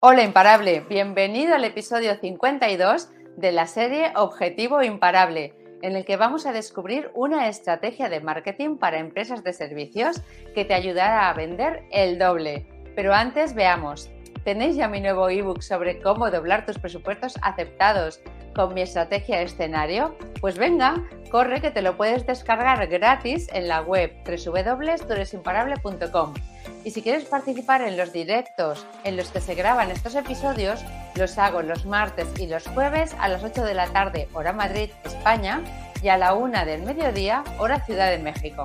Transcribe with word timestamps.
Hola 0.00 0.22
imparable, 0.22 0.78
bienvenido 0.88 1.56
al 1.56 1.64
episodio 1.64 2.14
52 2.14 3.08
de 3.36 3.50
la 3.50 3.66
serie 3.66 4.12
Objetivo 4.14 4.80
Imparable, 4.80 5.54
en 5.82 5.96
el 5.96 6.04
que 6.04 6.16
vamos 6.16 6.46
a 6.46 6.52
descubrir 6.52 7.10
una 7.14 7.48
estrategia 7.48 8.08
de 8.08 8.20
marketing 8.20 8.76
para 8.76 9.00
empresas 9.00 9.42
de 9.42 9.52
servicios 9.52 10.22
que 10.54 10.64
te 10.64 10.74
ayudará 10.74 11.28
a 11.28 11.34
vender 11.34 11.82
el 11.90 12.16
doble. 12.16 12.68
Pero 12.94 13.12
antes 13.12 13.56
veamos, 13.56 14.08
¿tenéis 14.44 14.76
ya 14.76 14.86
mi 14.86 15.00
nuevo 15.00 15.28
ebook 15.30 15.62
sobre 15.62 16.00
cómo 16.00 16.30
doblar 16.30 16.64
tus 16.64 16.78
presupuestos 16.78 17.34
aceptados 17.42 18.20
con 18.58 18.74
mi 18.74 18.82
estrategia 18.82 19.40
escenario? 19.40 20.14
Pues 20.40 20.58
venga, 20.58 21.04
corre 21.30 21.60
que 21.60 21.70
te 21.70 21.80
lo 21.80 21.96
puedes 21.96 22.26
descargar 22.26 22.84
gratis 22.88 23.46
en 23.52 23.68
la 23.68 23.82
web 23.82 24.12
www.turesimparable.com. 24.26 26.34
Y 26.82 26.90
si 26.90 27.00
quieres 27.00 27.26
participar 27.26 27.82
en 27.82 27.96
los 27.96 28.12
directos 28.12 28.84
en 29.04 29.16
los 29.16 29.30
que 29.30 29.40
se 29.40 29.54
graban 29.54 29.92
estos 29.92 30.16
episodios, 30.16 30.84
los 31.14 31.38
hago 31.38 31.62
los 31.62 31.86
martes 31.86 32.26
y 32.36 32.48
los 32.48 32.66
jueves 32.66 33.14
a 33.20 33.28
las 33.28 33.44
8 33.44 33.62
de 33.62 33.74
la 33.74 33.86
tarde, 33.92 34.26
hora 34.34 34.52
Madrid, 34.52 34.90
España, 35.04 35.62
y 36.02 36.08
a 36.08 36.18
la 36.18 36.34
1 36.34 36.64
del 36.64 36.82
mediodía, 36.82 37.44
hora 37.60 37.84
Ciudad 37.84 38.10
de 38.10 38.18
México. 38.18 38.64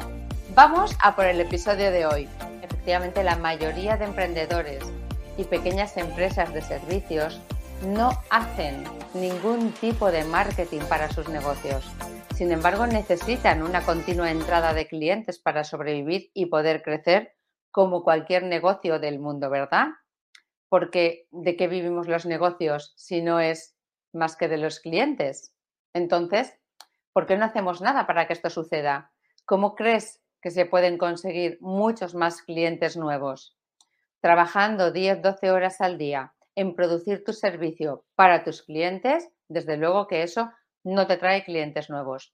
Vamos 0.56 0.98
a 1.04 1.16
por 1.16 1.28
el 1.28 1.40
episodio 1.40 1.92
de 1.92 2.08
hoy. 2.08 2.28
Efectivamente, 2.64 3.24
la 3.24 3.36
mayoría 3.36 3.96
de 3.98 4.06
emprendedores 4.06 4.84
y 5.38 5.44
pequeñas 5.44 5.98
empresas 5.98 6.52
de 6.52 6.64
servicios 6.64 7.40
no 7.86 8.12
hacen 8.30 8.84
ningún 9.14 9.72
tipo 9.74 10.12
de 10.12 10.24
marketing 10.24 10.82
para 10.88 11.12
sus 11.12 11.28
negocios. 11.30 11.86
Sin 12.36 12.52
embargo, 12.52 12.88
necesitan 12.88 13.62
una 13.62 13.86
continua 13.86 14.32
entrada 14.32 14.74
de 14.74 14.88
clientes 14.88 15.40
para 15.40 15.64
sobrevivir 15.64 16.32
y 16.34 16.48
poder 16.48 16.82
crecer 16.82 17.36
como 17.72 18.04
cualquier 18.04 18.44
negocio 18.44 19.00
del 19.00 19.20
mundo, 19.20 19.50
¿verdad? 19.50 19.88
Porque 20.70 21.28
¿de 21.32 21.56
qué 21.56 21.68
vivimos 21.68 22.08
los 22.08 22.26
negocios 22.26 22.94
si 22.96 23.22
no 23.22 23.40
es 23.40 23.76
más 24.14 24.36
que 24.36 24.48
de 24.48 24.58
los 24.58 24.80
clientes? 24.80 25.54
Entonces, 25.94 26.54
¿por 27.12 27.26
qué 27.26 27.38
no 27.38 27.46
hacemos 27.46 27.82
nada 27.82 28.08
para 28.08 28.28
que 28.28 28.34
esto 28.34 28.50
suceda? 28.50 29.12
¿Cómo 29.46 29.76
crees 29.76 30.22
que 30.42 30.52
se 30.52 30.66
pueden 30.66 30.98
conseguir 30.98 31.58
muchos 31.62 32.16
más 32.16 32.42
clientes 32.42 32.98
nuevos? 32.98 33.58
Trabajando 34.22 34.92
10, 34.92 35.22
12 35.22 35.52
horas 35.52 35.82
al 35.82 35.98
día 35.98 36.34
en 36.56 36.76
producir 36.76 37.24
tu 37.24 37.34
servicio 37.34 38.06
para 38.16 38.44
tus 38.44 38.64
clientes, 38.64 39.30
desde 39.48 39.78
luego 39.78 40.08
que 40.08 40.24
eso 40.24 40.52
no 40.84 41.08
te 41.08 41.18
trae 41.18 41.44
clientes 41.44 41.90
nuevos. 41.90 42.34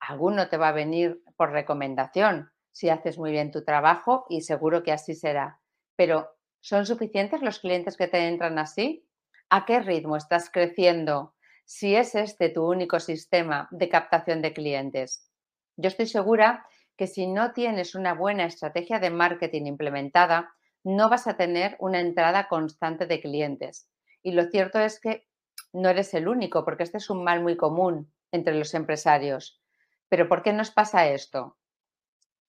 Alguno 0.00 0.48
te 0.48 0.56
va 0.56 0.68
a 0.68 0.72
venir 0.72 1.22
por 1.36 1.50
recomendación, 1.50 2.50
si 2.72 2.88
haces 2.88 3.18
muy 3.18 3.30
bien 3.30 3.50
tu 3.50 3.64
trabajo 3.64 4.26
y 4.28 4.42
seguro 4.42 4.82
que 4.82 4.92
así 4.92 5.14
será. 5.14 5.60
Pero 5.96 6.28
¿son 6.60 6.86
suficientes 6.86 7.40
los 7.40 7.60
clientes 7.60 7.96
que 7.96 8.08
te 8.08 8.26
entran 8.28 8.58
así? 8.58 9.06
¿A 9.48 9.64
qué 9.64 9.80
ritmo 9.80 10.16
estás 10.16 10.50
creciendo 10.50 11.34
si 11.64 11.94
es 11.94 12.14
este 12.14 12.48
tu 12.48 12.68
único 12.68 13.00
sistema 13.00 13.68
de 13.70 13.88
captación 13.88 14.42
de 14.42 14.52
clientes? 14.52 15.30
Yo 15.76 15.88
estoy 15.88 16.06
segura 16.06 16.66
que 16.96 17.06
si 17.06 17.26
no 17.26 17.52
tienes 17.52 17.94
una 17.94 18.14
buena 18.14 18.44
estrategia 18.44 18.98
de 18.98 19.10
marketing 19.10 19.66
implementada, 19.66 20.54
no 20.84 21.08
vas 21.08 21.26
a 21.26 21.36
tener 21.36 21.76
una 21.80 22.00
entrada 22.00 22.46
constante 22.48 23.06
de 23.06 23.20
clientes. 23.20 23.88
Y 24.22 24.32
lo 24.32 24.44
cierto 24.44 24.78
es 24.78 25.00
que 25.00 25.26
no 25.72 25.88
eres 25.88 26.14
el 26.14 26.28
único, 26.28 26.64
porque 26.64 26.84
este 26.84 26.98
es 26.98 27.10
un 27.10 27.24
mal 27.24 27.42
muy 27.42 27.56
común 27.56 28.12
entre 28.30 28.54
los 28.54 28.74
empresarios. 28.74 29.60
Pero 30.08 30.28
¿por 30.28 30.42
qué 30.42 30.52
nos 30.52 30.70
pasa 30.70 31.08
esto? 31.08 31.56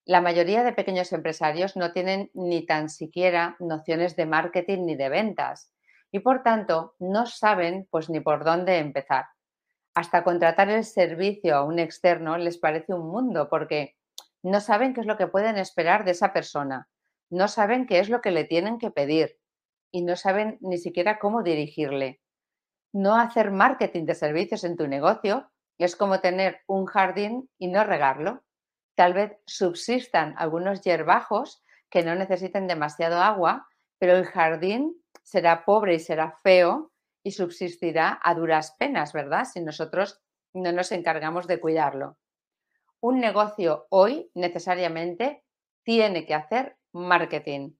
La 0.06 0.22
mayoría 0.22 0.64
de 0.64 0.74
pequeños 0.74 1.12
empresarios 1.14 1.76
no 1.76 1.92
tienen 1.92 2.30
ni 2.34 2.66
tan 2.66 2.90
siquiera 2.90 3.56
nociones 3.60 4.16
de 4.16 4.28
marketing 4.28 4.86
ni 4.86 4.96
de 4.96 5.10
ventas 5.10 5.74
y 6.12 6.20
por 6.20 6.44
tanto 6.44 6.96
no 7.00 7.26
saben 7.26 7.88
pues 7.90 8.10
ni 8.10 8.20
por 8.20 8.44
dónde 8.44 8.78
empezar. 8.78 9.26
Hasta 9.96 10.24
contratar 10.24 10.70
el 10.70 10.84
servicio 10.84 11.56
a 11.56 11.64
un 11.64 11.80
externo 11.80 12.38
les 12.38 12.58
parece 12.60 12.94
un 12.94 13.08
mundo 13.08 13.50
porque 13.50 13.96
no 14.44 14.60
saben 14.60 14.94
qué 14.94 15.02
es 15.02 15.08
lo 15.08 15.18
que 15.18 15.26
pueden 15.26 15.58
esperar 15.58 16.06
de 16.06 16.12
esa 16.12 16.34
persona, 16.34 16.88
no 17.30 17.48
saben 17.48 17.86
qué 17.86 18.00
es 18.00 18.10
lo 18.10 18.22
que 18.22 18.32
le 18.32 18.44
tienen 18.44 18.78
que 18.78 18.92
pedir 18.92 19.40
y 19.92 20.04
no 20.04 20.16
saben 20.16 20.58
ni 20.62 20.78
siquiera 20.78 21.20
cómo 21.20 21.44
dirigirle. 21.44 22.22
No 22.94 23.16
hacer 23.16 23.52
marketing 23.52 24.06
de 24.06 24.16
servicios 24.16 24.64
en 24.64 24.78
tu 24.78 24.88
negocio 24.88 25.50
es 25.78 25.96
como 25.96 26.22
tener 26.22 26.62
un 26.68 26.86
jardín 26.86 27.50
y 27.58 27.68
no 27.68 27.84
regarlo 27.84 28.46
tal 28.96 29.14
vez 29.14 29.38
subsistan 29.46 30.34
algunos 30.38 30.82
hierbajos 30.82 31.62
que 31.90 32.04
no 32.04 32.16
necesiten 32.16 32.68
demasiado 32.68 33.22
agua, 33.22 33.68
pero 34.00 34.16
el 34.16 34.26
jardín 34.26 34.96
será 35.22 35.66
pobre 35.66 35.96
y 35.96 36.00
será 36.00 36.38
feo 36.44 36.92
y 37.24 37.32
subsistirá 37.32 38.20
a 38.24 38.34
duras 38.34 38.76
penas, 38.80 39.14
¿verdad? 39.14 39.46
Si 39.46 39.62
nosotros 39.62 40.22
no 40.54 40.72
nos 40.72 40.92
encargamos 40.92 41.48
de 41.48 41.60
cuidarlo. 41.60 42.18
Un 43.02 43.20
negocio 43.20 43.88
hoy 43.90 44.32
necesariamente 44.34 45.44
tiene 45.84 46.26
que 46.26 46.34
hacer 46.34 46.78
marketing. 46.96 47.74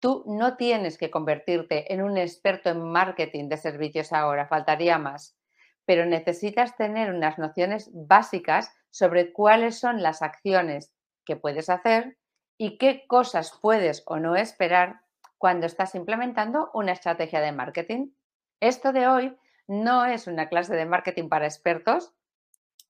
Tú 0.00 0.24
no 0.26 0.56
tienes 0.56 0.98
que 0.98 1.10
convertirte 1.10 1.92
en 1.92 2.02
un 2.02 2.16
experto 2.16 2.70
en 2.70 2.82
marketing 2.82 3.48
de 3.48 3.56
servicios 3.56 4.12
ahora, 4.12 4.46
faltaría 4.46 4.98
más, 4.98 5.36
pero 5.84 6.06
necesitas 6.06 6.76
tener 6.76 7.12
unas 7.12 7.38
nociones 7.38 7.90
básicas 7.92 8.72
sobre 8.90 9.32
cuáles 9.32 9.78
son 9.78 10.02
las 10.02 10.22
acciones 10.22 10.94
que 11.24 11.36
puedes 11.36 11.68
hacer 11.68 12.18
y 12.58 12.78
qué 12.78 13.04
cosas 13.06 13.58
puedes 13.60 14.02
o 14.06 14.18
no 14.18 14.36
esperar 14.36 15.00
cuando 15.38 15.66
estás 15.66 15.94
implementando 15.94 16.70
una 16.74 16.92
estrategia 16.92 17.40
de 17.40 17.52
marketing. 17.52 18.10
Esto 18.60 18.92
de 18.92 19.08
hoy 19.08 19.36
no 19.66 20.04
es 20.04 20.26
una 20.26 20.48
clase 20.48 20.76
de 20.76 20.86
marketing 20.86 21.28
para 21.28 21.46
expertos, 21.46 22.12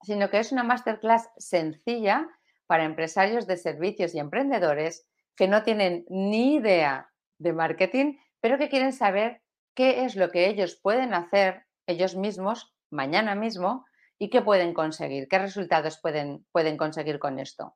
sino 0.03 0.29
que 0.31 0.39
es 0.39 0.53
una 0.53 0.65
masterclass 0.65 1.31
sencilla 1.37 2.29
para 2.67 2.85
empresarios 2.85 3.47
de 3.47 3.57
servicios 3.57 4.15
y 4.15 4.19
emprendedores 4.19 5.07
que 5.37 5.49
no 5.49 5.63
tienen 5.63 6.05
ni 6.09 6.57
idea 6.57 7.11
de 7.39 7.53
marketing, 7.53 8.19
pero 8.41 8.59
que 8.59 8.69
quieren 8.69 8.93
saber 8.93 9.43
qué 9.75 10.05
es 10.05 10.17
lo 10.17 10.31
que 10.31 10.49
ellos 10.49 10.79
pueden 10.81 11.15
hacer 11.15 11.65
ellos 11.87 12.17
mismos 12.17 12.75
mañana 12.91 13.35
mismo 13.35 13.85
y 14.19 14.31
qué 14.31 14.43
pueden 14.43 14.75
conseguir, 14.75 15.29
qué 15.29 15.39
resultados 15.39 15.99
pueden, 16.01 16.47
pueden 16.53 16.77
conseguir 16.77 17.19
con 17.19 17.39
esto. 17.39 17.75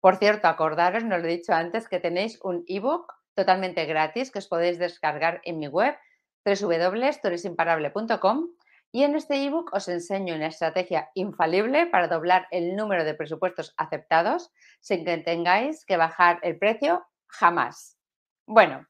Por 0.00 0.16
cierto, 0.16 0.48
acordaros, 0.48 1.04
no 1.04 1.16
lo 1.16 1.24
he 1.24 1.36
dicho 1.36 1.54
antes, 1.54 1.88
que 1.88 2.00
tenéis 2.00 2.38
un 2.42 2.64
ebook 2.66 3.10
totalmente 3.34 3.86
gratis 3.86 4.30
que 4.30 4.40
os 4.40 4.48
podéis 4.48 4.78
descargar 4.78 5.40
en 5.44 5.58
mi 5.58 5.68
web 5.68 5.96
www.turesimparable.com 6.44 8.48
y 8.94 9.02
en 9.02 9.16
este 9.16 9.44
ebook 9.44 9.74
os 9.74 9.88
enseño 9.88 10.36
una 10.36 10.46
estrategia 10.46 11.10
infalible 11.14 11.86
para 11.86 12.06
doblar 12.06 12.46
el 12.52 12.76
número 12.76 13.02
de 13.02 13.14
presupuestos 13.14 13.74
aceptados 13.76 14.52
sin 14.80 15.04
que 15.04 15.18
tengáis 15.18 15.84
que 15.84 15.96
bajar 15.96 16.38
el 16.42 16.60
precio 16.60 17.04
jamás. 17.26 17.98
Bueno, 18.46 18.86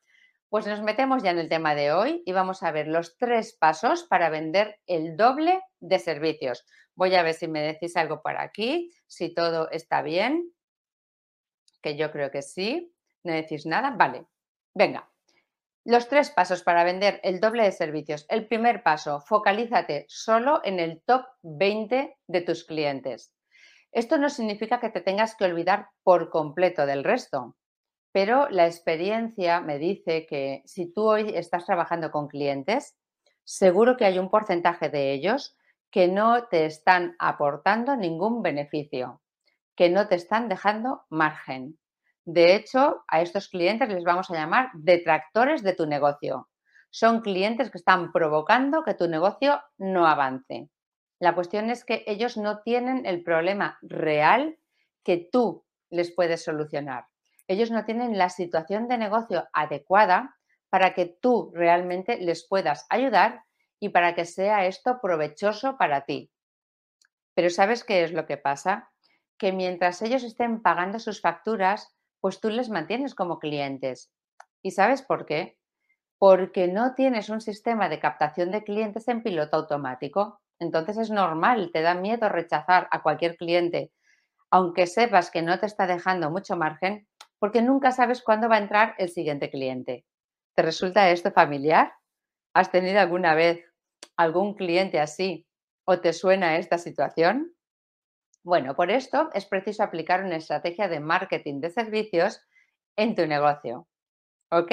pues 0.50 0.66
nos 0.66 0.82
metemos 0.82 1.22
ya 1.22 1.30
en 1.30 1.38
el 1.38 1.48
tema 1.48 1.74
de 1.74 1.92
hoy 1.92 2.22
y 2.26 2.32
vamos 2.32 2.62
a 2.62 2.70
ver 2.70 2.86
los 2.86 3.16
tres 3.16 3.56
pasos 3.58 4.04
para 4.04 4.28
vender 4.28 4.78
el 4.86 5.16
doble 5.16 5.62
de 5.80 5.98
servicios. 5.98 6.66
Voy 6.94 7.14
a 7.14 7.22
ver 7.22 7.32
si 7.32 7.48
me 7.48 7.62
decís 7.62 7.96
algo 7.96 8.20
por 8.20 8.36
aquí, 8.36 8.90
si 9.06 9.32
todo 9.32 9.70
está 9.70 10.02
bien, 10.02 10.52
que 11.80 11.96
yo 11.96 12.12
creo 12.12 12.30
que 12.30 12.42
sí. 12.42 12.94
¿No 13.22 13.32
decís 13.32 13.64
nada? 13.64 13.92
Vale, 13.96 14.26
venga. 14.74 15.13
Los 15.86 16.08
tres 16.08 16.30
pasos 16.30 16.62
para 16.62 16.82
vender 16.82 17.20
el 17.22 17.40
doble 17.40 17.64
de 17.64 17.72
servicios. 17.72 18.24
El 18.30 18.48
primer 18.48 18.82
paso, 18.82 19.20
focalízate 19.20 20.06
solo 20.08 20.62
en 20.64 20.80
el 20.80 21.02
top 21.04 21.26
20 21.42 22.16
de 22.26 22.40
tus 22.40 22.64
clientes. 22.64 23.34
Esto 23.92 24.16
no 24.16 24.30
significa 24.30 24.80
que 24.80 24.88
te 24.88 25.02
tengas 25.02 25.36
que 25.36 25.44
olvidar 25.44 25.90
por 26.02 26.30
completo 26.30 26.86
del 26.86 27.04
resto. 27.04 27.56
Pero 28.12 28.48
la 28.48 28.66
experiencia 28.66 29.60
me 29.60 29.78
dice 29.78 30.24
que 30.24 30.62
si 30.64 30.90
tú 30.90 31.02
hoy 31.02 31.32
estás 31.36 31.66
trabajando 31.66 32.10
con 32.10 32.28
clientes, 32.28 32.96
seguro 33.44 33.98
que 33.98 34.06
hay 34.06 34.18
un 34.18 34.30
porcentaje 34.30 34.88
de 34.88 35.12
ellos 35.12 35.54
que 35.90 36.08
no 36.08 36.46
te 36.48 36.64
están 36.64 37.14
aportando 37.18 37.94
ningún 37.94 38.40
beneficio, 38.40 39.20
que 39.76 39.90
no 39.90 40.08
te 40.08 40.14
están 40.14 40.48
dejando 40.48 41.04
margen. 41.10 41.78
De 42.24 42.54
hecho, 42.54 43.04
a 43.08 43.20
estos 43.20 43.48
clientes 43.48 43.88
les 43.88 44.04
vamos 44.04 44.30
a 44.30 44.34
llamar 44.34 44.70
detractores 44.74 45.62
de 45.62 45.74
tu 45.74 45.86
negocio. 45.86 46.48
Son 46.90 47.20
clientes 47.20 47.70
que 47.70 47.78
están 47.78 48.12
provocando 48.12 48.82
que 48.82 48.94
tu 48.94 49.08
negocio 49.08 49.60
no 49.78 50.06
avance. 50.06 50.70
La 51.18 51.34
cuestión 51.34 51.70
es 51.70 51.84
que 51.84 52.04
ellos 52.06 52.36
no 52.36 52.60
tienen 52.62 53.06
el 53.06 53.22
problema 53.22 53.78
real 53.82 54.58
que 55.02 55.28
tú 55.30 55.64
les 55.90 56.12
puedes 56.14 56.44
solucionar 56.44 57.06
ellos 57.46 57.70
no 57.70 57.84
tienen 57.84 58.16
la 58.18 58.30
situación 58.30 58.88
de 58.88 58.98
negocio 58.98 59.48
adecuada 59.52 60.36
para 60.70 60.94
que 60.94 61.06
tú 61.06 61.52
realmente 61.54 62.18
les 62.18 62.46
puedas 62.46 62.86
ayudar 62.88 63.44
y 63.78 63.90
para 63.90 64.14
que 64.14 64.24
sea 64.24 64.66
esto 64.66 64.98
provechoso 65.00 65.76
para 65.76 66.04
ti. 66.04 66.32
Pero 67.34 67.50
¿sabes 67.50 67.84
qué 67.84 68.04
es 68.04 68.12
lo 68.12 68.26
que 68.26 68.36
pasa? 68.36 68.90
Que 69.38 69.52
mientras 69.52 70.00
ellos 70.02 70.24
estén 70.24 70.62
pagando 70.62 70.98
sus 70.98 71.20
facturas, 71.20 71.93
pues 72.24 72.40
tú 72.40 72.48
les 72.48 72.70
mantienes 72.70 73.14
como 73.14 73.38
clientes. 73.38 74.10
¿Y 74.62 74.70
sabes 74.70 75.02
por 75.02 75.26
qué? 75.26 75.58
porque 76.18 76.68
no 76.68 76.94
tienes 76.94 77.28
un 77.28 77.42
sistema 77.42 77.90
de 77.90 78.00
captación 78.00 78.50
de 78.50 78.64
clientes 78.64 79.08
en 79.08 79.22
piloto 79.22 79.58
automático. 79.58 80.40
Entonces 80.58 80.96
es 80.96 81.10
normal, 81.10 81.70
te 81.70 81.82
da 81.82 81.94
miedo 81.94 82.30
rechazar 82.30 82.88
a 82.90 83.02
cualquier 83.02 83.36
cliente, 83.36 83.92
aunque 84.50 84.86
sepas 84.86 85.30
que 85.30 85.42
no 85.42 85.58
te 85.58 85.66
está 85.66 85.86
dejando 85.86 86.30
mucho 86.30 86.56
margen, 86.56 87.06
porque 87.38 87.60
nunca 87.60 87.90
sabes 87.92 88.22
cuándo 88.22 88.48
va 88.48 88.56
a 88.56 88.60
entrar 88.60 88.94
el 88.96 89.10
siguiente 89.10 89.50
cliente. 89.50 90.06
¿Te 90.54 90.62
resulta 90.62 91.10
esto 91.10 91.30
familiar? 91.32 91.92
¿Has 92.54 92.70
tenido 92.70 93.00
alguna 93.00 93.34
vez 93.34 93.64
algún 94.16 94.54
cliente 94.54 95.00
así 95.00 95.46
o 95.84 96.00
te 96.00 96.14
suena 96.14 96.56
esta 96.56 96.78
situación? 96.78 97.53
Bueno, 98.44 98.76
por 98.76 98.90
esto 98.90 99.30
es 99.32 99.46
preciso 99.46 99.82
aplicar 99.82 100.22
una 100.22 100.36
estrategia 100.36 100.86
de 100.86 101.00
marketing 101.00 101.60
de 101.60 101.70
servicios 101.70 102.42
en 102.94 103.14
tu 103.14 103.26
negocio. 103.26 103.88
¿Ok? 104.50 104.70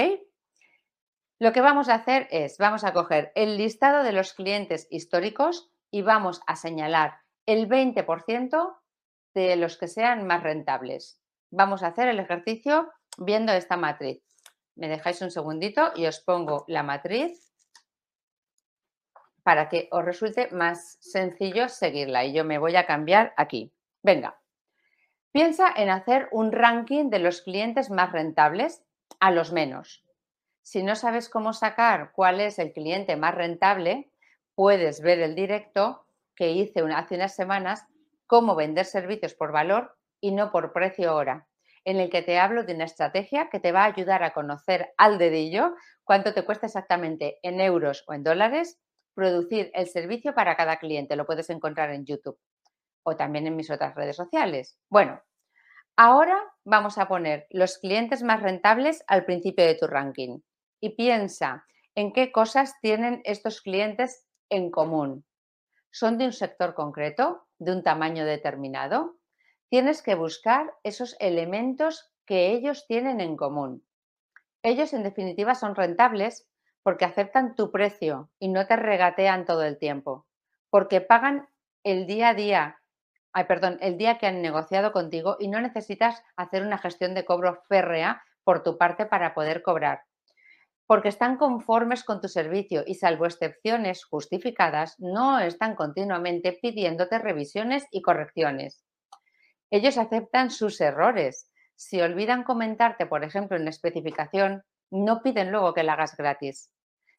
Lo 1.40 1.54
que 1.54 1.62
vamos 1.62 1.88
a 1.88 1.96
hacer 1.96 2.28
es, 2.32 2.58
vamos 2.58 2.84
a 2.84 2.92
coger 2.92 3.32
el 3.34 3.58
listado 3.58 4.04
de 4.04 4.12
los 4.12 4.34
clientes 4.34 4.88
históricos 4.92 5.72
y 5.90 6.02
vamos 6.02 6.42
a 6.48 6.58
señalar 6.58 7.20
el 7.46 7.70
20% 7.70 8.76
de 9.34 9.56
los 9.56 9.78
que 9.78 9.88
sean 9.88 10.28
más 10.28 10.44
rentables. 10.44 11.22
Vamos 11.50 11.82
a 11.82 11.88
hacer 11.88 12.10
el 12.10 12.20
ejercicio 12.20 12.92
viendo 13.18 13.54
esta 13.54 13.78
matriz. 13.78 14.22
Me 14.76 14.90
dejáis 14.90 15.22
un 15.22 15.32
segundito 15.32 15.94
y 15.96 16.08
os 16.08 16.20
pongo 16.20 16.66
la 16.68 16.84
matriz 16.84 17.51
para 19.44 19.70
que 19.70 19.88
os 19.92 20.06
resulte 20.06 20.50
más 20.52 20.98
sencillo 21.02 21.70
seguirla. 21.70 22.26
Y 22.26 22.34
yo 22.34 22.44
me 22.44 22.58
voy 22.58 22.76
a 22.76 22.86
cambiar 22.86 23.34
aquí. 23.38 23.74
Venga, 24.04 24.40
piensa 25.32 25.72
en 25.76 25.90
hacer 25.90 26.28
un 26.32 26.52
ranking 26.52 27.10
de 27.10 27.20
los 27.20 27.42
clientes 27.42 27.90
más 27.90 28.12
rentables 28.12 28.84
a 29.20 29.32
los 29.32 29.52
menos. 29.52 30.04
Si 30.62 30.84
no 30.84 30.96
sabes 30.96 31.30
cómo 31.30 31.54
sacar 31.54 32.12
cuál 32.14 32.40
es 32.40 32.60
el 32.60 32.72
cliente 32.72 33.16
más 33.16 33.36
rentable, 33.36 34.12
puedes 34.56 35.02
ver 35.02 35.20
el 35.20 35.36
directo 35.36 36.06
que 36.36 36.52
hice 36.52 36.82
hace 36.94 37.16
unas 37.16 37.36
semanas, 37.36 37.86
cómo 38.28 38.56
vender 38.56 38.86
servicios 38.86 39.34
por 39.34 39.52
valor 39.52 39.98
y 40.20 40.32
no 40.32 40.52
por 40.52 40.72
precio 40.72 41.16
hora, 41.16 41.48
en 41.84 42.00
el 42.00 42.10
que 42.10 42.22
te 42.22 42.40
hablo 42.40 42.64
de 42.64 42.76
una 42.76 42.86
estrategia 42.86 43.50
que 43.50 43.60
te 43.60 43.72
va 43.72 43.84
a 43.84 43.88
ayudar 43.88 44.24
a 44.24 44.34
conocer 44.34 44.94
al 44.98 45.18
dedillo 45.18 45.76
cuánto 46.04 46.34
te 46.34 46.46
cuesta 46.46 46.68
exactamente 46.68 47.40
en 47.42 47.60
euros 47.60 48.04
o 48.08 48.14
en 48.14 48.24
dólares 48.24 48.80
producir 49.14 49.72
el 49.74 49.88
servicio 49.88 50.34
para 50.34 50.56
cada 50.56 50.78
cliente. 50.78 51.16
Lo 51.16 51.26
puedes 51.26 51.50
encontrar 51.50 51.92
en 51.92 52.06
YouTube 52.06 52.40
o 53.04 53.16
también 53.16 53.48
en 53.48 53.56
mis 53.56 53.70
otras 53.70 53.96
redes 53.96 54.16
sociales. 54.16 54.78
Bueno, 54.90 55.22
ahora 55.96 56.38
vamos 56.64 56.98
a 56.98 57.08
poner 57.08 57.48
los 57.50 57.78
clientes 57.78 58.24
más 58.24 58.42
rentables 58.42 59.04
al 59.08 59.26
principio 59.26 59.66
de 59.66 59.76
tu 59.76 59.88
ranking 59.88 60.40
y 60.80 60.96
piensa 60.96 61.66
en 61.96 62.14
qué 62.14 62.32
cosas 62.32 62.76
tienen 62.82 63.22
estos 63.26 63.62
clientes 63.62 64.26
en 64.50 64.72
común. 64.72 65.26
¿Son 65.92 66.18
de 66.18 66.26
un 66.26 66.34
sector 66.34 66.74
concreto, 66.74 67.48
de 67.60 67.74
un 67.74 67.84
tamaño 67.84 68.26
determinado? 68.26 69.18
Tienes 69.70 70.02
que 70.02 70.16
buscar 70.16 70.74
esos 70.84 71.16
elementos 71.20 72.12
que 72.26 72.52
ellos 72.52 72.86
tienen 72.88 73.20
en 73.20 73.36
común. 73.36 73.86
Ellos, 74.64 74.94
en 74.94 75.04
definitiva, 75.04 75.56
son 75.56 75.76
rentables 75.76 76.48
porque 76.84 77.06
aceptan 77.06 77.56
tu 77.56 77.72
precio 77.72 78.30
y 78.40 78.50
no 78.50 78.68
te 78.68 78.76
regatean 78.76 79.46
todo 79.46 79.64
el 79.64 79.78
tiempo, 79.78 80.26
porque 80.70 81.02
pagan 81.02 81.48
el 81.84 82.08
día 82.08 82.30
a 82.30 82.34
día, 82.34 82.80
ay, 83.34 83.46
perdón, 83.46 83.78
el 83.82 83.98
día 83.98 84.18
que 84.18 84.28
han 84.28 84.42
negociado 84.42 84.92
contigo 84.92 85.38
y 85.40 85.48
no 85.48 85.62
necesitas 85.62 86.24
hacer 86.36 86.64
una 86.64 86.78
gestión 86.78 87.14
de 87.14 87.26
cobro 87.26 87.62
férrea 87.68 88.24
por 88.44 88.64
tu 88.64 88.78
parte 88.78 89.06
para 89.06 89.34
poder 89.34 89.62
cobrar. 89.62 90.02
Porque 90.88 91.10
están 91.10 91.38
conformes 91.38 92.04
con 92.04 92.20
tu 92.20 92.28
servicio 92.28 92.84
y 92.86 92.96
salvo 92.96 93.26
excepciones 93.26 94.04
justificadas, 94.04 95.00
no 95.00 95.40
están 95.40 95.76
continuamente 95.76 96.58
pidiéndote 96.62 97.18
revisiones 97.20 97.86
y 97.92 98.02
correcciones. 98.02 98.84
Ellos 99.70 99.98
aceptan 99.98 100.52
sus 100.52 100.82
errores. 100.82 101.50
Si 101.76 102.02
olvidan 102.02 102.44
comentarte, 102.44 103.06
por 103.06 103.24
ejemplo, 103.24 103.56
en 103.56 103.70
especificación, 103.70 104.64
no 104.92 105.22
piden 105.24 105.52
luego 105.52 105.74
que 105.74 105.84
la 105.84 105.94
hagas 105.94 106.16
gratis. 106.16 106.72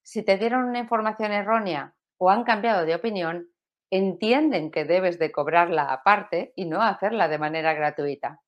Si 0.02 0.22
te 0.22 0.36
dieron 0.36 0.64
una 0.64 0.78
información 0.78 1.32
errónea 1.32 1.94
o 2.18 2.30
han 2.30 2.44
cambiado 2.44 2.84
de 2.84 2.94
opinión, 2.94 3.48
entienden 3.90 4.70
que 4.70 4.84
debes 4.84 5.18
de 5.18 5.32
cobrarla 5.32 5.92
aparte 5.92 6.52
y 6.56 6.66
no 6.66 6.82
hacerla 6.82 7.28
de 7.28 7.38
manera 7.38 7.74
gratuita. 7.74 8.40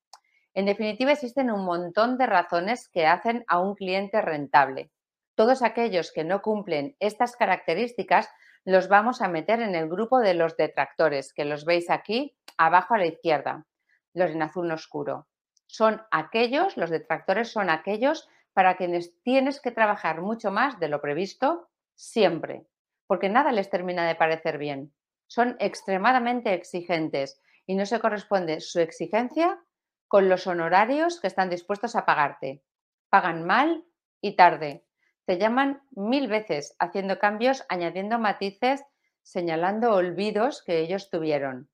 En 0.53 0.65
definitiva, 0.65 1.11
existen 1.11 1.51
un 1.51 1.65
montón 1.65 2.17
de 2.17 2.25
razones 2.25 2.87
que 2.87 3.05
hacen 3.05 3.43
a 3.47 3.59
un 3.59 3.75
cliente 3.75 4.21
rentable. 4.21 4.91
Todos 5.35 5.61
aquellos 5.61 6.13
que 6.13 6.23
no 6.23 6.41
cumplen 6.41 6.95
estas 6.99 7.35
características 7.35 8.29
los 8.63 8.87
vamos 8.87 9.21
a 9.21 9.27
meter 9.27 9.61
en 9.61 9.75
el 9.75 9.89
grupo 9.89 10.19
de 10.19 10.33
los 10.33 10.55
detractores, 10.57 11.33
que 11.33 11.45
los 11.45 11.65
veis 11.65 11.89
aquí 11.89 12.35
abajo 12.57 12.95
a 12.95 12.97
la 12.97 13.05
izquierda, 13.05 13.65
los 14.13 14.31
en 14.31 14.41
azul 14.41 14.71
oscuro. 14.71 15.27
Son 15.67 16.01
aquellos, 16.09 16.77
los 16.77 16.89
detractores 16.89 17.51
son 17.51 17.69
aquellos 17.69 18.27
para 18.55 18.77
quienes 18.77 19.21
tienes 19.21 19.59
que 19.59 19.71
trabajar 19.71 20.21
mucho 20.21 20.49
más 20.49 20.79
de 20.79 20.87
lo 20.87 21.01
previsto 21.01 21.69
siempre, 21.93 22.65
porque 23.05 23.27
nada 23.27 23.51
les 23.51 23.69
termina 23.69 24.07
de 24.07 24.15
parecer 24.15 24.57
bien. 24.57 24.93
Son 25.27 25.57
extremadamente 25.59 26.53
exigentes 26.53 27.41
y 27.65 27.75
no 27.75 27.85
se 27.85 27.99
corresponde 27.99 28.61
su 28.61 28.79
exigencia 28.79 29.59
con 30.07 30.29
los 30.29 30.47
honorarios 30.47 31.19
que 31.19 31.27
están 31.27 31.49
dispuestos 31.49 31.97
a 31.97 32.05
pagarte. 32.05 32.63
Pagan 33.09 33.43
mal 33.43 33.83
y 34.21 34.37
tarde. 34.37 34.85
Te 35.25 35.37
llaman 35.37 35.83
mil 35.91 36.29
veces 36.29 36.77
haciendo 36.79 37.19
cambios, 37.19 37.65
añadiendo 37.67 38.19
matices, 38.19 38.85
señalando 39.21 39.93
olvidos 39.93 40.63
que 40.63 40.79
ellos 40.79 41.09
tuvieron. 41.09 41.69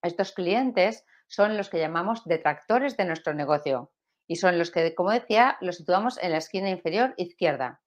Estos 0.00 0.32
clientes 0.32 1.04
son 1.26 1.58
los 1.58 1.68
que 1.68 1.78
llamamos 1.78 2.24
detractores 2.24 2.96
de 2.96 3.04
nuestro 3.04 3.34
negocio 3.34 3.92
y 4.30 4.36
son 4.36 4.58
los 4.58 4.70
que, 4.70 4.94
como 4.94 5.10
decía, 5.10 5.58
los 5.60 5.78
situamos 5.78 6.16
en 6.22 6.30
la 6.30 6.38
esquina 6.38 6.70
inferior 6.70 7.14
izquierda. 7.16 7.80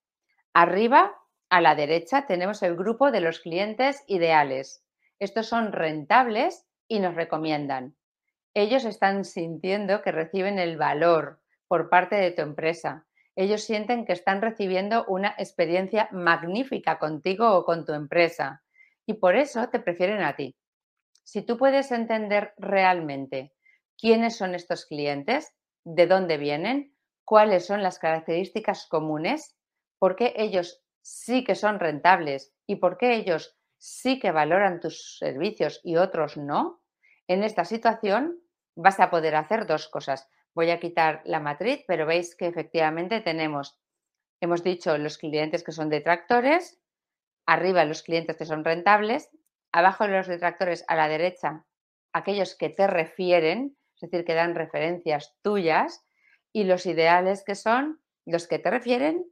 Arriba, 0.54 1.16
a 1.50 1.62
la 1.62 1.74
derecha, 1.74 2.26
tenemos 2.26 2.62
el 2.64 2.76
grupo 2.76 3.12
de 3.12 3.22
los 3.22 3.40
clientes 3.40 4.04
ideales. 4.08 4.84
Estos 5.20 5.48
son 5.48 5.72
rentables 5.72 6.66
y 6.90 7.00
nos 7.00 7.16
recomiendan. 7.16 7.96
Ellos 8.54 8.84
están 8.84 9.24
sintiendo 9.24 10.02
que 10.02 10.12
reciben 10.12 10.60
el 10.60 10.76
valor 10.76 11.40
por 11.70 11.90
parte 11.90 12.18
de 12.18 12.32
tu 12.32 12.42
empresa. 12.42 13.08
Ellos 13.38 13.64
sienten 13.64 14.04
que 14.06 14.12
están 14.12 14.42
recibiendo 14.42 15.06
una 15.08 15.34
experiencia 15.38 16.10
magnífica 16.12 17.00
contigo 17.00 17.56
o 17.56 17.64
con 17.64 17.86
tu 17.86 17.94
empresa 17.94 18.64
y 19.06 19.14
por 19.14 19.38
eso 19.38 19.70
te 19.70 19.80
prefieren 19.80 20.22
a 20.22 20.36
ti. 20.36 20.58
Si 21.24 21.42
tú 21.42 21.58
puedes 21.58 21.90
entender 21.94 22.54
realmente 22.58 23.54
quiénes 23.98 24.36
son 24.36 24.56
estos 24.56 24.86
clientes, 24.86 25.54
de 25.84 26.08
dónde 26.08 26.38
vienen, 26.38 26.96
cuáles 27.26 27.66
son 27.66 27.84
las 27.84 28.00
características 28.00 28.88
comunes, 28.88 29.56
por 30.00 30.16
qué 30.16 30.34
ellos 30.36 30.84
sí 31.02 31.44
que 31.44 31.56
son 31.56 31.80
rentables 31.80 32.54
y 32.68 32.78
por 32.78 32.98
qué 32.98 33.16
ellos 33.16 33.58
sí 33.78 34.20
que 34.20 34.32
valoran 34.32 34.80
tus 34.80 35.18
servicios 35.18 35.82
y 35.84 35.98
otros 35.98 36.38
no, 36.38 36.82
en 37.28 37.44
esta 37.44 37.66
situación 37.66 38.40
vas 38.76 39.00
a 39.00 39.10
poder 39.10 39.36
hacer 39.36 39.66
dos 39.68 39.88
cosas. 39.88 40.30
Voy 40.56 40.72
a 40.72 40.80
quitar 40.80 41.22
la 41.26 41.40
matriz, 41.40 41.84
pero 41.88 42.06
veis 42.06 42.36
que 42.36 42.48
efectivamente 42.48 43.22
tenemos, 43.22 43.80
hemos 44.42 44.64
dicho 44.64 44.98
los 44.98 45.18
clientes 45.18 45.64
que 45.64 45.72
son 45.72 45.90
detractores, 45.90 46.80
arriba 47.46 47.86
los 47.86 48.04
clientes 48.04 48.38
que 48.38 48.46
son 48.46 48.64
rentables, 48.64 49.30
abajo 49.72 50.08
los 50.08 50.28
detractores 50.28 50.86
a 50.88 50.96
la 50.96 51.08
derecha, 51.08 51.66
aquellos 52.14 52.56
que 52.56 52.70
te 52.70 52.88
refieren, 52.88 53.76
es 53.96 54.02
decir, 54.02 54.26
que 54.26 54.34
dan 54.34 54.56
referencias 54.56 55.36
tuyas, 55.42 56.06
y 56.54 56.64
los 56.66 56.86
ideales 56.86 57.44
que 57.44 57.56
son 57.56 58.00
los 58.26 58.48
que 58.48 58.60
te 58.60 58.70
refieren 58.70 59.26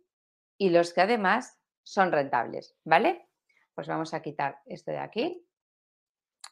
y 0.57 0.69
los 0.69 0.93
que 0.93 1.01
además 1.01 1.57
son 1.83 2.11
rentables, 2.11 2.75
¿vale? 2.83 3.27
Pues 3.75 3.87
vamos 3.87 4.13
a 4.13 4.21
quitar 4.21 4.59
este 4.65 4.91
de 4.91 4.97
aquí. 4.97 5.45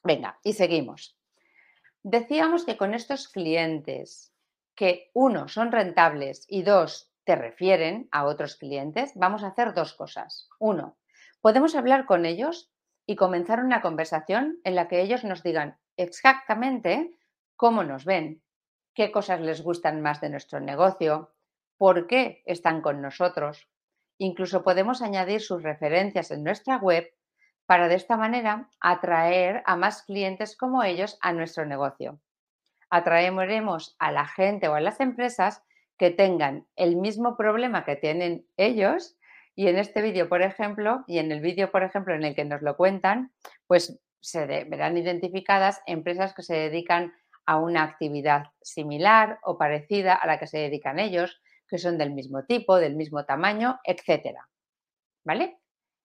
Venga, 0.04 0.40
y 0.44 0.54
seguimos. 0.54 1.18
Decíamos 2.04 2.66
que 2.66 2.78
con 2.78 2.94
estos 2.94 3.28
clientes 3.28 4.34
que 4.76 5.10
uno 5.14 5.50
son 5.50 5.72
rentables 5.72 6.46
y 6.48 6.64
dos 6.64 7.12
te 7.26 7.36
refieren 7.36 8.08
a 8.12 8.26
otros 8.26 8.56
clientes, 8.56 9.12
vamos 9.16 9.44
a 9.44 9.48
hacer 9.48 9.74
dos 9.74 9.94
cosas. 9.94 10.48
Uno, 10.60 10.98
podemos 11.42 11.76
hablar 11.76 12.06
con 12.06 12.26
ellos 12.26 12.72
y 13.06 13.16
comenzar 13.16 13.64
una 13.64 13.82
conversación 13.82 14.60
en 14.64 14.76
la 14.76 14.88
que 14.88 15.02
ellos 15.02 15.24
nos 15.24 15.44
digan 15.44 15.78
exactamente 15.98 17.19
cómo 17.60 17.84
nos 17.84 18.06
ven, 18.06 18.42
qué 18.94 19.12
cosas 19.12 19.42
les 19.42 19.62
gustan 19.62 20.02
más 20.02 20.22
de 20.22 20.30
nuestro 20.30 20.62
negocio, 20.62 21.34
por 21.78 22.08
qué 22.08 22.42
están 22.46 22.82
con 22.82 23.02
nosotros. 23.02 23.68
Incluso 24.18 24.64
podemos 24.64 25.02
añadir 25.02 25.42
sus 25.42 25.62
referencias 25.62 26.32
en 26.32 26.46
nuestra 26.46 26.78
web 26.78 27.12
para 27.66 27.90
de 27.90 27.96
esta 27.96 28.16
manera 28.16 28.70
atraer 28.80 29.62
a 29.66 29.76
más 29.76 30.04
clientes 30.04 30.56
como 30.56 30.84
ellos 30.84 31.18
a 31.22 31.34
nuestro 31.34 31.66
negocio. 31.66 32.22
Atraeremos 32.90 33.98
a 34.00 34.14
la 34.14 34.26
gente 34.26 34.70
o 34.70 34.76
a 34.76 34.80
las 34.80 35.02
empresas 35.02 35.62
que 35.98 36.12
tengan 36.12 36.66
el 36.78 36.96
mismo 36.96 37.36
problema 37.36 37.84
que 37.84 37.98
tienen 37.98 38.48
ellos 38.56 39.18
Y 39.54 39.68
en 39.68 39.78
este 39.78 40.02
vídeo, 40.02 40.30
por 40.30 40.42
ejemplo, 40.42 41.04
y 41.08 41.20
en 41.20 41.34
el 41.34 41.42
vídeo, 41.42 41.70
por 41.72 41.84
ejemplo, 41.84 42.16
en 42.16 42.24
el 42.24 42.36
que 42.36 42.46
nos 42.46 42.62
lo 42.62 42.78
cuentan, 42.78 43.34
pues 43.68 44.00
se 44.22 44.46
verán 44.46 44.98
identificadas 44.98 45.82
empresas 45.86 46.34
que 46.34 46.44
se 46.44 46.56
dedican 46.56 47.12
a 47.50 47.58
una 47.58 47.82
actividad 47.82 48.52
similar 48.62 49.40
o 49.42 49.58
parecida 49.58 50.14
a 50.14 50.28
la 50.28 50.38
que 50.38 50.46
se 50.46 50.60
dedican 50.60 51.00
ellos, 51.00 51.42
que 51.68 51.80
son 51.80 51.98
del 51.98 52.12
mismo 52.14 52.46
tipo, 52.46 52.76
del 52.76 52.96
mismo 52.96 53.26
tamaño, 53.26 53.80
etcétera. 53.84 54.48
¿Vale? 55.26 55.58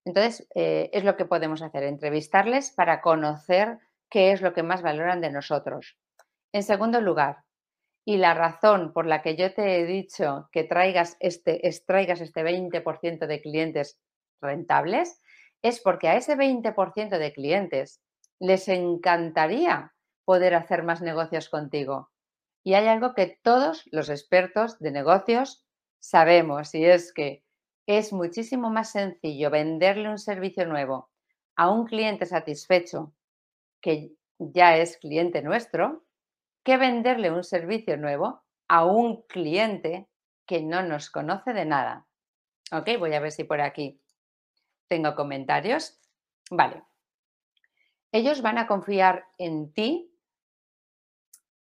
Entonces, 0.07 0.49
eh, 0.55 0.89
es 0.95 1.05
lo 1.05 1.19
que 1.19 1.27
podemos 1.27 1.61
hacer, 1.61 1.83
entrevistarles 1.83 2.71
para 2.71 3.03
conocer 3.03 3.79
qué 4.09 4.33
es 4.33 4.41
lo 4.41 4.55
que 4.55 4.63
más 4.63 4.81
valoran 4.81 5.21
de 5.21 5.31
nosotros. 5.31 5.99
En 6.51 6.63
segundo 6.63 7.03
lugar, 7.03 7.45
y 8.07 8.17
la 8.17 8.33
razón 8.33 8.95
por 8.95 9.05
la 9.05 9.21
que 9.21 9.37
yo 9.37 9.53
te 9.53 9.81
he 9.81 9.85
dicho 9.85 10.49
que 10.51 10.65
traigas 10.65 11.19
este, 11.21 11.69
extraigas 11.69 12.23
este 12.23 12.43
20% 12.43 13.27
de 13.27 13.43
clientes 13.43 13.99
rentables 14.41 15.21
es 15.61 15.79
porque 15.79 16.09
a 16.09 16.17
ese 16.17 16.39
20% 16.39 17.19
de 17.19 17.33
clientes 17.35 18.01
les 18.41 18.67
encantaría 18.69 19.94
poder 20.25 20.55
hacer 20.55 20.83
más 20.83 21.01
negocios 21.03 21.49
contigo. 21.49 22.11
Y 22.63 22.75
hay 22.75 22.87
algo 22.87 23.15
que 23.15 23.39
todos 23.43 23.85
los 23.93 24.09
expertos 24.09 24.79
de 24.79 24.91
negocios 24.91 25.65
sabemos 26.01 26.75
y 26.75 26.85
es 26.85 27.13
que 27.13 27.45
es 27.87 28.13
muchísimo 28.13 28.71
más 28.71 28.93
sencillo 28.93 29.51
venderle 29.51 30.09
un 30.09 30.19
servicio 30.19 30.67
nuevo 30.67 31.11
a 31.57 31.71
un 31.71 31.87
cliente 31.87 32.27
satisfecho 32.27 33.13
que 33.81 34.13
ya 34.39 34.77
es 34.77 34.97
cliente 34.97 35.43
nuestro 35.43 36.05
que 36.63 36.79
venderle 36.79 37.31
un 37.31 37.45
servicio 37.45 37.97
nuevo 37.97 38.43
a 38.69 38.85
un 38.87 39.23
cliente 39.23 40.09
que 40.47 40.63
no 40.63 40.83
nos 40.83 41.11
conoce 41.11 41.53
de 41.53 41.67
nada. 41.67 42.07
Ok, 42.73 42.99
voy 42.99 43.13
a 43.15 43.21
ver 43.21 43.33
si 43.33 43.45
por 43.45 43.61
aquí 43.61 44.01
tengo 44.89 45.15
comentarios. 45.15 46.01
Vale. 46.51 46.83
Ellos 48.13 48.43
van 48.43 48.59
a 48.59 48.67
confiar 48.67 49.27
en 49.39 49.73
ti 49.73 50.14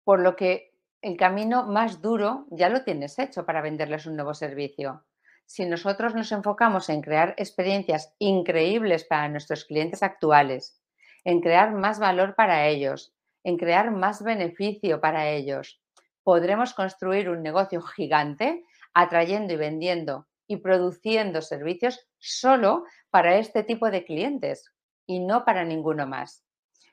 por 0.07 0.21
lo 0.21 0.37
que 0.37 0.71
el 1.01 1.17
camino 1.17 1.65
más 1.65 2.01
duro 2.01 2.45
ya 2.49 2.69
lo 2.69 2.85
tienes 2.85 3.19
hecho 3.19 3.45
para 3.45 3.59
venderles 3.59 4.05
un 4.05 4.15
nuevo 4.15 4.33
servicio. 4.33 5.03
Si 5.45 5.65
nosotros 5.65 6.15
nos 6.15 6.31
enfocamos 6.31 6.87
en 6.87 7.01
crear 7.01 7.35
experiencias 7.37 8.15
increíbles 8.17 9.03
para 9.03 9.27
nuestros 9.27 9.65
clientes 9.65 10.03
actuales, 10.03 10.81
en 11.25 11.41
crear 11.41 11.73
más 11.73 11.99
valor 11.99 12.35
para 12.35 12.67
ellos, 12.67 13.13
en 13.43 13.57
crear 13.57 13.91
más 13.91 14.23
beneficio 14.23 15.01
para 15.01 15.29
ellos. 15.29 15.81
Podremos 16.23 16.73
construir 16.73 17.29
un 17.29 17.43
negocio 17.43 17.81
gigante 17.81 18.63
atrayendo 18.93 19.55
y 19.55 19.57
vendiendo 19.57 20.25
y 20.47 20.55
produciendo 20.55 21.41
servicios 21.41 22.07
solo 22.17 22.85
para 23.09 23.39
este 23.39 23.61
tipo 23.61 23.91
de 23.91 24.05
clientes 24.05 24.71
y 25.05 25.19
no 25.19 25.43
para 25.43 25.65
ninguno 25.65 26.07
más. 26.07 26.45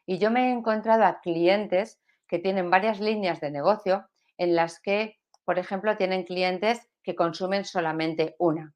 Y 0.04 0.18
yo 0.18 0.32
me 0.32 0.48
he 0.48 0.50
encontrado 0.50 1.04
a 1.04 1.20
clientes 1.20 2.00
que 2.34 2.40
tienen 2.40 2.68
varias 2.68 2.98
líneas 2.98 3.40
de 3.40 3.52
negocio 3.52 4.08
en 4.38 4.56
las 4.56 4.80
que, 4.80 5.20
por 5.44 5.60
ejemplo, 5.60 5.96
tienen 5.96 6.24
clientes 6.24 6.80
que 7.04 7.14
consumen 7.14 7.64
solamente 7.64 8.34
una. 8.40 8.74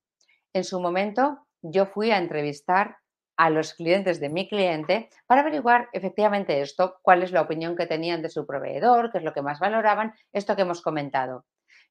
En 0.53 0.63
su 0.63 0.79
momento, 0.81 1.41
yo 1.61 1.85
fui 1.87 2.13
a 2.13 2.19
entrevistar 2.19 2.99
a 3.37 3.51
los 3.51 3.75
clientes 3.75 4.21
de 4.21 4.29
mi 4.29 4.49
cliente 4.49 5.09
para 5.27 5.41
averiguar 5.41 5.89
efectivamente 5.93 6.61
esto, 6.61 7.01
cuál 7.03 7.25
es 7.25 7.33
la 7.33 7.41
opinión 7.41 7.75
que 7.75 7.87
tenían 7.87 8.23
de 8.23 8.31
su 8.31 8.47
proveedor, 8.47 9.11
qué 9.11 9.19
es 9.19 9.25
lo 9.25 9.33
que 9.33 9.43
más 9.43 9.59
valoraban, 9.59 10.15
esto 10.33 10.55
que 10.55 10.63
hemos 10.63 10.81
comentado. 10.81 11.45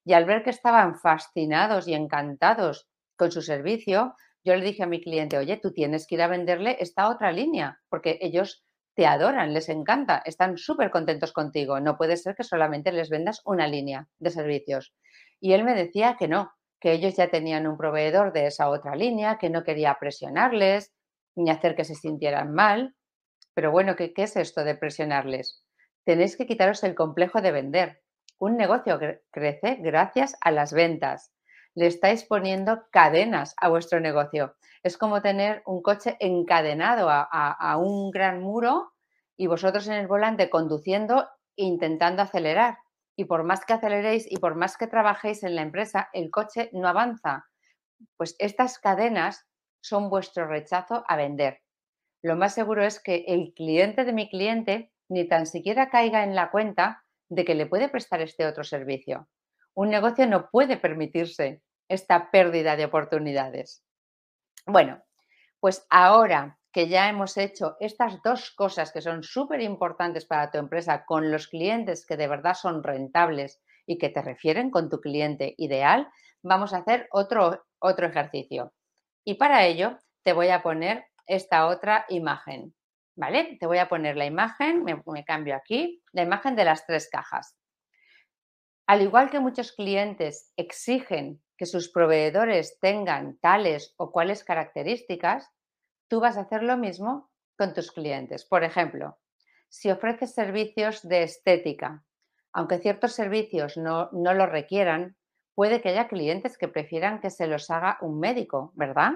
Y 0.05 0.13
al 0.13 0.24
ver 0.24 0.43
que 0.43 0.51
estaban 0.51 0.97
fascinados 0.97 1.86
y 1.89 1.95
encantados 1.95 2.88
con 3.17 3.29
su 3.29 3.41
servicio, 3.41 4.15
yo 4.45 4.55
le 4.55 4.63
dije 4.63 4.83
a 4.83 4.88
mi 4.88 5.01
cliente, 5.01 5.38
oye, 5.38 5.57
tú 5.57 5.74
tienes 5.74 6.07
que 6.07 6.15
ir 6.15 6.21
a 6.21 6.29
venderle 6.29 6.77
esta 6.79 7.09
otra 7.09 7.33
línea, 7.33 7.81
porque 7.89 8.19
ellos 8.21 8.63
te 8.97 9.05
adoran, 9.05 9.53
les 9.53 9.69
encanta, 9.69 10.23
están 10.25 10.57
súper 10.57 10.89
contentos 10.89 11.31
contigo. 11.31 11.79
No 11.79 11.97
puede 11.97 12.17
ser 12.17 12.33
que 12.33 12.43
solamente 12.43 12.91
les 12.91 13.11
vendas 13.11 13.43
una 13.45 13.67
línea 13.67 14.07
de 14.17 14.31
servicios. 14.31 14.91
Y 15.39 15.53
él 15.53 15.63
me 15.63 15.75
decía 15.75 16.15
que 16.17 16.27
no, 16.27 16.51
que 16.81 16.93
ellos 16.93 17.15
ya 17.15 17.29
tenían 17.29 17.67
un 17.67 17.77
proveedor 17.77 18.33
de 18.33 18.47
esa 18.47 18.69
otra 18.69 18.95
línea, 18.95 19.37
que 19.37 19.51
no 19.51 19.63
quería 19.63 19.95
presionarles, 19.99 20.95
ni 21.35 21.51
hacer 21.51 21.75
que 21.75 21.83
se 21.83 21.93
sintieran 21.93 22.51
mal. 22.55 22.95
Pero 23.53 23.69
bueno, 23.69 23.95
¿qué, 23.95 24.11
es 24.15 24.35
esto 24.35 24.63
de 24.63 24.73
presionarles? 24.73 25.63
Tenéis 26.03 26.35
que 26.35 26.47
quitaros 26.47 26.83
el 26.83 26.95
complejo 26.95 27.39
de 27.39 27.51
vender. 27.51 28.01
Un 28.39 28.57
negocio 28.57 28.99
crece 29.29 29.77
gracias 29.79 30.35
a 30.41 30.49
las 30.49 30.73
ventas. 30.73 31.31
Le 31.77 31.86
estáis 31.86 32.24
poniendo 32.24 32.88
cadenas 32.89 33.53
a 33.55 33.69
vuestro 33.69 34.00
negocio. 34.00 34.55
Es 34.81 34.98
como 34.98 35.22
tener 35.22 35.62
un 35.67 35.84
coche 35.84 36.17
encadenado 36.19 37.07
a, 37.07 37.77
un 37.77 38.10
gran 38.10 38.41
muro 38.41 38.93
y 39.38 39.46
vosotros 39.46 39.86
en 39.86 39.93
el 39.93 40.07
volante 40.07 40.50
conduciendo 40.50 41.29
e 41.55 41.65
intentando 41.65 42.24
acelerar. 42.24 42.79
Y 43.15 43.25
por 43.25 43.43
más 43.43 43.63
que 43.63 43.74
aceleréis 43.74 44.25
y 44.27 44.38
por 44.38 44.55
más 44.55 44.75
que 44.75 44.88
trabajéis 44.88 45.43
en 45.43 45.53
la 45.53 45.62
empresa, 45.62 46.10
el 46.13 46.31
coche 46.31 46.72
no 46.74 46.88
avanza. 46.88 47.46
Pues 48.17 48.36
estas 48.39 48.79
cadenas 48.79 49.46
son 49.79 50.10
vuestro 50.10 50.48
rechazo 50.48 51.03
a 51.07 51.15
vender. 51.15 51.62
Lo 52.24 52.36
más 52.36 52.55
seguro 52.55 52.84
es 52.84 53.00
que 53.00 53.24
el 53.27 53.53
cliente 53.53 54.03
de 54.03 54.13
mi 54.13 54.31
cliente 54.31 54.91
ni 55.10 55.27
tan 55.27 55.46
siquiera 55.46 55.91
caiga 55.91 56.24
en 56.24 56.34
la 56.34 56.50
cuenta 56.50 57.05
de 57.29 57.46
que 57.46 57.53
le 57.53 57.67
puede 57.67 57.88
prestar 57.88 58.22
este 58.22 58.48
otro 58.48 58.63
servicio. 58.63 59.29
Un 59.75 59.89
negocio 59.89 60.25
no 60.25 60.50
puede 60.50 60.77
permitirse 60.77 61.62
esta 61.88 62.32
pérdida 62.32 62.75
de 62.75 62.86
oportunidades. 62.86 63.84
Bueno, 64.65 65.03
pues 65.60 65.86
ahora 65.89 66.60
que 66.72 66.88
ya 66.88 67.10
hemos 67.10 67.38
hecho 67.38 67.75
estas 67.79 68.22
dos 68.22 68.51
cosas 68.51 68.91
que 68.91 69.01
son 69.01 69.24
súper 69.24 69.62
importantes 69.62 70.25
para 70.25 70.51
tu 70.51 70.58
empresa 70.58 71.06
con 71.06 71.32
los 71.32 71.48
clientes 71.48 72.06
que 72.06 72.17
de 72.17 72.27
verdad 72.27 72.53
son 72.53 72.84
rentables 72.84 73.62
y 73.86 73.98
que 73.98 74.10
te 74.10 74.22
refieren 74.22 74.70
con 74.70 74.89
tu 74.89 75.00
cliente 75.00 75.56
ideal, 75.58 76.08
vamos 76.44 76.74
a 76.74 76.77
hacer 76.77 77.08
otro, 77.12 77.65
otro 77.79 78.08
ejercicio. 78.08 78.74
Y 79.24 79.36
para 79.36 79.65
ello 79.65 79.98
te 80.24 80.34
voy 80.34 80.50
a 80.50 80.62
poner 80.62 81.06
esta 81.25 81.67
otra 81.67 82.06
imagen, 82.10 82.75
¿vale? 83.15 83.58
Te 83.60 83.65
voy 83.65 83.79
a 83.79 83.89
poner 83.89 84.15
la 84.15 84.25
imagen, 84.25 84.84
me, 84.84 85.25
cambio 85.25 85.56
aquí, 85.56 86.03
la 86.12 86.24
imagen 86.24 86.56
de 86.56 86.65
las 86.65 86.86
tres 86.86 87.10
cajas. 87.10 87.56
Al 88.88 89.01
igual 89.01 89.29
que 89.29 89.39
muchos 89.39 89.72
clientes 89.72 90.53
exigen 90.58 91.41
que 91.57 91.65
sus 91.65 91.89
proveedores 91.89 92.79
tengan 92.79 93.37
tales 93.39 93.93
o 93.97 94.11
cuales 94.11 94.43
características, 94.43 95.49
tú 96.07 96.19
vas 96.19 96.37
a 96.37 96.41
hacer 96.41 96.63
lo 96.63 96.77
mismo 96.77 97.31
con 97.57 97.73
tus 97.73 97.91
clientes. 97.91 98.45
Por 98.45 98.63
ejemplo, 98.63 99.17
si 99.69 99.89
ofreces 99.91 100.33
servicios 100.33 101.07
de 101.07 101.23
estética, 101.23 102.05
aunque 102.53 102.77
ciertos 102.77 103.13
servicios 103.13 103.77
no, 103.77 104.09
no 104.11 104.33
lo 104.33 104.45
requieran, 104.45 105.17
puede 105.55 105.81
que 105.81 105.89
haya 105.89 106.07
clientes 106.07 106.57
que 106.57 106.67
prefieran 106.67 107.19
que 107.19 107.29
se 107.29 107.47
los 107.47 107.69
haga 107.69 107.97
un 108.01 108.19
médico, 108.19 108.71
¿verdad? 108.75 109.13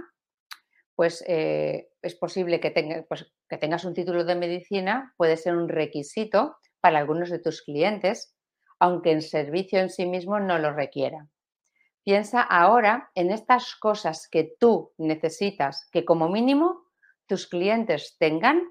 Pues 0.95 1.24
eh, 1.27 1.89
es 2.01 2.15
posible 2.15 2.60
pues, 3.07 3.31
que 3.48 3.57
tengas 3.57 3.86
un 3.86 3.93
título 3.93 4.25
de 4.25 4.36
medicina, 4.36 5.13
puede 5.17 5.38
ser 5.38 5.55
un 5.55 5.69
requisito 5.69 6.57
para 6.81 6.98
algunos 6.98 7.29
de 7.29 7.39
tus 7.39 7.62
clientes, 7.62 8.36
aunque 8.79 9.12
el 9.12 9.21
servicio 9.21 9.79
en 9.79 9.89
sí 9.89 10.05
mismo 10.07 10.39
no 10.39 10.57
lo 10.57 10.74
requiera. 10.74 11.27
Piensa 12.03 12.41
ahora 12.41 13.12
en 13.13 13.31
estas 13.31 13.75
cosas 13.75 14.27
que 14.27 14.55
tú 14.60 14.93
necesitas, 14.98 15.88
que 15.91 16.03
como 16.03 16.29
mínimo 16.29 16.86
tus 17.27 17.48
clientes 17.48 18.17
tengan 18.17 18.63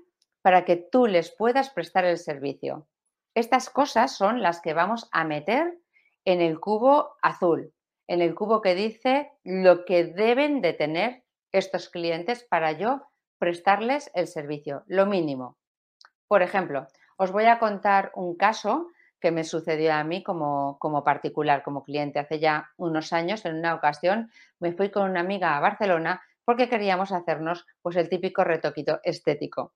para 0.42 0.64
que 0.64 0.76
tú 0.76 1.06
les 1.06 1.30
puedas 1.30 1.70
prestar 1.70 2.04
el 2.04 2.18
servicio. 2.18 2.88
Estas 3.34 3.70
cosas 3.70 4.16
son 4.16 4.42
las 4.42 4.60
que 4.60 4.74
vamos 4.74 5.08
a 5.12 5.24
meter 5.24 5.78
en 6.24 6.40
el 6.40 6.58
cubo 6.58 7.16
azul, 7.22 7.72
en 8.08 8.20
el 8.20 8.34
cubo 8.34 8.60
que 8.60 8.74
dice 8.74 9.30
lo 9.44 9.84
que 9.84 10.04
deben 10.04 10.60
de 10.60 10.72
tener 10.72 11.22
estos 11.52 11.88
clientes 11.88 12.44
para 12.44 12.72
yo 12.72 13.02
prestarles 13.38 14.10
el 14.14 14.26
servicio, 14.26 14.82
lo 14.86 15.06
mínimo. 15.06 15.56
Por 16.26 16.42
ejemplo, 16.42 16.86
os 17.16 17.30
voy 17.32 17.44
a 17.46 17.58
contar 17.58 18.10
un 18.14 18.36
caso 18.36 18.88
que 19.20 19.30
me 19.30 19.44
sucedió 19.44 19.92
a 19.94 20.04
mí 20.04 20.22
como, 20.22 20.78
como, 20.78 21.04
particular, 21.04 21.62
como 21.62 21.84
cliente. 21.84 22.18
Hace 22.18 22.38
ya 22.40 22.70
unos 22.76 23.12
años, 23.12 23.44
en 23.44 23.56
una 23.56 23.74
ocasión, 23.74 24.30
me 24.58 24.72
fui 24.72 24.90
con 24.90 25.10
una 25.10 25.20
amiga 25.20 25.56
a 25.56 25.60
Barcelona 25.60 26.22
porque 26.44 26.68
queríamos 26.68 27.12
hacernos 27.12 27.66
pues, 27.82 27.96
el 27.96 28.08
típico 28.08 28.44
retoquito 28.44 29.00
estético 29.04 29.74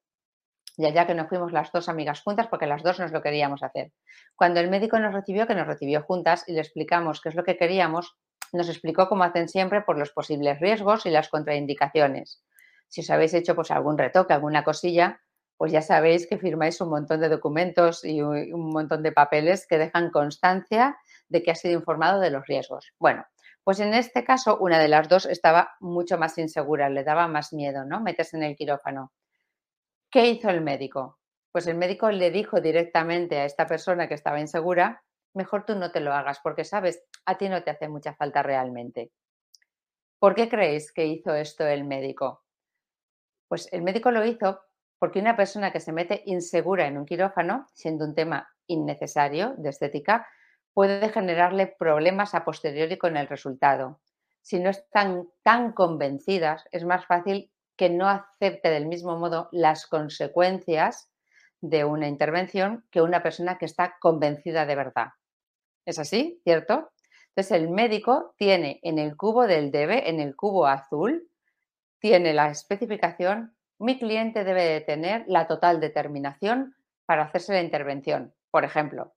y 0.77 0.87
allá 0.87 1.07
que 1.07 1.15
nos 1.15 1.29
fuimos 1.29 1.53
las 1.53 1.71
dos 1.73 1.89
amigas 1.89 2.23
juntas 2.23 2.49
porque 2.49 2.67
las 2.67 2.83
dos 2.83 2.99
nos 2.99 3.13
lo 3.13 3.23
queríamos 3.23 3.63
hacer. 3.63 3.93
Cuando 4.35 4.61
el 4.61 4.71
médico 4.71 4.99
nos 4.99 5.15
recibió, 5.15 5.47
que 5.47 5.55
nos 5.55 5.67
recibió 5.67 6.03
juntas 6.03 6.45
y 6.49 6.53
le 6.53 6.61
explicamos 6.61 7.21
qué 7.21 7.29
es 7.29 7.35
lo 7.35 7.45
que 7.45 7.57
queríamos, 7.57 8.17
nos 8.53 8.69
explicó 8.69 9.09
cómo 9.09 9.25
hacen 9.25 9.49
siempre 9.49 9.83
por 9.83 9.99
los 9.99 10.11
posibles 10.11 10.61
riesgos 10.61 11.07
y 11.07 11.11
las 11.11 11.29
contraindicaciones. 11.29 12.43
Si 12.89 13.01
os 13.01 13.11
habéis 13.11 13.35
hecho 13.35 13.55
pues 13.55 13.71
algún 13.71 13.99
retoque, 13.99 14.33
alguna 14.33 14.65
cosilla, 14.65 15.21
pues 15.57 15.73
ya 15.73 15.83
sabéis 15.83 16.27
que 16.27 16.39
firmáis 16.39 16.81
un 16.81 16.91
montón 16.91 17.21
de 17.21 17.29
documentos 17.29 18.05
y 18.05 18.21
un 18.23 18.71
montón 18.71 19.03
de 19.03 19.13
papeles 19.13 19.67
que 19.67 19.79
dejan 19.79 20.11
constancia 20.11 20.97
de 21.29 21.43
que 21.43 21.51
ha 21.51 21.55
sido 21.55 21.75
informado 21.75 22.21
de 22.21 22.31
los 22.31 22.47
riesgos. 22.47 22.93
Bueno, 22.99 23.25
Pues 23.65 23.81
en 23.81 23.95
este 23.95 24.25
caso, 24.25 24.59
una 24.59 24.79
de 24.79 24.89
las 24.89 25.09
dos 25.09 25.25
estaba 25.25 25.73
mucho 25.81 26.19
más 26.19 26.37
insegura, 26.37 26.91
le 26.91 27.03
daba 27.03 27.29
más 27.29 27.53
miedo, 27.55 27.85
¿no? 27.87 28.01
Meterse 28.01 28.37
en 28.37 28.43
el 28.43 28.57
quirófano. 28.57 29.13
¿Qué 30.11 30.29
hizo 30.29 30.51
el 30.51 30.61
médico? 30.61 31.19
Pues 31.51 31.67
el 31.67 31.77
médico 31.77 32.11
le 32.11 32.31
dijo 32.31 32.61
directamente 32.61 33.39
a 33.39 33.45
esta 33.47 33.67
persona 33.67 34.07
que 34.07 34.15
estaba 34.15 34.41
insegura, 34.41 35.03
mejor 35.35 35.65
tú 35.65 35.77
no 35.77 35.91
te 35.93 36.01
lo 36.01 36.13
hagas 36.13 36.41
porque 36.43 36.65
sabes, 36.65 37.03
a 37.25 37.39
ti 37.39 37.49
no 37.49 37.63
te 37.63 37.71
hace 37.71 37.89
mucha 37.89 38.15
falta 38.15 38.43
realmente. 38.43 39.13
¿Por 40.19 40.35
qué 40.35 40.49
creéis 40.49 40.93
que 40.93 41.07
hizo 41.07 41.35
esto 41.35 41.67
el 41.67 41.85
médico? 41.85 42.45
Pues 43.49 43.73
el 43.73 43.83
médico 43.83 44.11
lo 44.11 44.25
hizo 44.25 44.61
porque 45.05 45.21
una 45.21 45.37
persona 45.37 45.71
que 45.71 45.81
se 45.81 45.93
mete 45.93 46.23
insegura 46.25 46.87
en 46.87 46.97
un 46.97 47.05
quirófano, 47.05 47.67
siendo 47.75 48.07
un 48.07 48.15
tema 48.15 48.49
innecesario 48.67 49.55
de 49.59 49.69
estética, 49.69 50.27
puede 50.73 51.11
generarle 51.11 51.67
problemas 51.67 52.35
a 52.35 52.43
posteriori 52.43 52.97
con 52.97 53.19
el 53.19 53.29
resultado. 53.29 54.01
Si 54.41 54.59
no 54.59 54.71
están 54.71 55.29
tan 55.43 55.73
convencidas, 55.73 56.65
es 56.73 56.87
más 56.87 57.05
fácil 57.05 57.53
que 57.77 57.91
no 57.91 58.09
acepte 58.09 58.71
del 58.71 58.87
mismo 58.87 59.19
modo 59.19 59.51
las 59.53 59.87
consecuencias 59.87 61.11
de 61.61 61.85
una 61.85 62.09
intervención 62.09 62.87
que 62.91 63.03
una 63.03 63.23
persona 63.23 63.59
que 63.59 63.67
está 63.67 63.97
convencida 64.01 64.65
de 64.65 64.75
verdad. 64.75 65.09
¿Es 65.85 65.99
así? 65.99 66.41
¿Cierto? 66.45 66.93
Entonces 67.37 67.53
el 67.61 67.69
médico 67.69 68.33
tiene 68.39 68.81
en 68.83 68.99
el 68.99 69.19
cubo 69.19 69.47
del 69.47 69.71
debe, 69.71 70.09
en 70.09 70.19
el 70.19 70.35
cubo 70.35 70.67
azul, 70.67 71.29
tiene 71.99 72.33
la 72.33 72.49
especificación, 72.49 73.54
mi 73.79 73.99
cliente 73.99 74.45
debe 74.45 74.65
de 74.65 74.81
tener 74.81 75.25
la 75.27 75.47
total 75.47 75.81
determinación 75.81 76.77
para 77.07 77.25
hacerse 77.25 77.53
la 77.53 77.63
intervención. 77.63 78.35
Por 78.51 78.65
ejemplo, 78.65 79.15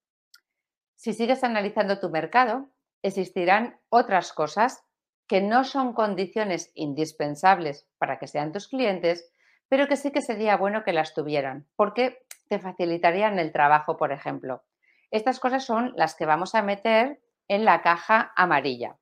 si 0.96 1.14
sigues 1.14 1.44
analizando 1.44 2.00
tu 2.00 2.10
mercado, 2.10 2.70
existirán 3.04 3.80
otras 3.90 4.34
cosas 4.34 4.84
que 5.28 5.42
no 5.42 5.64
son 5.64 5.94
condiciones 5.94 6.72
indispensables 6.74 7.88
para 7.98 8.18
que 8.18 8.28
sean 8.28 8.52
tus 8.52 8.68
clientes, 8.68 9.32
pero 9.70 9.88
que 9.88 9.98
sí 9.98 10.12
que 10.12 10.22
sería 10.22 10.58
bueno 10.58 10.84
que 10.84 10.94
las 10.94 11.14
tuvieran, 11.14 11.68
porque 11.76 12.26
te 12.48 12.60
facilitarían 12.60 13.38
el 13.38 13.52
trabajo, 13.52 13.98
por 13.98 14.12
ejemplo. 14.12 14.64
Estas 15.12 15.40
cosas 15.40 15.66
son 15.66 15.94
las 15.96 16.16
que 16.16 16.26
vamos 16.26 16.56
a 16.56 16.62
meter 16.62 17.22
en 17.48 17.66
la 17.66 17.82
caja 17.82 18.34
amarilla, 18.36 18.98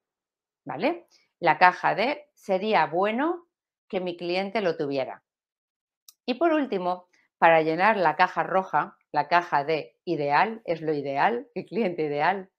¿vale? 0.65 1.07
La 1.39 1.57
caja 1.57 1.95
de 1.95 2.27
sería 2.33 2.85
bueno 2.87 3.45
que 3.87 3.99
mi 3.99 4.17
cliente 4.17 4.61
lo 4.61 4.77
tuviera. 4.77 5.23
Y 6.25 6.35
por 6.35 6.53
último, 6.53 7.07
para 7.37 7.61
llenar 7.61 7.97
la 7.97 8.15
caja 8.15 8.43
roja, 8.43 8.97
la 9.11 9.27
caja 9.27 9.63
de 9.63 9.97
ideal, 10.05 10.61
es 10.65 10.81
lo 10.81 10.93
ideal, 10.93 11.47
el 11.53 11.65
cliente 11.65 12.03
ideal, 12.03 12.49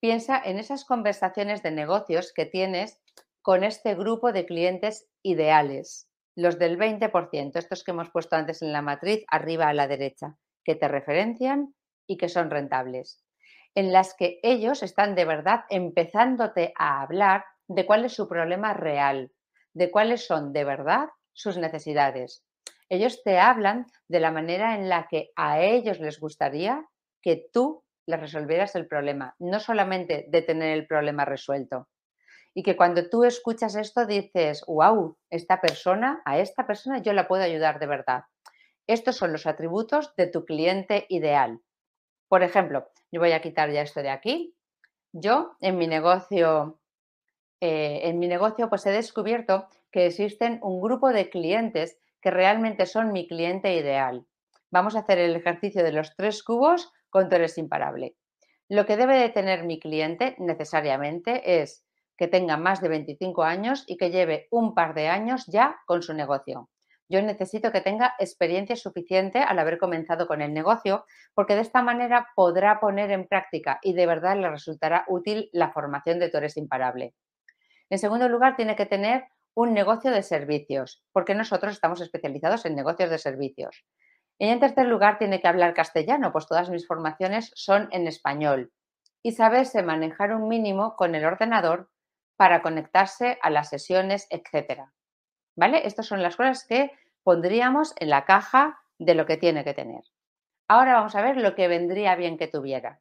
piensa 0.00 0.40
en 0.42 0.58
esas 0.58 0.84
conversaciones 0.84 1.62
de 1.62 1.70
negocios 1.70 2.32
que 2.34 2.46
tienes 2.46 3.00
con 3.42 3.64
este 3.64 3.94
grupo 3.94 4.32
de 4.32 4.46
clientes 4.46 5.08
ideales, 5.22 6.08
los 6.34 6.58
del 6.58 6.78
20%, 6.78 7.56
estos 7.56 7.84
que 7.84 7.90
hemos 7.90 8.10
puesto 8.10 8.36
antes 8.36 8.62
en 8.62 8.72
la 8.72 8.82
matriz, 8.82 9.24
arriba 9.28 9.68
a 9.68 9.74
la 9.74 9.86
derecha, 9.86 10.36
que 10.64 10.74
te 10.74 10.88
referencian 10.88 11.74
y 12.06 12.16
que 12.16 12.28
son 12.28 12.50
rentables, 12.50 13.22
en 13.74 13.92
las 13.92 14.14
que 14.14 14.40
ellos 14.42 14.82
están 14.82 15.14
de 15.14 15.24
verdad 15.24 15.64
empezándote 15.70 16.72
a 16.76 17.02
hablar 17.02 17.44
de 17.68 17.84
cuál 17.86 18.04
es 18.04 18.14
su 18.14 18.28
problema 18.28 18.74
real, 18.74 19.32
de 19.74 19.90
cuáles 19.90 20.26
son 20.26 20.52
de 20.52 20.64
verdad 20.64 21.08
sus 21.32 21.56
necesidades. 21.58 22.44
Ellos 22.92 23.22
te 23.22 23.38
hablan 23.38 23.86
de 24.06 24.20
la 24.20 24.30
manera 24.30 24.74
en 24.74 24.90
la 24.90 25.08
que 25.08 25.30
a 25.34 25.62
ellos 25.62 25.98
les 25.98 26.20
gustaría 26.20 26.84
que 27.22 27.48
tú 27.50 27.82
les 28.04 28.20
resolvieras 28.20 28.74
el 28.74 28.86
problema, 28.86 29.34
no 29.38 29.60
solamente 29.60 30.26
de 30.28 30.42
tener 30.42 30.76
el 30.76 30.86
problema 30.86 31.24
resuelto. 31.24 31.88
Y 32.52 32.62
que 32.62 32.76
cuando 32.76 33.08
tú 33.08 33.24
escuchas 33.24 33.76
esto 33.76 34.04
dices, 34.04 34.62
wow, 34.66 35.16
esta 35.30 35.62
persona, 35.62 36.20
a 36.26 36.38
esta 36.38 36.66
persona 36.66 36.98
yo 36.98 37.14
la 37.14 37.28
puedo 37.28 37.42
ayudar 37.42 37.78
de 37.78 37.86
verdad. 37.86 38.24
Estos 38.86 39.16
son 39.16 39.32
los 39.32 39.46
atributos 39.46 40.14
de 40.16 40.26
tu 40.26 40.44
cliente 40.44 41.06
ideal. 41.08 41.60
Por 42.28 42.42
ejemplo, 42.42 42.90
yo 43.10 43.20
voy 43.20 43.32
a 43.32 43.40
quitar 43.40 43.70
ya 43.70 43.80
esto 43.80 44.02
de 44.02 44.10
aquí. 44.10 44.54
Yo 45.12 45.56
en 45.62 45.78
mi 45.78 45.86
negocio, 45.86 46.78
eh, 47.62 48.00
en 48.02 48.18
mi 48.18 48.28
negocio, 48.28 48.68
pues 48.68 48.84
he 48.84 48.90
descubierto 48.90 49.66
que 49.90 50.04
existen 50.04 50.58
un 50.62 50.82
grupo 50.82 51.08
de 51.08 51.30
clientes 51.30 51.96
que 52.22 52.30
realmente 52.30 52.86
son 52.86 53.12
mi 53.12 53.26
cliente 53.26 53.74
ideal. 53.74 54.24
Vamos 54.70 54.96
a 54.96 55.00
hacer 55.00 55.18
el 55.18 55.36
ejercicio 55.36 55.82
de 55.84 55.92
los 55.92 56.14
tres 56.16 56.42
cubos 56.42 56.90
con 57.10 57.28
tú 57.28 57.36
eres 57.36 57.58
imparable. 57.58 58.16
Lo 58.68 58.86
que 58.86 58.96
debe 58.96 59.18
de 59.18 59.28
tener 59.28 59.64
mi 59.64 59.78
cliente 59.78 60.34
necesariamente 60.38 61.60
es 61.60 61.84
que 62.16 62.28
tenga 62.28 62.56
más 62.56 62.80
de 62.80 62.88
25 62.88 63.42
años 63.42 63.84
y 63.86 63.96
que 63.96 64.10
lleve 64.10 64.46
un 64.50 64.74
par 64.74 64.94
de 64.94 65.08
años 65.08 65.44
ya 65.46 65.76
con 65.86 66.02
su 66.02 66.14
negocio. 66.14 66.70
Yo 67.08 67.20
necesito 67.20 67.72
que 67.72 67.82
tenga 67.82 68.14
experiencia 68.18 68.76
suficiente 68.76 69.40
al 69.40 69.58
haber 69.58 69.76
comenzado 69.76 70.26
con 70.26 70.40
el 70.40 70.54
negocio, 70.54 71.04
porque 71.34 71.54
de 71.54 71.60
esta 71.60 71.82
manera 71.82 72.28
podrá 72.34 72.80
poner 72.80 73.10
en 73.10 73.28
práctica 73.28 73.78
y 73.82 73.92
de 73.92 74.06
verdad 74.06 74.38
le 74.38 74.48
resultará 74.48 75.04
útil 75.08 75.50
la 75.52 75.72
formación 75.72 76.18
de 76.18 76.30
Torres 76.30 76.56
Imparable. 76.56 77.12
En 77.90 77.98
segundo 77.98 78.28
lugar, 78.30 78.56
tiene 78.56 78.76
que 78.76 78.86
tener 78.86 79.26
un 79.54 79.74
negocio 79.74 80.10
de 80.10 80.22
servicios, 80.22 81.02
porque 81.12 81.34
nosotros 81.34 81.72
estamos 81.72 82.00
especializados 82.00 82.64
en 82.64 82.74
negocios 82.74 83.10
de 83.10 83.18
servicios. 83.18 83.84
Y 84.38 84.48
en 84.48 84.60
tercer 84.60 84.86
lugar, 84.86 85.18
tiene 85.18 85.40
que 85.40 85.48
hablar 85.48 85.74
castellano, 85.74 86.32
pues 86.32 86.46
todas 86.46 86.70
mis 86.70 86.86
formaciones 86.86 87.52
son 87.54 87.88
en 87.92 88.06
español. 88.06 88.72
Y 89.22 89.32
saberse 89.32 89.82
manejar 89.82 90.34
un 90.34 90.48
mínimo 90.48 90.96
con 90.96 91.14
el 91.14 91.24
ordenador 91.24 91.90
para 92.36 92.62
conectarse 92.62 93.38
a 93.42 93.50
las 93.50 93.68
sesiones, 93.68 94.26
etcétera. 94.30 94.92
¿Vale? 95.54 95.86
Estas 95.86 96.06
son 96.06 96.22
las 96.22 96.36
cosas 96.36 96.66
que 96.66 96.90
pondríamos 97.22 97.94
en 97.98 98.10
la 98.10 98.24
caja 98.24 98.80
de 98.98 99.14
lo 99.14 99.26
que 99.26 99.36
tiene 99.36 99.64
que 99.64 99.74
tener. 99.74 100.02
Ahora 100.66 100.94
vamos 100.94 101.14
a 101.14 101.22
ver 101.22 101.36
lo 101.36 101.54
que 101.54 101.68
vendría 101.68 102.16
bien 102.16 102.38
que 102.38 102.48
tuviera. 102.48 103.00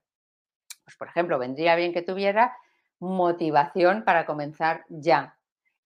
Pues, 0.83 0.95
por 0.97 1.07
ejemplo, 1.07 1.39
vendría 1.39 1.75
bien 1.75 1.93
que 1.93 2.01
tuviera 2.01 2.55
motivación 2.99 4.03
para 4.03 4.25
comenzar 4.25 4.85
ya, 4.89 5.39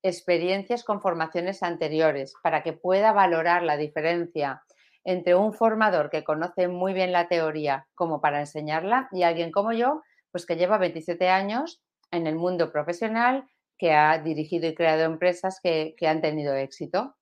experiencias 0.08 0.84
con 0.84 1.02
formaciones 1.02 1.63
anteriores, 1.63 2.36
para 2.44 2.62
que 2.62 2.74
pueda 2.74 3.12
valorar 3.12 3.63
la 3.63 3.76
diferencia 3.76 4.63
entre 5.04 5.36
un 5.36 5.54
formador 5.54 6.12
que 6.12 6.24
conoce 6.24 6.68
muy 6.68 6.94
bien 6.94 7.12
la 7.12 7.28
teoría 7.28 7.88
como 7.96 8.22
para 8.22 8.39
enseñarla 8.39 9.10
y 9.12 9.24
alguien 9.24 9.52
como 9.52 9.74
yo, 9.74 10.04
pues 10.32 10.46
que 10.46 10.58
lleva 10.58 10.78
27 10.78 11.30
años 11.30 11.82
en 12.12 12.28
el 12.28 12.36
mundo 12.36 12.72
profesional, 12.72 13.48
que 13.80 13.94
ha 13.94 14.20
dirigido 14.20 14.68
y 14.68 14.76
creado 14.76 15.04
empresas 15.04 15.60
que, 15.62 15.96
han 16.08 16.22
tenido 16.22 16.54
éxito. 16.54 17.15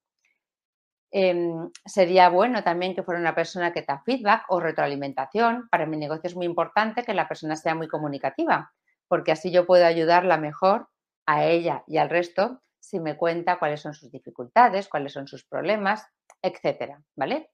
Em, 1.11 1.69
sería 1.85 2.29
bueno 2.29 2.63
también 2.63 2.95
que 2.95 3.03
fuera 3.03 3.19
una 3.19 3.35
persona 3.35 3.71
que 3.71 3.83
da 3.83 4.01
feedback 4.05 4.43
o 4.49 4.59
retroalimentación. 4.59 5.69
Para 5.69 5.85
mi 5.85 5.95
negocio 5.95 6.27
es 6.27 6.35
muy 6.35 6.45
importante 6.45 7.03
que 7.03 7.13
la 7.13 7.29
persona 7.29 7.55
sea 7.55 7.75
muy 7.75 7.87
comunicativa, 7.87 8.73
porque 9.07 9.31
así 9.31 9.51
yo 9.51 9.65
puedo 9.65 9.85
ayudarla 9.85 10.37
mejor 10.37 10.89
a 11.25 11.45
ella 11.45 11.83
y 11.87 11.97
al 11.97 12.09
resto 12.09 12.61
si 12.83 12.99
me 12.99 13.15
cuenta 13.15 13.59
cuáles 13.59 13.79
son 13.79 13.93
sus 13.93 14.11
dificultades, 14.11 14.89
cuáles 14.89 15.13
son 15.13 15.25
sus 15.25 15.45
problemas, 15.45 16.05
etcétera, 16.41 17.01
¿vale? 17.15 17.51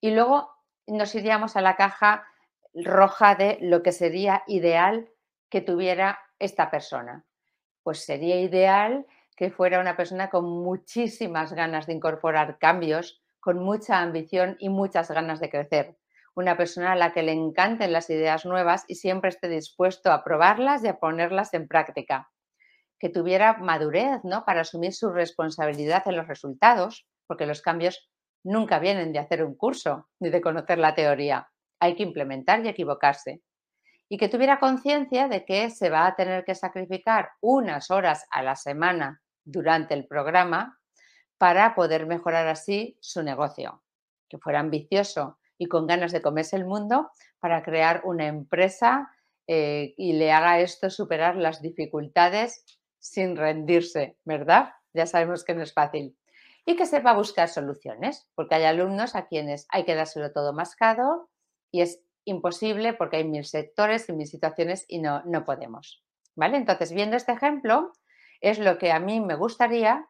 Y 0.00 0.12
luego 0.12 0.50
nos 0.86 1.14
iríamos 1.14 1.54
a 1.54 1.60
la 1.60 1.76
caja 1.76 2.26
roja 2.72 3.34
de 3.34 3.58
lo 3.60 3.82
que 3.82 3.92
sería 3.92 4.42
ideal 4.46 5.10
que 5.50 5.60
tuviera 5.60 6.18
esta 6.38 6.70
persona. 6.70 7.26
Pues 7.82 8.02
sería 8.02 8.40
ideal 8.40 9.06
que 9.36 9.50
fuera 9.50 9.80
una 9.80 9.98
persona 9.98 10.30
con 10.30 10.46
muchísimas 10.46 11.52
ganas 11.52 11.86
de 11.86 11.92
incorporar 11.92 12.58
cambios, 12.58 13.22
con 13.38 13.58
mucha 13.58 14.00
ambición 14.00 14.56
y 14.60 14.70
muchas 14.70 15.10
ganas 15.10 15.40
de 15.40 15.50
crecer. 15.50 15.98
Una 16.34 16.56
persona 16.56 16.92
a 16.92 16.96
la 16.96 17.12
que 17.12 17.22
le 17.22 17.32
encanten 17.32 17.92
las 17.92 18.08
ideas 18.08 18.46
nuevas 18.46 18.86
y 18.88 18.94
siempre 18.94 19.28
esté 19.28 19.48
dispuesto 19.48 20.10
a 20.10 20.24
probarlas 20.24 20.82
y 20.82 20.88
a 20.88 20.98
ponerlas 20.98 21.52
en 21.52 21.68
práctica. 21.68 22.30
Que 22.98 23.08
tuviera 23.08 23.58
madurez 23.58 24.20
¿no? 24.24 24.44
para 24.44 24.62
asumir 24.62 24.94
su 24.94 25.10
responsabilidad 25.10 26.02
en 26.06 26.16
los 26.16 26.28
resultados, 26.28 27.06
porque 27.26 27.46
los 27.46 27.62
cambios 27.62 28.08
nunca 28.44 28.78
vienen 28.78 29.12
de 29.12 29.18
hacer 29.18 29.44
un 29.44 29.56
curso 29.56 30.08
ni 30.20 30.30
de 30.30 30.40
conocer 30.40 30.78
la 30.78 30.94
teoría. 30.94 31.48
Hay 31.80 31.96
que 31.96 32.02
implementar 32.02 32.64
y 32.64 32.68
equivocarse 32.68 33.42
y 34.08 34.18
que 34.18 34.28
tuviera 34.28 34.60
conciencia 34.60 35.28
de 35.28 35.44
que 35.44 35.70
se 35.70 35.90
va 35.90 36.06
a 36.06 36.14
tener 36.14 36.44
que 36.44 36.54
sacrificar 36.54 37.30
unas 37.40 37.90
horas 37.90 38.26
a 38.30 38.42
la 38.42 38.54
semana 38.54 39.22
durante 39.44 39.94
el 39.94 40.06
programa 40.06 40.78
para 41.38 41.74
poder 41.74 42.06
mejorar 42.06 42.46
así 42.46 42.96
su 43.00 43.22
negocio, 43.22 43.82
que 44.28 44.38
fuera 44.38 44.60
ambicioso 44.60 45.38
y 45.58 45.66
con 45.66 45.86
ganas 45.86 46.12
de 46.12 46.22
comerse 46.22 46.56
el 46.56 46.66
mundo 46.66 47.10
para 47.40 47.62
crear 47.62 48.02
una 48.04 48.26
empresa 48.26 49.10
eh, 49.46 49.94
y 49.96 50.14
le 50.14 50.32
haga 50.32 50.60
esto 50.60 50.90
superar 50.90 51.36
las 51.36 51.60
dificultades 51.60 52.64
sin 53.04 53.36
rendirse, 53.36 54.16
¿verdad? 54.24 54.72
Ya 54.94 55.04
sabemos 55.06 55.44
que 55.44 55.54
no 55.54 55.62
es 55.62 55.74
fácil. 55.74 56.16
Y 56.64 56.74
que 56.74 56.86
sepa 56.86 57.12
buscar 57.12 57.50
soluciones, 57.50 58.26
porque 58.34 58.54
hay 58.54 58.64
alumnos 58.64 59.14
a 59.14 59.26
quienes 59.26 59.66
hay 59.68 59.84
que 59.84 59.94
dárselo 59.94 60.32
todo 60.32 60.54
mascado 60.54 61.28
y 61.70 61.82
es 61.82 62.00
imposible 62.24 62.94
porque 62.94 63.18
hay 63.18 63.24
mil 63.24 63.44
sectores 63.44 64.08
y 64.08 64.14
mil 64.14 64.26
situaciones 64.26 64.86
y 64.88 65.00
no, 65.00 65.22
no 65.26 65.44
podemos. 65.44 66.02
¿Vale? 66.34 66.56
Entonces, 66.56 66.92
viendo 66.92 67.16
este 67.16 67.32
ejemplo, 67.32 67.92
es 68.40 68.58
lo 68.58 68.78
que 68.78 68.90
a 68.90 69.00
mí 69.00 69.20
me 69.20 69.34
gustaría 69.34 70.08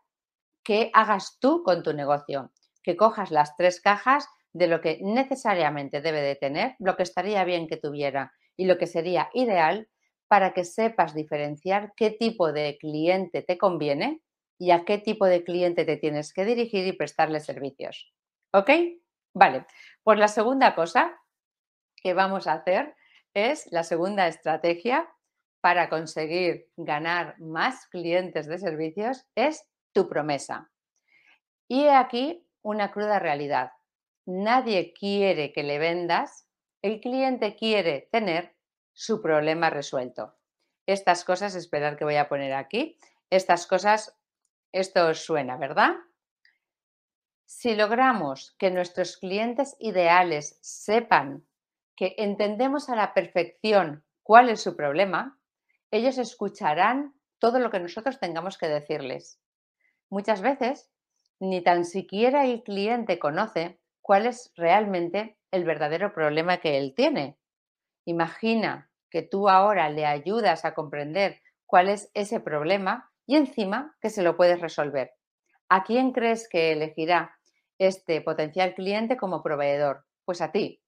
que 0.62 0.90
hagas 0.94 1.38
tú 1.40 1.64
con 1.64 1.82
tu 1.82 1.94
negocio, 1.94 2.52
que 2.84 2.96
cojas 2.96 3.32
las 3.32 3.56
tres 3.56 3.80
cajas 3.80 4.28
de 4.52 4.68
lo 4.68 4.80
que 4.80 5.00
necesariamente 5.02 6.00
debe 6.00 6.22
de 6.22 6.36
tener, 6.36 6.76
lo 6.78 6.96
que 6.96 7.02
estaría 7.02 7.42
bien 7.42 7.66
que 7.66 7.76
tuviera 7.76 8.32
y 8.56 8.66
lo 8.66 8.78
que 8.78 8.86
sería 8.86 9.30
ideal 9.34 9.88
para 10.28 10.52
que 10.52 10.64
sepas 10.64 11.14
diferenciar 11.14 11.92
qué 11.96 12.10
tipo 12.10 12.52
de 12.52 12.76
cliente 12.78 13.42
te 13.42 13.58
conviene 13.58 14.22
y 14.58 14.70
a 14.70 14.84
qué 14.84 14.98
tipo 14.98 15.26
de 15.26 15.44
cliente 15.44 15.84
te 15.84 15.96
tienes 15.96 16.32
que 16.32 16.44
dirigir 16.44 16.86
y 16.86 16.92
prestarle 16.92 17.40
servicios. 17.40 18.12
¿Ok? 18.52 18.70
Vale, 19.34 19.66
pues 20.02 20.18
la 20.18 20.28
segunda 20.28 20.74
cosa 20.74 21.20
que 21.96 22.14
vamos 22.14 22.46
a 22.46 22.54
hacer 22.54 22.94
es 23.34 23.70
la 23.72 23.82
segunda 23.82 24.28
estrategia 24.28 25.08
para 25.60 25.88
conseguir 25.88 26.68
ganar 26.76 27.38
más 27.40 27.86
clientes 27.88 28.46
de 28.46 28.58
servicios 28.58 29.26
es 29.34 29.66
tu 29.92 30.08
promesa. 30.08 30.70
Y 31.68 31.86
aquí 31.86 32.46
una 32.62 32.90
cruda 32.90 33.18
realidad. 33.18 33.72
Nadie 34.26 34.92
quiere 34.92 35.52
que 35.52 35.62
le 35.62 35.78
vendas, 35.78 36.48
el 36.82 37.00
cliente 37.00 37.56
quiere 37.56 38.08
tener 38.12 38.53
su 38.94 39.20
problema 39.20 39.68
resuelto. 39.68 40.34
Estas 40.86 41.24
cosas, 41.24 41.54
esperar 41.54 41.96
que 41.96 42.04
voy 42.04 42.16
a 42.16 42.28
poner 42.28 42.54
aquí, 42.54 42.98
estas 43.30 43.66
cosas, 43.66 44.16
esto 44.72 45.08
os 45.08 45.20
suena, 45.24 45.56
¿verdad? 45.56 45.96
Si 47.44 47.74
logramos 47.74 48.54
que 48.58 48.70
nuestros 48.70 49.18
clientes 49.18 49.76
ideales 49.78 50.58
sepan 50.62 51.46
que 51.96 52.14
entendemos 52.18 52.88
a 52.88 52.96
la 52.96 53.14
perfección 53.14 54.04
cuál 54.22 54.48
es 54.48 54.62
su 54.62 54.76
problema, 54.76 55.38
ellos 55.90 56.18
escucharán 56.18 57.14
todo 57.38 57.58
lo 57.58 57.70
que 57.70 57.80
nosotros 57.80 58.18
tengamos 58.18 58.58
que 58.58 58.68
decirles. 58.68 59.40
Muchas 60.08 60.40
veces 60.40 60.90
ni 61.40 61.62
tan 61.62 61.84
siquiera 61.84 62.44
el 62.46 62.62
cliente 62.62 63.18
conoce 63.18 63.78
cuál 64.00 64.26
es 64.26 64.52
realmente 64.56 65.36
el 65.50 65.64
verdadero 65.64 66.12
problema 66.12 66.58
que 66.58 66.78
él 66.78 66.94
tiene. 66.94 67.38
Imagina 68.04 68.90
que 69.10 69.22
tú 69.22 69.48
ahora 69.48 69.88
le 69.90 70.06
ayudas 70.06 70.64
a 70.64 70.74
comprender 70.74 71.40
cuál 71.66 71.88
es 71.88 72.10
ese 72.14 72.40
problema 72.40 73.10
y 73.26 73.36
encima 73.36 73.96
que 74.00 74.10
se 74.10 74.22
lo 74.22 74.36
puedes 74.36 74.60
resolver. 74.60 75.12
¿A 75.68 75.84
quién 75.84 76.12
crees 76.12 76.48
que 76.48 76.72
elegirá 76.72 77.36
este 77.78 78.20
potencial 78.20 78.74
cliente 78.74 79.16
como 79.16 79.42
proveedor? 79.42 80.04
Pues 80.24 80.40
a 80.40 80.52
ti. 80.52 80.82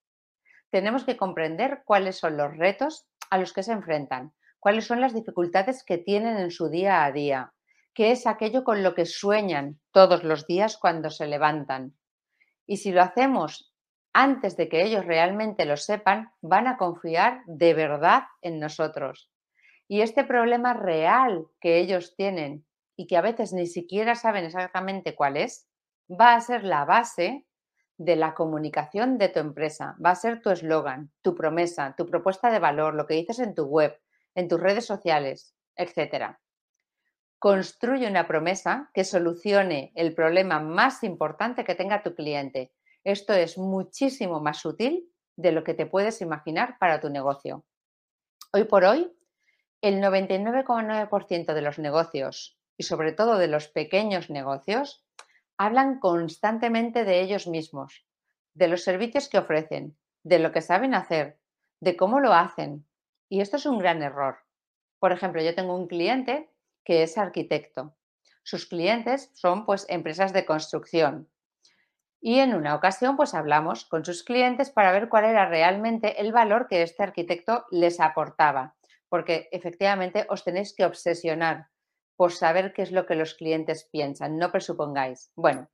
Tenemos 0.71 1.05
que 1.05 1.17
comprender 1.17 1.83
cuáles 1.85 2.19
son 2.19 2.37
los 2.37 2.57
retos 2.57 3.07
a 3.31 3.39
los 3.39 3.53
que 3.53 3.63
se 3.63 3.73
enfrentan, 3.73 4.35
cuáles 4.61 4.87
son 4.87 5.01
las 5.01 5.15
dificultades 5.15 5.85
que 5.85 5.99
tienen 5.99 6.37
en 6.37 6.51
su 6.51 6.69
día 6.69 7.05
a 7.05 7.13
día, 7.13 7.55
qué 7.95 8.11
es 8.11 8.27
aquello 8.27 8.65
con 8.65 8.83
lo 8.83 8.95
que 8.95 9.07
sueñan 9.07 9.81
todos 9.91 10.23
los 10.25 10.47
días 10.47 10.77
cuando 10.77 11.11
se 11.11 11.27
levantan. 11.27 11.97
Y 12.67 12.79
si 12.79 12.93
lo 12.93 13.01
hacemos 13.01 13.73
antes 14.19 14.57
de 14.57 14.71
que 14.71 14.83
ellos 14.83 15.05
realmente 15.05 15.67
lo 15.67 15.77
sepan, 15.77 16.33
van 16.41 16.67
a 16.67 16.79
confiar 16.79 17.43
de 17.45 17.75
verdad 17.75 18.23
en 18.41 18.59
nosotros. 18.59 19.31
Y 19.89 20.01
este 20.01 20.25
problema 20.25 20.73
real 20.73 21.49
que 21.61 21.79
ellos 21.79 22.17
tienen 22.17 22.65
y 22.97 23.09
que 23.09 23.19
a 23.19 23.21
veces 23.21 23.53
ni 23.53 23.67
siquiera 23.67 24.15
saben 24.15 24.47
exactamente 24.47 25.15
cuál 25.15 25.37
es, 25.37 25.69
va 26.09 26.35
a 26.35 26.41
ser 26.41 26.65
la 26.65 26.87
base 26.87 27.47
de 27.99 28.17
la 28.17 28.33
comunicación 28.33 29.19
de 29.19 29.29
tu 29.29 29.41
empresa, 29.41 29.97
va 30.03 30.13
a 30.13 30.15
ser 30.15 30.41
tu 30.41 30.49
eslogan, 30.49 31.13
tu 31.21 31.35
promesa, 31.35 31.95
tu 31.95 32.07
propuesta 32.07 32.51
de 32.51 32.59
valor, 32.59 32.95
lo 32.95 33.07
que 33.07 33.17
dices 33.17 33.39
en 33.39 33.55
tu 33.55 33.67
web, 33.67 34.01
en 34.35 34.49
tus 34.49 34.59
redes 34.59 34.87
sociales, 34.87 35.55
etc. 35.77 36.37
Construye 37.39 38.09
una 38.09 38.27
promesa 38.27 38.91
que 38.95 39.05
solucione 39.05 39.93
el 39.95 40.15
problema 40.15 40.59
más 40.59 41.05
importante 41.05 41.65
que 41.65 41.75
tenga 41.75 42.03
tu 42.03 42.15
cliente 42.15 42.73
esto 43.07 43.35
es 43.35 43.57
muchísimo 43.57 44.41
más 44.41 44.65
útil 44.67 45.09
de 45.37 45.53
lo 45.53 45.63
que 45.63 45.75
te 45.75 45.87
puedes 45.87 46.21
imaginar 46.21 46.77
para 46.81 47.01
tu 47.01 47.09
negocio. 47.09 47.65
Hoy 48.53 48.65
por 48.65 48.85
hoy, 48.85 49.17
el 49.81 50.03
99,9% 50.03 51.55
de 51.55 51.63
los 51.63 51.79
negocios 51.79 52.59
y 52.77 52.83
sobre 52.83 53.13
todo 53.13 53.39
de 53.39 53.47
los 53.47 53.69
pequeños 53.69 54.29
negocios 54.29 55.07
hablan 55.57 56.01
constantemente 56.01 57.05
de 57.05 57.21
ellos 57.21 57.47
mismos, 57.47 58.05
de 58.55 58.67
los 58.67 58.83
servicios 58.83 59.29
que 59.29 59.39
ofrecen, 59.39 59.97
de 60.25 60.41
lo 60.41 60.51
que 60.51 60.61
saben 60.61 60.93
hacer, 60.93 61.39
de 61.79 61.97
cómo 61.97 62.19
lo 62.19 62.33
hacen. 62.33 62.89
Y 63.29 63.41
esto 63.41 63.57
es 63.57 63.67
un 63.67 63.79
gran 63.79 64.03
error. 64.03 64.39
Por 64.99 65.13
ejemplo, 65.13 65.41
yo 65.41 65.55
tengo 65.55 65.77
un 65.77 65.87
cliente 65.87 66.51
que 66.85 67.05
es 67.05 67.17
arquitecto. 67.19 67.95
Sus 68.43 68.67
clientes 68.67 69.31
son 69.35 69.65
pues 69.65 69.87
empresas 69.89 70.33
de 70.33 70.45
construcción, 70.45 71.29
y 72.27 72.41
en 72.41 72.57
una 72.57 72.75
ocasión, 72.75 73.17
pues 73.17 73.35
hablamos 73.35 73.85
con 73.85 74.05
sus 74.05 74.25
clientes 74.25 74.71
para 74.71 74.91
ver 74.91 75.09
cuál 75.09 75.27
era 75.27 75.49
realmente 75.49 76.21
el 76.21 76.33
valor 76.33 76.67
que 76.67 76.83
este 76.83 77.05
arquitecto 77.05 77.67
les 77.71 78.01
aportaba, 78.01 78.75
porque 79.09 79.49
efectivamente 79.53 80.27
os 80.29 80.43
tenéis 80.43 80.75
que 80.75 80.85
obsesionar 80.85 81.69
por 82.17 82.33
saber 82.33 82.73
qué 82.73 82.83
es 82.83 82.91
lo 82.91 83.07
que 83.07 83.15
los 83.15 83.35
clientes 83.35 83.89
piensan, 83.93 84.39
no 84.39 84.51
presupongáis. 84.51 85.31
Bueno, 85.37 85.71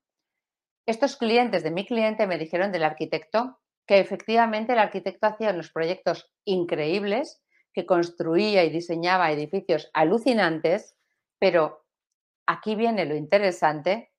estos 0.84 1.16
clientes 1.16 1.62
de 1.62 1.70
mi 1.70 1.86
cliente 1.86 2.26
me 2.26 2.36
dijeron 2.36 2.70
del 2.70 2.84
arquitecto 2.84 3.58
que 3.86 3.98
efectivamente 3.98 4.74
el 4.74 4.78
arquitecto 4.78 5.28
hacía 5.28 5.52
unos 5.52 5.72
proyectos 5.72 6.34
increíbles, 6.44 7.42
que 7.72 7.86
construía 7.86 8.62
y 8.62 8.68
diseñaba 8.68 9.32
edificios 9.32 9.88
alucinantes, 9.94 10.98
pero 11.38 11.86
aquí 12.46 12.74
viene 12.74 13.06
lo 13.06 13.14
interesante, 13.14 14.11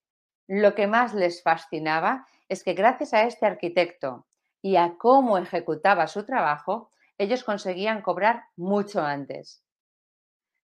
lo 0.47 0.75
que 0.75 0.87
más 0.87 1.13
les 1.13 1.41
fascinaba 1.41 2.27
es 2.49 2.63
que 2.63 2.73
gracias 2.73 3.13
a 3.13 3.23
este 3.23 3.45
arquitecto 3.45 4.27
y 4.61 4.75
a 4.75 4.95
cómo 4.97 5.37
ejecutaba 5.37 6.07
su 6.07 6.25
trabajo, 6.25 6.91
ellos 7.17 7.43
conseguían 7.43 8.01
cobrar 8.01 8.45
mucho 8.55 9.01
antes. 9.01 9.63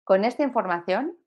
Con 0.04 0.24
esta 0.24 0.44
información, 0.44 1.18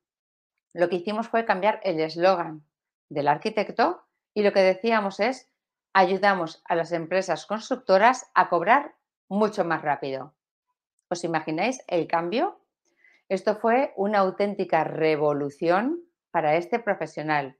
lo 0.72 0.88
que 0.88 0.96
hicimos 0.96 1.28
fue 1.28 1.44
cambiar 1.44 1.80
el 1.84 2.00
eslogan 2.00 2.64
del 3.08 3.28
arquitecto 3.28 4.06
y 4.34 4.42
lo 4.42 4.52
que 4.52 4.60
decíamos 4.60 5.20
es, 5.20 5.50
ayudamos 5.92 6.62
a 6.64 6.74
las 6.74 6.92
empresas 6.92 7.46
constructoras 7.46 8.30
a 8.34 8.48
cobrar 8.48 8.94
mucho 9.28 9.64
más 9.64 9.82
rápido. 9.82 10.34
¿Os 11.08 11.24
imagináis 11.24 11.82
el 11.88 12.06
cambio? 12.06 12.60
Esto 13.28 13.56
fue 13.56 13.92
una 13.96 14.20
auténtica 14.20 14.84
revolución 14.84 16.00
para 16.30 16.56
este 16.56 16.78
profesional 16.78 17.59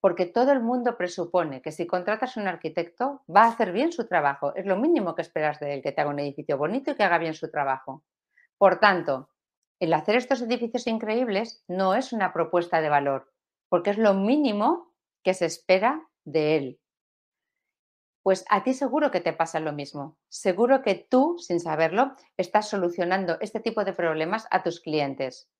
porque 0.00 0.26
todo 0.26 0.52
el 0.52 0.60
mundo 0.60 0.96
presupone 0.96 1.60
que 1.60 1.72
si 1.72 1.86
contratas 1.86 2.36
a 2.36 2.40
un 2.40 2.48
arquitecto 2.48 3.22
va 3.34 3.44
a 3.44 3.48
hacer 3.48 3.72
bien 3.72 3.92
su 3.92 4.06
trabajo. 4.06 4.54
Es 4.54 4.64
lo 4.66 4.76
mínimo 4.76 5.14
que 5.14 5.22
esperas 5.22 5.60
de 5.60 5.74
él, 5.74 5.82
que 5.82 5.92
te 5.92 6.00
haga 6.00 6.10
un 6.10 6.18
edificio 6.18 6.56
bonito 6.56 6.90
y 6.90 6.94
que 6.94 7.04
haga 7.04 7.18
bien 7.18 7.34
su 7.34 7.50
trabajo. 7.50 8.02
Por 8.56 8.80
tanto, 8.80 9.28
el 9.78 9.92
hacer 9.92 10.16
estos 10.16 10.42
edificios 10.42 10.86
increíbles 10.86 11.64
no 11.68 11.94
es 11.94 12.12
una 12.12 12.32
propuesta 12.32 12.80
de 12.80 12.88
valor, 12.88 13.32
porque 13.68 13.90
es 13.90 13.98
lo 13.98 14.14
mínimo 14.14 14.92
que 15.22 15.34
se 15.34 15.46
espera 15.46 16.08
de 16.24 16.56
él. 16.56 16.80
Pues 18.22 18.44
a 18.50 18.62
ti 18.62 18.74
seguro 18.74 19.10
que 19.10 19.20
te 19.20 19.32
pasa 19.32 19.60
lo 19.60 19.72
mismo. 19.72 20.18
Seguro 20.28 20.82
que 20.82 20.94
tú, 20.94 21.36
sin 21.38 21.60
saberlo, 21.60 22.14
estás 22.36 22.68
solucionando 22.68 23.38
este 23.40 23.60
tipo 23.60 23.84
de 23.84 23.94
problemas 23.94 24.46
a 24.50 24.62
tus 24.62 24.80
clientes. 24.80 25.50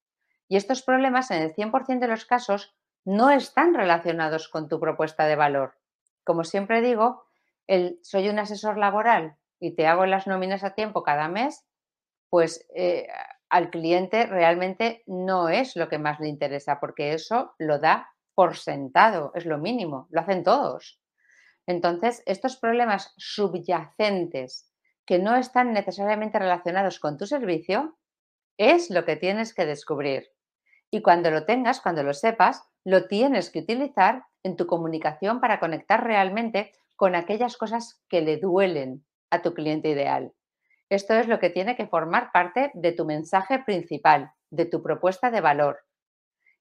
Y 0.48 0.56
estos 0.56 0.82
problemas, 0.82 1.30
en 1.30 1.42
el 1.42 1.54
100% 1.54 2.00
de 2.00 2.08
los 2.08 2.26
casos, 2.26 2.74
no 3.04 3.30
están 3.30 3.74
relacionados 3.74 4.48
con 4.48 4.68
tu 4.68 4.78
propuesta 4.78 5.26
de 5.26 5.36
valor. 5.36 5.74
Como 6.24 6.44
siempre 6.44 6.80
digo, 6.80 7.24
el 7.66 7.98
soy 8.02 8.28
un 8.28 8.38
asesor 8.38 8.76
laboral 8.78 9.36
y 9.58 9.74
te 9.74 9.86
hago 9.86 10.06
las 10.06 10.26
nóminas 10.26 10.64
a 10.64 10.74
tiempo 10.74 11.02
cada 11.02 11.28
mes, 11.28 11.64
pues 12.28 12.66
eh, 12.74 13.08
al 13.48 13.70
cliente 13.70 14.26
realmente 14.26 15.02
no 15.06 15.48
es 15.48 15.76
lo 15.76 15.88
que 15.88 15.98
más 15.98 16.20
le 16.20 16.28
interesa, 16.28 16.78
porque 16.80 17.12
eso 17.12 17.54
lo 17.58 17.78
da 17.78 18.10
por 18.34 18.56
sentado, 18.56 19.32
es 19.34 19.44
lo 19.44 19.58
mínimo, 19.58 20.06
lo 20.10 20.20
hacen 20.20 20.44
todos. 20.44 21.00
Entonces, 21.66 22.22
estos 22.26 22.56
problemas 22.56 23.12
subyacentes 23.16 24.70
que 25.04 25.18
no 25.18 25.36
están 25.36 25.72
necesariamente 25.72 26.38
relacionados 26.38 27.00
con 27.00 27.18
tu 27.18 27.26
servicio, 27.26 27.98
es 28.56 28.90
lo 28.90 29.04
que 29.04 29.16
tienes 29.16 29.54
que 29.54 29.66
descubrir. 29.66 30.30
Y 30.90 31.02
cuando 31.02 31.30
lo 31.30 31.44
tengas, 31.44 31.80
cuando 31.80 32.02
lo 32.02 32.14
sepas, 32.14 32.64
lo 32.84 33.06
tienes 33.06 33.50
que 33.50 33.60
utilizar 33.60 34.24
en 34.42 34.56
tu 34.56 34.66
comunicación 34.66 35.40
para 35.40 35.60
conectar 35.60 36.02
realmente 36.04 36.72
con 36.96 37.14
aquellas 37.14 37.56
cosas 37.56 38.02
que 38.08 38.20
le 38.20 38.38
duelen 38.38 39.04
a 39.30 39.42
tu 39.42 39.54
cliente 39.54 39.88
ideal. 39.88 40.32
Esto 40.88 41.14
es 41.14 41.28
lo 41.28 41.38
que 41.38 41.50
tiene 41.50 41.76
que 41.76 41.86
formar 41.86 42.32
parte 42.32 42.72
de 42.74 42.92
tu 42.92 43.04
mensaje 43.04 43.60
principal, 43.60 44.32
de 44.50 44.64
tu 44.64 44.82
propuesta 44.82 45.30
de 45.30 45.40
valor. 45.40 45.80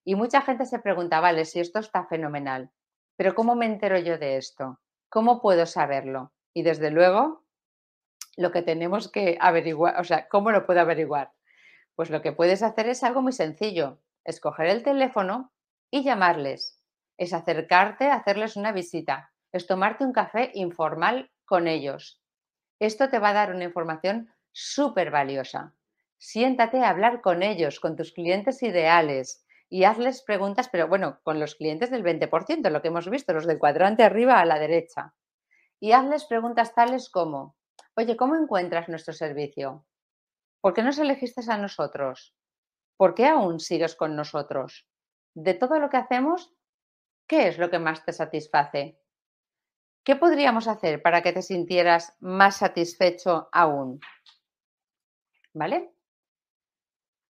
Y 0.05 0.15
mucha 0.15 0.41
gente 0.41 0.65
se 0.65 0.79
pregunta, 0.79 1.19
vale, 1.19 1.45
si 1.45 1.59
esto 1.59 1.79
está 1.79 2.05
fenomenal, 2.05 2.69
pero 3.15 3.33
¿cómo 3.33 3.55
me 3.55 3.65
entero 3.65 3.97
yo 3.97 4.17
de 4.17 4.37
esto? 4.37 4.79
¿Cómo 5.09 5.41
puedo 5.41 5.65
saberlo? 5.65 6.31
Y 6.53 6.61
desde 6.61 6.91
luego, 6.91 7.43
lo 8.37 8.51
que 8.51 8.61
tenemos 8.61 9.11
que 9.11 9.37
averiguar, 9.41 9.99
o 9.99 10.03
sea, 10.03 10.27
¿cómo 10.29 10.51
lo 10.51 10.65
puedo 10.65 10.79
averiguar? 10.79 11.31
Pues 11.95 12.09
lo 12.11 12.21
que 12.21 12.31
puedes 12.31 12.61
hacer 12.63 12.87
es 12.87 13.03
algo 13.03 13.21
muy 13.21 13.33
sencillo, 13.33 13.99
escoger 14.29 14.67
el 14.67 14.83
teléfono 14.83 15.51
y 15.91 16.03
llamarles. 16.03 16.81
Es 17.17 17.33
acercarte 17.33 18.07
a 18.07 18.15
hacerles 18.15 18.55
una 18.55 18.71
visita, 18.71 19.33
es 19.51 19.67
tomarte 19.67 20.05
un 20.05 20.13
café 20.13 20.51
informal 20.53 21.31
con 21.45 21.67
ellos. 21.67 22.21
Esto 22.79 23.09
te 23.09 23.19
va 23.19 23.29
a 23.29 23.33
dar 23.33 23.53
una 23.53 23.65
información 23.65 24.29
súper 24.51 25.11
valiosa. 25.11 25.75
Siéntate 26.17 26.83
a 26.83 26.89
hablar 26.89 27.21
con 27.21 27.43
ellos, 27.43 27.79
con 27.79 27.95
tus 27.95 28.13
clientes 28.13 28.61
ideales 28.63 29.45
y 29.69 29.83
hazles 29.83 30.23
preguntas, 30.23 30.69
pero 30.69 30.87
bueno, 30.87 31.19
con 31.23 31.39
los 31.39 31.55
clientes 31.55 31.91
del 31.91 32.03
20%, 32.03 32.69
lo 32.69 32.81
que 32.81 32.87
hemos 32.87 33.09
visto, 33.09 33.33
los 33.33 33.45
del 33.45 33.59
cuadrante 33.59 34.03
arriba 34.03 34.39
a 34.39 34.45
la 34.45 34.59
derecha. 34.59 35.13
Y 35.79 35.91
hazles 35.91 36.25
preguntas 36.25 36.73
tales 36.73 37.09
como, 37.09 37.55
oye, 37.95 38.17
¿cómo 38.17 38.35
encuentras 38.35 38.89
nuestro 38.89 39.13
servicio? 39.13 39.85
¿Por 40.61 40.73
qué 40.73 40.83
nos 40.83 40.97
elegiste 40.99 41.41
a 41.49 41.57
nosotros? 41.57 42.35
¿Por 42.99 43.15
qué 43.15 43.27
aún 43.27 43.61
sigues 43.61 43.95
con 43.95 44.17
nosotros? 44.17 44.85
De 45.33 45.53
todo 45.53 45.79
lo 45.79 45.89
que 45.89 45.95
hacemos, 45.95 46.53
¿qué 47.27 47.47
es 47.47 47.57
lo 47.57 47.69
que 47.69 47.79
más 47.79 48.03
te 48.03 48.11
satisface? 48.11 48.99
¿Qué 50.03 50.17
podríamos 50.17 50.67
hacer 50.67 51.01
para 51.01 51.21
que 51.21 51.31
te 51.31 51.41
sintieras 51.41 52.17
más 52.19 52.57
satisfecho 52.57 53.47
aún? 53.53 54.01
¿Vale? 55.53 55.93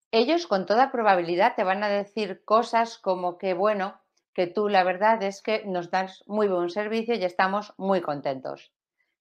Ellos 0.09 0.47
con 0.47 0.65
toda 0.65 0.91
probabilidad 0.91 1.53
te 1.55 1.63
van 1.63 1.83
a 1.83 1.89
decir 1.89 2.43
cosas 2.45 2.97
como 2.97 3.37
que, 3.37 3.53
bueno, 3.53 4.01
que 4.33 4.47
tú 4.47 4.69
la 4.69 4.83
verdad 4.83 5.21
es 5.21 5.43
que 5.43 5.65
nos 5.67 5.91
das 5.91 6.23
muy 6.25 6.47
buen 6.47 6.71
servicio 6.71 7.13
y 7.13 7.23
estamos 7.23 7.75
muy 7.77 8.01
contentos. 8.01 8.73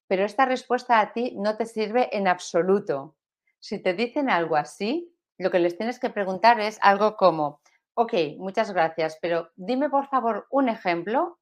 Pero 0.07 0.25
esta 0.25 0.45
respuesta 0.45 0.99
a 0.99 1.13
ti 1.13 1.35
no 1.37 1.57
te 1.57 1.67
sirve 1.67 2.09
en 2.17 2.27
absoluto. 2.27 3.15
Si 3.59 3.77
te 3.77 3.93
dicen 3.93 4.31
algo 4.31 4.55
así, 4.55 5.13
lo 5.39 5.51
que 5.51 5.59
les 5.59 5.77
tienes 5.77 5.99
que 5.99 6.09
preguntar 6.09 6.59
es 6.59 6.77
algo 6.81 7.15
como, 7.15 7.61
ok, 7.93 8.13
muchas 8.37 8.71
gracias, 8.71 9.17
pero 9.21 9.49
dime 9.55 9.89
por 9.89 10.07
favor 10.07 10.47
un 10.51 10.67
ejemplo 10.67 11.39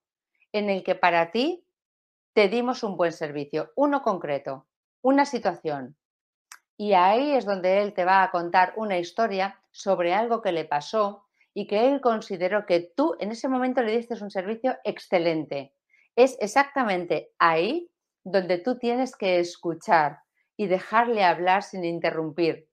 en 0.53 0.69
el 0.69 0.83
que 0.83 0.95
para 0.95 1.31
ti 1.31 1.65
te 2.33 2.47
dimos 2.47 2.83
un 2.83 2.95
buen 2.95 3.11
servicio, 3.11 3.71
uno 3.75 4.03
concreto, 4.03 4.67
una 5.01 5.25
situación. 5.25 5.97
Y 6.77 6.93
ahí 6.93 7.31
es 7.31 7.45
donde 7.45 7.81
él 7.81 7.95
te 7.95 8.05
va 8.05 8.21
a 8.21 8.29
contar 8.29 8.73
una 8.75 8.99
historia 8.99 9.59
sobre 9.71 10.13
algo 10.13 10.43
que 10.43 10.51
le 10.51 10.63
pasó 10.63 11.25
y 11.55 11.65
que 11.65 11.87
él 11.87 11.99
consideró 11.99 12.67
que 12.67 12.91
tú 12.95 13.15
en 13.19 13.31
ese 13.31 13.47
momento 13.47 13.81
le 13.81 13.97
diste 13.97 14.13
un 14.21 14.29
servicio 14.29 14.77
excelente. 14.83 15.73
Es 16.15 16.37
exactamente 16.39 17.31
ahí 17.39 17.89
donde 18.23 18.59
tú 18.59 18.77
tienes 18.77 19.15
que 19.15 19.39
escuchar 19.39 20.19
y 20.55 20.67
dejarle 20.67 21.23
hablar 21.23 21.63
sin 21.63 21.83
interrumpir, 21.83 22.67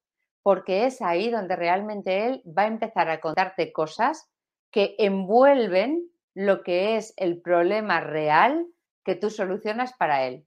porque 0.44 0.84
es 0.84 1.00
ahí 1.00 1.30
donde 1.30 1.56
realmente 1.56 2.26
él 2.26 2.42
va 2.46 2.62
a 2.62 2.66
empezar 2.66 3.08
a 3.08 3.20
contarte 3.20 3.72
cosas 3.72 4.30
que 4.70 4.94
envuelven 4.98 6.10
lo 6.34 6.62
que 6.62 6.96
es 6.96 7.14
el 7.16 7.40
problema 7.40 8.00
real 8.00 8.66
que 9.04 9.14
tú 9.14 9.30
solucionas 9.30 9.94
para 9.94 10.24
él. 10.24 10.46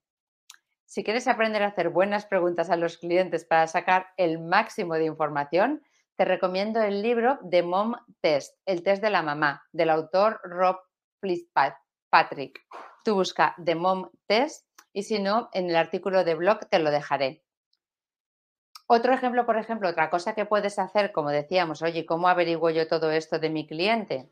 Si 0.86 1.04
quieres 1.04 1.28
aprender 1.28 1.64
a 1.64 1.70
hacer 1.70 1.90
buenas 1.90 2.28
preguntas 2.28 2.70
a 2.70 2.76
los 2.76 3.00
clientes 3.00 3.44
para 3.44 3.66
sacar 3.66 4.08
el 4.18 4.40
máximo 4.40 4.94
de 4.94 5.06
información, 5.06 5.82
te 6.16 6.26
recomiendo 6.26 6.80
el 6.80 7.02
libro 7.02 7.40
The 7.50 7.64
Mom 7.64 7.96
Test, 8.22 8.56
el 8.68 8.84
test 8.84 9.02
de 9.02 9.10
la 9.10 9.24
mamá, 9.24 9.64
del 9.72 9.90
autor 9.90 10.40
Rob 10.44 10.78
Fitzpatrick. 11.22 12.60
Tú 13.04 13.16
busca 13.16 13.56
The 13.64 13.74
Mom 13.74 14.12
Test 14.28 14.68
y 14.94 15.04
si 15.04 15.20
no, 15.20 15.50
en 15.54 15.72
el 15.72 15.76
artículo 15.76 16.24
de 16.24 16.36
blog 16.36 16.70
te 16.70 16.78
lo 16.78 16.92
dejaré. 16.92 17.47
Otro 18.90 19.14
ejemplo, 19.14 19.46
por 19.46 19.58
ejemplo, 19.58 19.90
otra 19.90 20.10
cosa 20.10 20.34
que 20.34 20.46
puedes 20.46 20.80
hacer, 20.80 21.12
como 21.12 21.30
decíamos, 21.30 21.82
oye, 21.82 22.06
¿cómo 22.06 22.30
averiguo 22.30 22.70
yo 22.70 22.88
todo 22.88 23.12
esto 23.12 23.38
de 23.38 23.50
mi 23.50 23.68
cliente? 23.68 24.32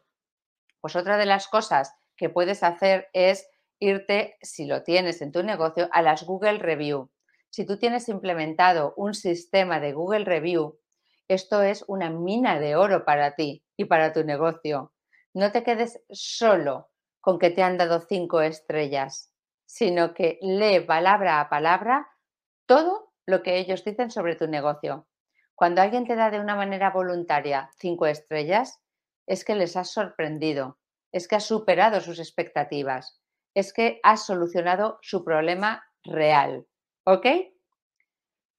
Pues 0.80 0.96
otra 0.96 1.18
de 1.18 1.26
las 1.26 1.50
cosas 1.50 1.94
que 2.16 2.30
puedes 2.30 2.64
hacer 2.64 3.10
es 3.12 3.50
irte, 3.80 4.38
si 4.42 4.66
lo 4.66 4.84
tienes 4.84 5.22
en 5.22 5.34
tu 5.34 5.44
negocio, 5.44 5.90
a 5.92 6.02
las 6.02 6.24
Google 6.24 6.60
Review. 6.60 7.12
Si 7.50 7.66
tú 7.66 7.78
tienes 7.78 8.08
implementado 8.08 8.94
un 8.96 9.14
sistema 9.14 9.82
de 9.82 9.92
Google 9.92 10.24
Review, 10.24 10.80
esto 11.28 11.62
es 11.62 11.84
una 11.88 12.10
mina 12.10 12.58
de 12.58 12.78
oro 12.78 13.04
para 13.04 13.36
ti 13.36 13.66
y 13.76 13.86
para 13.86 14.14
tu 14.14 14.24
negocio. 14.24 14.94
No 15.34 15.52
te 15.52 15.64
quedes 15.64 16.02
solo 16.10 16.90
con 17.20 17.40
que 17.40 17.50
te 17.50 17.62
han 17.62 17.78
dado 17.78 18.00
cinco 18.00 18.40
estrellas, 18.40 19.34
sino 19.66 20.14
que 20.14 20.40
lee 20.42 20.80
palabra 20.80 21.42
a 21.42 21.50
palabra 21.50 22.08
todo 22.66 23.05
lo 23.26 23.44
que 23.44 23.58
ellos 23.58 23.84
dicen 23.84 24.12
sobre 24.12 24.36
tu 24.36 24.48
negocio. 24.48 25.08
Cuando 25.56 25.82
alguien 25.82 26.06
te 26.06 26.16
da 26.16 26.32
de 26.32 26.40
una 26.40 26.56
manera 26.56 26.90
voluntaria 26.92 27.70
cinco 27.78 28.06
estrellas, 28.06 28.80
es 29.26 29.46
que 29.46 29.56
les 29.56 29.76
has 29.78 29.92
sorprendido, 29.92 30.78
es 31.12 31.28
que 31.28 31.36
has 31.36 31.46
superado 31.46 32.02
sus 32.02 32.20
expectativas 32.20 33.20
es 33.56 33.72
que 33.74 34.00
has 34.04 34.26
solucionado 34.26 35.00
su 35.02 35.24
problema 35.24 35.84
real. 36.04 36.68
¿Ok? 37.06 37.26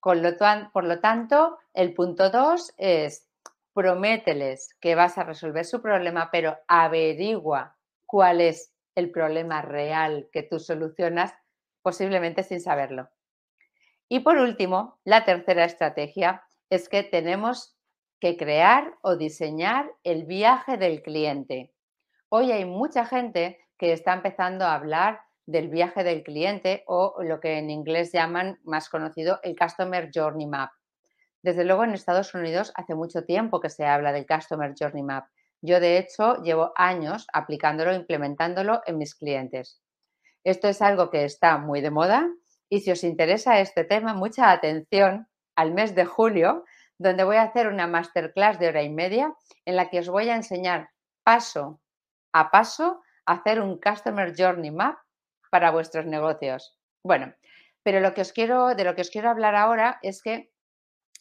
por 0.00 0.84
lo 0.84 1.00
tanto, 1.00 1.58
el 1.74 1.92
punto 1.92 2.30
2 2.30 2.74
es 2.76 3.28
promételes 3.74 4.76
que 4.80 4.94
vas 4.94 5.18
a 5.18 5.24
resolver 5.24 5.64
su 5.64 5.82
problema, 5.82 6.30
pero 6.30 6.56
averigua 6.68 7.76
cuál 8.06 8.40
es 8.40 8.72
el 8.94 9.10
problema 9.10 9.62
real 9.62 10.28
que 10.30 10.44
tú 10.44 10.60
solucionas, 10.60 11.34
posiblemente 11.82 12.44
sin 12.44 12.60
saberlo. 12.60 13.08
Y 14.08 14.20
por 14.20 14.38
último, 14.38 14.98
la 15.04 15.24
tercera 15.24 15.64
estrategia 15.64 16.44
es 16.70 16.88
que 16.88 17.02
tenemos 17.02 17.76
que 18.20 18.36
crear 18.36 18.94
o 19.02 19.16
diseñar 19.16 19.90
el 20.04 20.24
viaje 20.24 20.76
del 20.76 21.02
cliente. 21.02 21.72
Hoy 22.28 22.52
hay 22.52 22.64
mucha 22.64 23.04
gente 23.04 23.58
que 23.78 23.92
está 23.92 24.14
empezando 24.14 24.64
a 24.64 24.74
hablar 24.74 25.20
del 25.44 25.68
viaje 25.68 26.02
del 26.02 26.22
cliente 26.22 26.84
o 26.86 27.16
lo 27.22 27.40
que 27.40 27.58
en 27.58 27.70
inglés 27.70 28.12
llaman 28.12 28.58
más 28.64 28.88
conocido 28.88 29.38
el 29.42 29.56
Customer 29.56 30.10
Journey 30.12 30.46
Map. 30.46 30.70
Desde 31.42 31.64
luego 31.64 31.84
en 31.84 31.92
Estados 31.92 32.34
Unidos 32.34 32.72
hace 32.74 32.94
mucho 32.94 33.24
tiempo 33.24 33.60
que 33.60 33.70
se 33.70 33.86
habla 33.86 34.12
del 34.12 34.26
Customer 34.26 34.72
Journey 34.78 35.02
Map. 35.02 35.26
Yo 35.62 35.78
de 35.78 35.98
hecho 35.98 36.42
llevo 36.42 36.72
años 36.76 37.26
aplicándolo, 37.32 37.94
implementándolo 37.94 38.82
en 38.86 38.98
mis 38.98 39.14
clientes. 39.14 39.80
Esto 40.42 40.68
es 40.68 40.80
algo 40.80 41.10
que 41.10 41.24
está 41.24 41.58
muy 41.58 41.80
de 41.80 41.90
moda 41.90 42.28
y 42.68 42.80
si 42.80 42.90
os 42.90 43.04
interesa 43.04 43.60
este 43.60 43.84
tema, 43.84 44.14
mucha 44.14 44.50
atención 44.50 45.28
al 45.56 45.72
mes 45.72 45.94
de 45.94 46.04
julio, 46.04 46.64
donde 46.98 47.24
voy 47.24 47.36
a 47.36 47.42
hacer 47.42 47.68
una 47.68 47.86
masterclass 47.86 48.58
de 48.58 48.68
hora 48.68 48.82
y 48.82 48.90
media 48.90 49.34
en 49.64 49.76
la 49.76 49.88
que 49.88 50.00
os 50.00 50.08
voy 50.08 50.28
a 50.28 50.36
enseñar 50.36 50.90
paso 51.22 51.80
a 52.32 52.50
paso 52.50 53.02
hacer 53.24 53.60
un 53.60 53.80
Customer 53.80 54.34
Journey 54.36 54.70
Map 54.70 54.98
para 55.50 55.70
vuestros 55.70 56.06
negocios. 56.06 56.76
Bueno, 57.02 57.34
pero 57.82 58.00
lo 58.00 58.12
que 58.14 58.20
os 58.20 58.32
quiero, 58.32 58.74
de 58.74 58.84
lo 58.84 58.94
que 58.94 59.00
os 59.00 59.10
quiero 59.10 59.30
hablar 59.30 59.54
ahora 59.54 59.98
es 60.02 60.22
que 60.22 60.50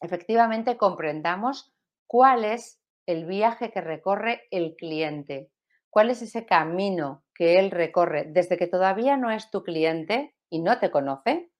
efectivamente 0.01 0.77
comprendamos 0.77 1.73
cuál 2.05 2.43
es 2.43 2.81
el 3.05 3.25
viaje 3.25 3.71
que 3.71 3.81
recorre 3.81 4.43
el 4.51 4.75
cliente, 4.75 5.51
cuál 5.89 6.09
es 6.09 6.21
ese 6.21 6.45
camino 6.45 7.23
que 7.33 7.59
él 7.59 7.71
recorre 7.71 8.25
desde 8.27 8.57
que 8.57 8.67
todavía 8.67 9.15
no 9.15 9.31
es 9.31 9.49
tu 9.49 9.63
cliente 9.63 10.34
y 10.49 10.59
no 10.59 10.79
te 10.79 10.91
conoce 10.91 11.51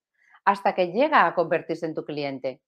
hasta 0.44 0.74
que 0.74 0.92
llega 0.92 1.26
a 1.26 1.34
convertirse 1.34 1.86
en 1.86 1.94
tu 1.94 2.04
cliente. 2.04 2.62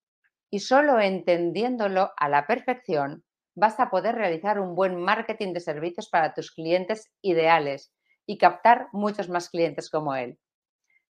Y 0.50 0.60
solo 0.60 1.00
entendiéndolo 1.00 2.12
a 2.16 2.28
la 2.28 2.46
perfección 2.46 3.24
vas 3.54 3.80
a 3.80 3.90
poder 3.90 4.14
realizar 4.14 4.60
un 4.60 4.74
buen 4.74 4.96
marketing 4.96 5.52
de 5.52 5.60
servicios 5.60 6.08
para 6.08 6.32
tus 6.34 6.52
clientes 6.52 7.10
ideales 7.22 7.92
y 8.26 8.38
captar 8.38 8.88
muchos 8.92 9.28
más 9.28 9.48
clientes 9.50 9.90
como 9.90 10.14
él. 10.14 10.38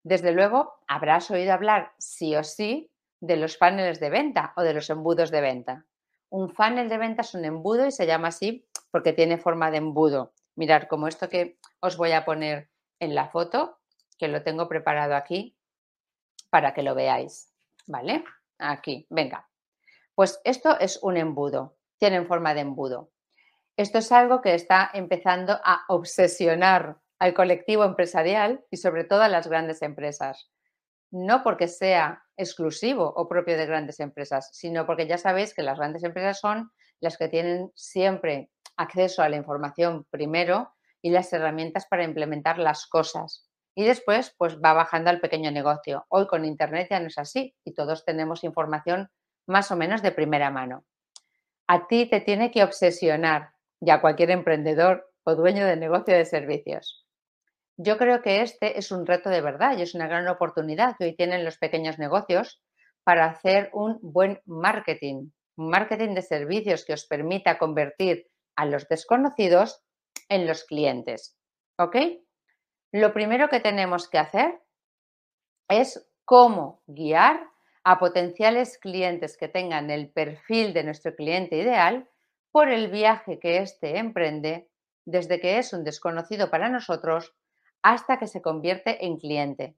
Desde 0.03 0.31
luego, 0.31 0.75
habrás 0.87 1.29
oído 1.31 1.51
hablar 1.51 1.91
sí 1.97 2.35
o 2.35 2.43
sí 2.43 2.91
de 3.19 3.35
los 3.35 3.57
paneles 3.57 3.99
de 3.99 4.09
venta 4.09 4.53
o 4.55 4.61
de 4.61 4.73
los 4.73 4.89
embudos 4.89 5.31
de 5.31 5.41
venta. 5.41 5.85
Un 6.29 6.49
funnel 6.49 6.89
de 6.89 6.97
venta 6.97 7.21
es 7.21 7.33
un 7.33 7.45
embudo 7.45 7.85
y 7.85 7.91
se 7.91 8.05
llama 8.05 8.29
así 8.29 8.65
porque 8.91 9.13
tiene 9.13 9.37
forma 9.37 9.71
de 9.71 9.77
embudo. 9.77 10.33
Mirar, 10.55 10.87
como 10.87 11.07
esto 11.07 11.29
que 11.29 11.57
os 11.81 11.97
voy 11.97 12.11
a 12.11 12.25
poner 12.25 12.69
en 12.99 13.15
la 13.15 13.27
foto, 13.27 13.76
que 14.17 14.27
lo 14.27 14.43
tengo 14.43 14.67
preparado 14.67 15.15
aquí 15.15 15.57
para 16.49 16.73
que 16.73 16.83
lo 16.83 16.95
veáis. 16.95 17.53
¿Vale? 17.85 18.23
Aquí, 18.59 19.07
venga. 19.09 19.49
Pues 20.15 20.41
esto 20.43 20.79
es 20.79 20.99
un 21.01 21.17
embudo 21.17 21.77
tienen 21.97 22.27
forma 22.27 22.53
de 22.53 22.61
embudo. 22.61 23.11
Esto 23.75 23.99
es 23.99 24.11
algo 24.11 24.41
que 24.41 24.55
está 24.55 24.89
empezando 24.93 25.59
a 25.63 25.83
obsesionar 25.87 26.97
al 27.19 27.33
colectivo 27.33 27.83
empresarial 27.83 28.63
y 28.71 28.77
sobre 28.77 29.03
todo 29.03 29.21
a 29.21 29.29
las 29.29 29.47
grandes 29.47 29.81
empresas. 29.81 30.49
No 31.11 31.43
porque 31.43 31.67
sea 31.67 32.23
exclusivo 32.35 33.13
o 33.15 33.27
propio 33.27 33.57
de 33.57 33.65
grandes 33.65 33.99
empresas, 33.99 34.49
sino 34.53 34.85
porque 34.85 35.07
ya 35.07 35.17
sabéis 35.17 35.53
que 35.53 35.63
las 35.63 35.77
grandes 35.77 36.03
empresas 36.03 36.39
son 36.39 36.71
las 36.99 37.17
que 37.17 37.29
tienen 37.29 37.71
siempre 37.75 38.51
acceso 38.75 39.21
a 39.21 39.29
la 39.29 39.37
información 39.37 40.05
primero 40.09 40.73
y 41.01 41.11
las 41.11 41.31
herramientas 41.31 41.85
para 41.87 42.03
implementar 42.03 42.57
las 42.59 42.87
cosas. 42.87 43.46
Y 43.79 43.85
después, 43.85 44.33
pues 44.39 44.57
va 44.57 44.73
bajando 44.73 45.11
al 45.11 45.19
pequeño 45.19 45.51
negocio. 45.51 46.07
Hoy 46.09 46.25
con 46.25 46.45
Internet 46.45 46.87
ya 46.89 46.99
no 46.99 47.05
es 47.05 47.19
así 47.19 47.55
y 47.63 47.75
todos 47.75 48.05
tenemos 48.05 48.43
información 48.43 49.11
más 49.45 49.69
o 49.69 49.75
menos 49.75 50.01
de 50.01 50.11
primera 50.11 50.49
mano. 50.49 50.83
a 51.67 51.87
ti 51.87 52.09
te 52.09 52.21
tiene 52.21 52.49
que 52.49 52.63
obsesionar, 52.63 53.51
ya 53.79 54.01
cualquier 54.01 54.31
emprendedor 54.31 55.11
o 55.25 55.35
dueño 55.35 55.63
de 55.67 55.75
negocio 55.75 56.15
de 56.15 56.25
servicios. 56.25 57.05
Yo 57.77 57.99
creo 57.99 58.23
que 58.23 58.41
este 58.41 58.79
es 58.79 58.91
un 58.91 59.05
reto 59.05 59.29
de 59.29 59.41
verdad 59.41 59.77
y 59.77 59.83
es 59.83 59.93
una 59.93 60.07
gran 60.07 60.27
oportunidad 60.27 60.95
que 60.97 61.05
hoy 61.05 61.15
tienen 61.15 61.45
los 61.45 61.59
pequeños 61.59 61.99
negocios 61.99 62.63
para 63.03 63.25
hacer 63.25 63.69
un 63.73 63.99
buen 64.01 64.41
marketing, 64.45 65.29
un 65.55 65.69
marketing 65.69 66.15
de 66.15 66.23
servicios 66.23 66.83
que 66.83 66.93
os 66.93 67.05
permita 67.05 67.59
convertir 67.59 68.25
a 68.55 68.65
los 68.65 68.87
desconocidos 68.87 69.83
en 70.29 70.47
los 70.47 70.63
clientes. 70.63 71.37
¿Ok? 71.77 71.95
Lo 72.97 73.13
primero 73.13 73.47
que 73.47 73.59
tenemos 73.59 74.09
que 74.09 74.17
hacer 74.17 74.59
es 75.69 76.09
cómo 76.25 76.81
guiar 76.87 77.47
a 77.83 77.99
potenciales 77.99 78.79
clientes 78.79 79.37
que 79.37 79.47
tengan 79.47 79.91
el 79.91 80.09
perfil 80.09 80.73
de 80.73 80.83
nuestro 80.83 81.15
cliente 81.15 81.57
ideal 81.57 82.09
por 82.51 82.69
el 82.69 82.89
viaje 82.89 83.37
que 83.37 83.59
éste 83.59 83.99
emprende 83.99 84.71
desde 85.05 85.39
que 85.39 85.59
es 85.59 85.73
un 85.73 85.83
desconocido 85.83 86.49
para 86.49 86.69
nosotros 86.69 87.35
hasta 87.83 88.17
que 88.17 88.25
se 88.25 88.41
convierte 88.41 89.05
en 89.05 89.17
cliente. 89.17 89.75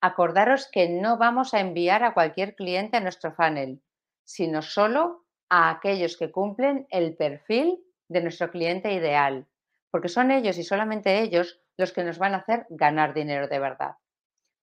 Acordaros 0.00 0.70
que 0.72 0.88
no 0.88 1.18
vamos 1.18 1.52
a 1.52 1.60
enviar 1.60 2.02
a 2.02 2.14
cualquier 2.14 2.54
cliente 2.54 2.96
a 2.96 3.00
nuestro 3.00 3.30
funnel, 3.30 3.82
sino 4.24 4.62
solo 4.62 5.26
a 5.50 5.68
aquellos 5.68 6.16
que 6.16 6.32
cumplen 6.32 6.86
el 6.88 7.14
perfil 7.14 7.84
de 8.08 8.22
nuestro 8.22 8.50
cliente 8.50 8.94
ideal, 8.94 9.46
porque 9.90 10.08
son 10.08 10.30
ellos 10.30 10.58
y 10.58 10.64
solamente 10.64 11.20
ellos 11.20 11.60
los 11.76 11.92
que 11.92 12.04
nos 12.04 12.18
van 12.18 12.34
a 12.34 12.38
hacer 12.38 12.66
ganar 12.70 13.14
dinero 13.14 13.48
de 13.48 13.58
verdad. 13.58 13.96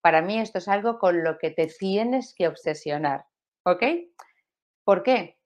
Para 0.01 0.21
mí 0.21 0.39
esto 0.39 0.59
es 0.59 0.67
algo 0.67 0.99
con 0.99 1.23
lo 1.23 1.37
que 1.39 1.49
te 1.49 1.67
tienes 1.67 2.33
que 2.35 2.47
obsesionar, 2.47 3.25
¿ok? 3.63 3.83
¿Por 4.83 5.01
qué? 5.03 5.39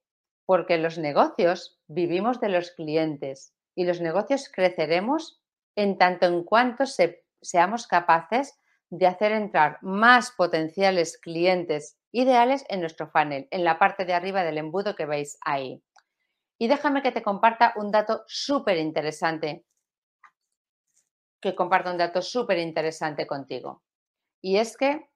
Porque 0.44 0.76
los 0.78 0.98
negocios 0.98 1.80
vivimos 1.86 2.40
de 2.40 2.50
los 2.50 2.72
clientes 2.72 3.54
y 3.74 3.84
los 3.84 4.00
negocios 4.00 4.50
creceremos 4.52 5.40
en 5.76 5.96
tanto 5.96 6.26
en 6.26 6.44
cuanto 6.44 6.84
seamos 7.40 7.86
capaces 7.86 8.58
de 8.90 9.06
hacer 9.06 9.32
entrar 9.32 9.78
más 9.82 10.32
potenciales 10.32 11.16
clientes 11.18 11.96
ideales 12.12 12.64
en 12.68 12.80
nuestro 12.80 13.08
funnel, 13.08 13.46
en 13.50 13.64
la 13.64 13.78
parte 13.78 14.04
de 14.04 14.14
arriba 14.14 14.42
del 14.42 14.58
embudo 14.58 14.96
que 14.96 15.06
veis 15.06 15.38
ahí. 15.42 15.82
Y 16.62 16.68
déjame 16.68 17.00
que 17.00 17.10
te 17.10 17.22
comparta 17.22 17.72
un 17.76 17.90
dato 17.90 18.22
súper 18.26 18.76
interesante, 18.76 19.64
que 21.40 21.54
comparta 21.54 21.90
un 21.90 21.96
dato 21.96 22.20
súper 22.20 22.58
interesante 22.58 23.26
contigo. 23.26 23.82
Y 24.42 24.58
es 24.58 24.76
que 24.76 25.08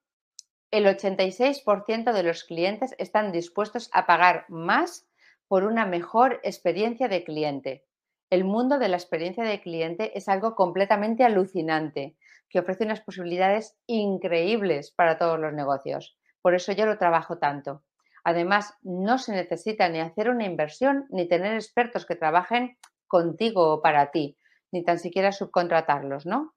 el 0.71 0.87
86% 0.87 2.15
de 2.15 2.23
los 2.23 2.45
clientes 2.45 2.95
están 2.97 3.31
dispuestos 3.31 3.91
a 3.93 4.07
pagar 4.07 4.47
más 4.49 5.07
por 5.47 5.65
una 5.65 5.85
mejor 5.85 6.41
experiencia 6.45 7.09
de 7.09 7.25
cliente. 7.25 7.85
El 8.31 8.45
mundo 8.45 8.79
de 8.79 8.89
la 8.89 8.97
experiencia 8.97 9.45
de 9.45 9.61
cliente 9.61 10.17
es 10.17 10.31
algo 10.31 10.55
completamente 10.55 11.25
alucinante, 11.25 12.17
que 12.49 12.61
ofrece 12.61 12.85
unas 12.85 13.03
posibilidades 13.03 13.77
increíbles 13.87 14.93
para 14.93 15.19
todos 15.19 15.39
los 15.39 15.53
negocios. 15.53 16.17
Por 16.41 16.55
eso 16.55 16.73
yo 16.73 16.87
lo 16.87 16.97
trabajo 16.97 17.37
tanto. 17.37 17.84
Además, 18.25 18.75
no 18.83 19.19
se 19.19 19.33
necesita 19.33 19.89
ni 19.89 20.01
hacer 20.01 20.31
una 20.31 20.45
inversión 20.45 21.07
ni 21.11 21.29
tener 21.29 21.55
expertos 21.55 22.07
que 22.07 22.17
trabajen 22.17 22.79
contigo 23.07 23.75
o 23.75 23.83
para 23.83 24.11
ti, 24.11 24.39
ni 24.73 24.83
tan 24.83 24.99
siquiera 24.99 25.31
subcontratarlos, 25.31 26.25
¿no? 26.27 26.55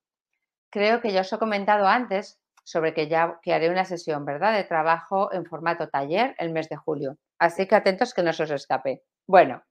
Creo 0.71 1.01
que 1.01 1.11
ya 1.11 1.21
os 1.21 1.31
he 1.31 1.37
comentado 1.37 1.87
antes 1.87 2.39
sobre 2.63 2.93
que 2.93 3.07
ya 3.07 3.39
que 3.41 3.53
haré 3.53 3.69
una 3.69 3.85
sesión, 3.85 4.25
¿verdad?, 4.25 4.53
de 4.53 4.63
trabajo 4.63 5.31
en 5.33 5.45
formato 5.45 5.89
taller 5.89 6.35
el 6.37 6.51
mes 6.51 6.67
de 6.69 6.77
julio. 6.77 7.17
Así 7.39 7.67
que 7.67 7.75
atentos 7.75 8.13
que 8.13 8.23
no 8.23 8.33
se 8.33 8.43
os 8.43 8.51
escape. 8.51 9.03
Bueno, 9.27 9.63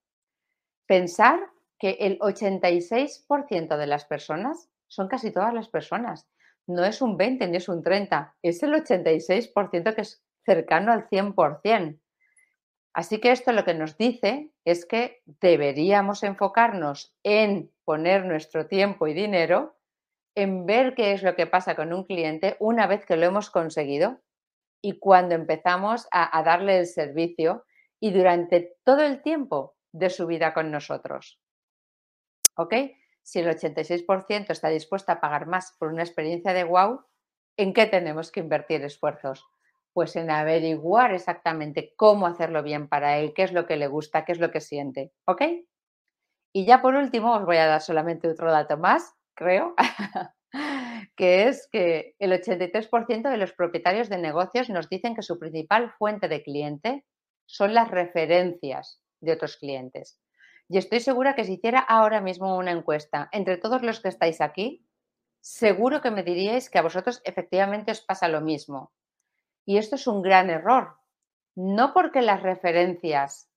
pensar 0.87 1.41
que 1.79 1.97
el 2.01 2.19
86% 2.21 3.77
de 3.77 3.87
las 3.87 4.05
personas 4.05 4.71
son 4.89 5.09
casi 5.09 5.31
todas 5.31 5.53
las 5.53 5.69
personas. 5.69 6.29
No 6.67 6.85
es 6.85 7.03
un 7.03 7.17
20 7.17 7.49
ni 7.49 7.57
es 7.59 7.69
un 7.69 7.83
30, 7.83 8.37
es 8.43 8.63
el 8.63 8.73
86% 8.75 9.95
que 9.95 10.01
es 10.01 10.23
cercano 10.47 10.93
al 10.93 11.09
100%. 11.09 12.01
Así 12.95 13.21
que 13.21 13.31
esto 13.31 13.53
lo 13.53 13.65
que 13.65 13.75
nos 13.75 13.99
dice 13.99 14.51
es 14.65 14.87
que 14.87 15.21
deberíamos 15.27 16.23
enfocarnos 16.23 17.15
en 17.23 17.71
poner 17.85 18.25
nuestro 18.25 18.67
tiempo 18.69 19.07
y 19.07 19.13
dinero 19.13 19.77
en 20.35 20.65
ver 20.65 20.95
qué 20.95 21.13
es 21.13 21.23
lo 21.23 21.37
que 21.37 21.47
pasa 21.47 21.77
con 21.77 21.93
un 21.93 22.05
cliente 22.05 22.57
una 22.59 22.87
vez 22.87 23.05
que 23.05 23.17
lo 23.17 23.27
hemos 23.27 23.51
conseguido 23.51 24.23
y 24.81 24.99
cuando 24.99 25.35
empezamos 25.35 26.09
a, 26.11 26.43
darle 26.43 26.79
el 26.79 26.87
servicio 26.87 27.67
y 28.01 28.13
durante 28.13 28.77
todo 28.85 29.03
el 29.03 29.21
tiempo 29.21 29.77
de 29.93 30.09
su 30.09 30.27
vida 30.27 30.55
con 30.55 30.71
nosotros. 30.71 31.39
¿Ok? 32.57 32.75
si 33.27 33.41
el 33.41 33.49
86% 33.49 34.51
está 34.51 34.69
dispuesto 34.69 35.11
a 35.11 35.21
pagar 35.21 35.47
más 35.47 35.75
por 35.81 35.89
una 35.89 36.05
experiencia 36.05 36.53
de 36.53 36.63
wow, 36.63 37.05
¿en 37.57 37.73
qué 37.73 37.87
tenemos 37.87 38.31
que 38.31 38.39
invertir 38.39 38.85
esfuerzos? 38.85 39.45
Pues 39.97 40.15
en 40.17 40.31
averiguar 40.31 41.15
exactamente 41.15 41.95
cómo 41.97 42.27
hacerlo 42.27 42.63
bien 42.63 42.87
para 42.87 43.17
él, 43.17 43.33
qué 43.35 43.45
es 43.45 43.53
lo 43.55 43.67
que 43.67 43.77
le 43.77 43.87
gusta, 43.87 44.27
qué 44.27 44.33
es 44.33 44.39
lo 44.39 44.51
que 44.51 44.61
siente. 44.61 45.11
¿Ok? 45.25 45.41
Y 46.53 46.67
ya 46.67 46.83
por 46.83 46.97
último 46.97 47.35
os 47.35 47.47
voy 47.47 47.57
a 47.57 47.67
dar 47.67 47.81
solamente 47.81 48.29
otro 48.29 48.53
dato 48.53 48.77
más, 48.77 49.15
creo, 49.35 49.75
que 51.17 51.49
es 51.49 51.67
que 51.73 52.15
el 52.19 52.33
83% 52.33 53.31
de 53.31 53.39
los 53.39 53.55
propietarios 53.55 54.11
de 54.11 54.19
negocios 54.19 54.69
nos 54.69 54.91
dicen 54.91 55.15
que 55.15 55.23
su 55.23 55.39
principal 55.39 55.91
fuente 55.93 56.29
de 56.29 56.43
cliente 56.43 57.07
son 57.47 57.73
las 57.73 57.91
referencias 57.91 59.01
de 59.23 59.33
otros 59.33 59.57
clientes. 59.57 60.21
Y 60.69 60.77
estoy 60.77 61.01
segura 61.01 61.35
que 61.35 61.45
si 61.45 61.55
hiciera 61.55 61.79
ahora 61.81 62.21
mismo 62.21 62.59
una 62.59 62.73
encuesta 62.73 63.31
entre 63.33 63.57
todos 63.57 63.81
los 63.81 64.01
que 64.01 64.11
estáis 64.11 64.43
aquí, 64.43 64.87
seguro 65.41 66.03
que 66.03 66.11
me 66.11 66.23
diríais 66.23 66.69
que 66.69 66.79
a 66.79 66.83
vosotros 66.83 67.23
efectivamente 67.25 67.93
os 67.93 68.03
pasa 68.03 68.29
lo 68.29 68.43
mismo. 68.43 68.93
Y 69.67 69.79
esto 69.79 69.97
es 69.97 70.07
un 70.07 70.23
gran 70.23 70.49
error. 70.49 70.97
No 71.57 71.93
porque 71.93 72.23
las 72.23 72.43
referencias 72.43 73.51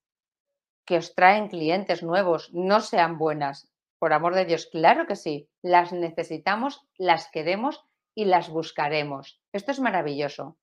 que 0.86 0.98
os 0.98 1.14
traen 1.14 1.50
clientes 1.50 2.02
nuevos 2.02 2.52
no 2.54 2.82
sean 2.82 3.18
buenas. 3.18 3.72
Por 4.00 4.12
amor 4.12 4.34
de 4.34 4.46
Dios, 4.46 4.68
claro 4.72 5.06
que 5.06 5.16
sí. 5.16 5.50
Las 5.62 5.94
necesitamos, 5.94 6.88
las 6.98 7.30
queremos 7.30 7.86
y 8.16 8.26
las 8.26 8.50
buscaremos. 8.50 9.40
Esto 9.54 9.72
es 9.72 9.80
maravilloso. 9.80 10.58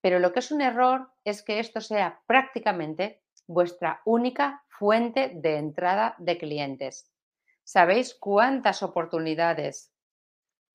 Pero 0.00 0.20
lo 0.20 0.32
que 0.32 0.38
es 0.38 0.50
un 0.50 0.62
error 0.62 1.10
es 1.24 1.42
que 1.42 1.58
esto 1.58 1.80
sea 1.80 2.22
prácticamente 2.26 3.20
vuestra 3.46 4.00
única 4.04 4.64
fuente 4.68 5.32
de 5.34 5.56
entrada 5.56 6.14
de 6.18 6.38
clientes. 6.38 7.12
¿Sabéis 7.64 8.14
cuántas 8.14 8.82
oportunidades 8.82 9.92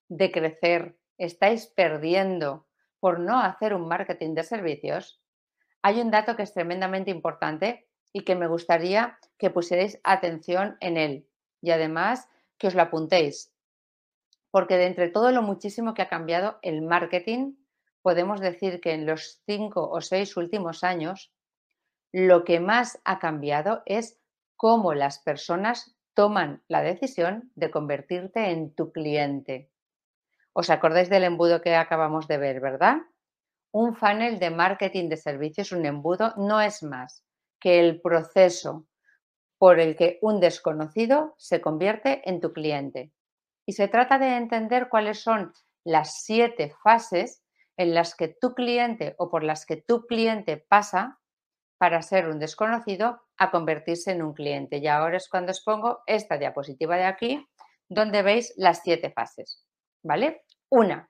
de 0.08 0.32
crecer 0.32 1.00
estáis 1.18 1.66
perdiendo 1.66 2.68
por 3.04 3.20
no 3.20 3.42
hacer 3.42 3.74
un 3.74 3.90
marketing 3.90 4.34
de 4.34 4.44
servicios? 4.44 5.20
Hay 5.82 6.00
un 6.00 6.10
dato 6.10 6.38
que 6.38 6.44
es 6.44 6.54
tremendamente 6.54 7.12
importante 7.12 7.90
y 8.14 8.24
que 8.24 8.34
me 8.34 8.48
gustaría 8.48 9.20
que 9.38 9.50
pusierais 9.50 10.00
atención 10.06 10.78
en 10.80 10.96
él 10.96 11.28
y 11.60 11.72
además 11.72 12.30
que 12.58 12.68
os 12.68 12.76
lo 12.76 12.82
apuntéis. 12.82 13.52
Porque 14.52 14.78
de 14.78 14.86
entre 14.86 15.10
todo 15.10 15.34
lo 15.34 15.42
muchísimo 15.42 15.94
que 15.94 16.02
ha 16.02 16.08
cambiado 16.08 16.60
el 16.62 16.82
marketing, 16.82 17.56
podemos 18.02 18.40
decir 18.40 18.80
que 18.80 18.94
en 18.94 19.06
los 19.06 19.42
cinco 19.46 19.90
o 19.90 20.00
seis 20.00 20.38
últimos 20.38 20.86
años 20.86 21.34
lo 22.14 22.46
que 22.46 22.62
más 22.62 23.02
ha 23.04 23.20
cambiado 23.20 23.84
es 23.86 24.18
cómo 24.56 24.94
las 24.94 25.20
personas 25.20 25.98
toman 26.14 26.64
la 26.70 26.82
decisión 26.82 27.52
de 27.56 27.70
convertirte 27.70 28.52
en 28.52 28.74
tu 28.74 28.94
cliente. 28.94 29.73
¿Os 30.54 30.70
acordáis 30.70 31.10
del 31.10 31.24
embudo 31.24 31.62
que 31.62 31.76
acabamos 31.76 32.28
de 32.28 32.38
ver, 32.38 32.60
verdad? 32.60 32.98
Un 33.72 33.96
funnel 33.96 34.38
de 34.38 34.52
marketing 34.52 35.10
de 35.10 35.18
servicios, 35.18 35.72
un 35.72 35.86
embudo, 35.86 36.34
no 36.38 36.62
es 36.62 36.84
más 36.84 37.26
que 37.60 37.80
el 37.80 38.02
proceso 38.02 38.86
por 39.58 39.80
el 39.80 39.96
que 39.96 40.20
un 40.22 40.40
desconocido 40.40 41.34
se 41.38 41.60
convierte 41.60 42.22
en 42.30 42.40
tu 42.40 42.54
cliente. 42.54 43.12
Y 43.66 43.74
se 43.74 43.88
trata 43.88 44.20
de 44.20 44.36
entender 44.36 44.90
cuáles 44.90 45.24
son 45.24 45.54
las 45.84 46.22
siete 46.22 46.76
fases 46.84 47.44
en 47.78 47.96
las 47.96 48.14
que 48.14 48.28
tu 48.28 48.54
cliente 48.54 49.16
o 49.18 49.32
por 49.32 49.44
las 49.44 49.66
que 49.66 49.78
tu 49.78 50.06
cliente 50.06 50.58
pasa 50.58 51.20
para 51.80 52.02
ser 52.02 52.30
un 52.30 52.40
desconocido 52.40 53.22
a 53.38 53.50
convertirse 53.50 54.12
en 54.12 54.22
un 54.22 54.34
cliente. 54.34 54.78
Y 54.78 54.88
ahora 54.88 55.18
es 55.18 55.28
cuando 55.28 55.52
os 55.52 55.62
pongo 55.62 56.04
esta 56.06 56.38
diapositiva 56.38 56.96
de 56.98 57.06
aquí, 57.06 57.48
donde 57.90 58.22
veis 58.22 58.54
las 58.56 58.82
siete 58.84 59.12
fases. 59.12 59.63
¿Vale? 60.04 60.44
Una. 60.70 61.10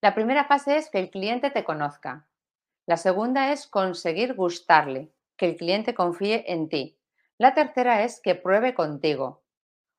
La 0.00 0.14
primera 0.14 0.44
fase 0.44 0.76
es 0.76 0.88
que 0.88 0.98
el 0.98 1.10
cliente 1.10 1.50
te 1.50 1.64
conozca. 1.64 2.28
La 2.86 2.96
segunda 2.96 3.52
es 3.52 3.66
conseguir 3.66 4.34
gustarle, 4.34 5.12
que 5.36 5.46
el 5.46 5.56
cliente 5.56 5.94
confíe 5.94 6.44
en 6.52 6.68
ti. 6.68 6.98
La 7.38 7.54
tercera 7.54 8.02
es 8.02 8.20
que 8.22 8.36
pruebe 8.36 8.74
contigo. 8.74 9.42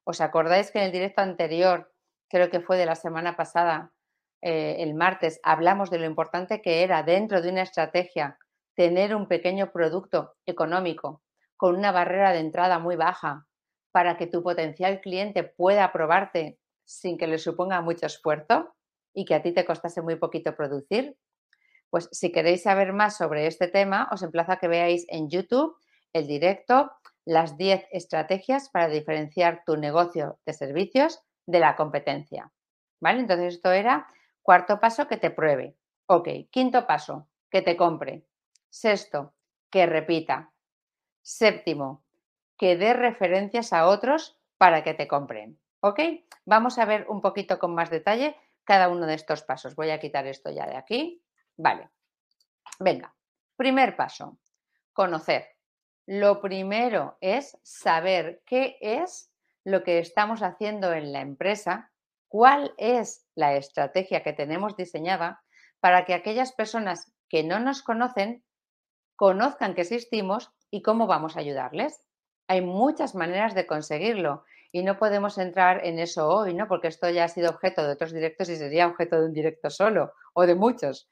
¿Os 0.06 0.22
acordáis 0.22 0.72
que 0.72 0.80
en 0.80 0.86
el 0.86 0.92
directo 0.92 1.22
anterior, 1.22 1.94
creo 2.30 2.50
que 2.50 2.62
fue 2.62 2.78
de 2.78 2.86
la 2.86 2.96
semana 2.96 3.36
pasada, 3.36 3.92
eh, 4.42 4.78
el 4.80 4.94
martes, 4.94 5.40
hablamos 5.44 5.90
de 5.90 6.00
lo 6.00 6.06
importante 6.06 6.62
que 6.62 6.84
era 6.84 7.04
dentro 7.04 7.42
de 7.42 7.50
una 7.50 7.62
estrategia 7.62 8.38
tener 8.76 9.16
un 9.16 9.28
pequeño 9.28 9.72
producto 9.72 10.36
económico 10.46 11.22
con 11.58 11.76
una 11.76 11.92
barrera 11.92 12.32
de 12.32 12.40
entrada 12.40 12.80
muy 12.80 12.96
baja 12.96 13.48
para 13.92 14.18
que 14.18 14.28
tu 14.28 14.42
potencial 14.44 15.00
cliente 15.00 15.44
pueda 15.44 15.92
probarte 15.94 16.60
sin 16.86 17.18
que 17.18 17.28
le 17.28 17.38
suponga 17.38 17.82
mucho 17.82 18.06
esfuerzo 18.06 18.76
y 19.14 19.26
que 19.26 19.36
a 19.36 19.42
ti 19.42 19.52
te 19.52 19.66
costase 19.66 20.02
muy 20.02 20.16
poquito 20.16 20.56
producir? 20.56 21.18
Pues 21.90 22.10
si 22.12 22.32
queréis 22.32 22.64
saber 22.64 22.94
más 22.94 23.18
sobre 23.18 23.46
este 23.48 23.68
tema, 23.68 24.10
os 24.12 24.24
emplazo 24.24 24.54
a 24.54 24.58
que 24.58 24.68
veáis 24.68 25.06
en 25.10 25.30
YouTube 25.30 25.76
el 26.14 26.28
directo 26.28 26.92
las 27.26 27.58
10 27.58 27.86
estrategias 27.92 28.70
para 28.70 28.88
diferenciar 28.88 29.64
tu 29.66 29.78
negocio 29.78 30.40
de 30.46 30.54
servicios 30.54 31.22
de 31.46 31.60
la 31.60 31.76
competencia. 31.76 32.52
¿Vale? 33.00 33.20
Entonces 33.20 33.56
esto 33.56 33.72
era 33.72 34.08
cuarto 34.42 34.80
paso, 34.80 35.08
que 35.08 35.18
te 35.18 35.30
pruebe. 35.30 35.76
Ok, 36.08 36.28
quinto 36.52 36.86
paso, 36.86 37.28
que 37.50 37.62
te 37.62 37.78
compre. 37.78 38.26
Sexto, 38.70 39.34
que 39.70 39.86
repita. 39.86 40.52
Séptimo, 41.22 42.04
que 42.58 42.76
dé 42.76 42.94
referencias 42.94 43.72
a 43.74 43.88
otros 43.88 44.38
para 44.58 44.84
que 44.84 44.94
te 44.94 45.08
compren. 45.08 45.60
Vamos 46.46 46.78
a 46.78 46.86
ver 46.86 47.06
un 47.10 47.22
poquito 47.22 47.60
con 47.60 47.76
más 47.76 47.90
detalle 47.90 48.36
cada 48.64 48.90
uno 48.90 49.06
de 49.06 49.16
estos 49.16 49.44
pasos. 49.44 49.76
Voy 49.76 49.90
a 49.90 50.00
quitar 50.00 50.28
esto 50.28 50.50
ya 50.50 50.66
de 50.66 50.78
aquí. 50.78 51.24
Vale. 51.58 51.90
Venga, 52.80 53.16
primer 53.56 53.96
paso, 53.96 54.40
conocer. 54.94 55.48
Lo 56.06 56.42
primero 56.42 57.18
es 57.22 57.58
saber 57.64 58.42
qué 58.46 58.78
es 58.82 59.32
lo 59.64 59.84
que 59.84 60.00
estamos 60.00 60.42
haciendo 60.42 60.92
en 60.94 61.14
la 61.14 61.22
empresa, 61.22 61.92
cuál 62.28 62.74
es 62.78 63.26
la 63.36 63.56
estrategia 63.56 64.24
que 64.24 64.34
tenemos 64.34 64.76
diseñada 64.76 65.44
para 65.80 66.06
que 66.06 66.14
aquellas 66.14 66.52
personas 66.52 67.14
que 67.30 67.44
no 67.44 67.60
nos 67.60 67.82
conocen 67.84 68.44
conozcan 69.16 69.76
que 69.76 69.82
existimos 69.82 70.52
y 70.72 70.82
cómo 70.82 71.08
vamos 71.08 71.38
a 71.38 71.40
ayudarles. 71.40 72.04
Hay 72.48 72.62
muchas 72.62 73.16
maneras 73.16 73.54
de 73.54 73.68
conseguirlo 73.68 74.44
y 74.74 74.84
no 74.84 74.98
podemos 74.98 75.38
entrar 75.38 75.86
en 75.86 76.00
eso 76.00 76.28
hoy, 76.28 76.54
¿no? 76.54 76.68
Porque 76.68 76.90
esto 76.90 77.10
ya 77.10 77.24
ha 77.24 77.30
sido 77.30 77.52
objeto 77.52 77.86
de 77.86 77.94
otros 77.94 78.12
directos 78.12 78.50
y 78.50 78.58
sería 78.58 78.88
objeto 78.88 79.18
de 79.18 79.28
un 79.28 79.34
directo 79.34 79.70
solo 79.70 80.12
o 80.34 80.46
de 80.46 80.56
muchos 80.56 81.08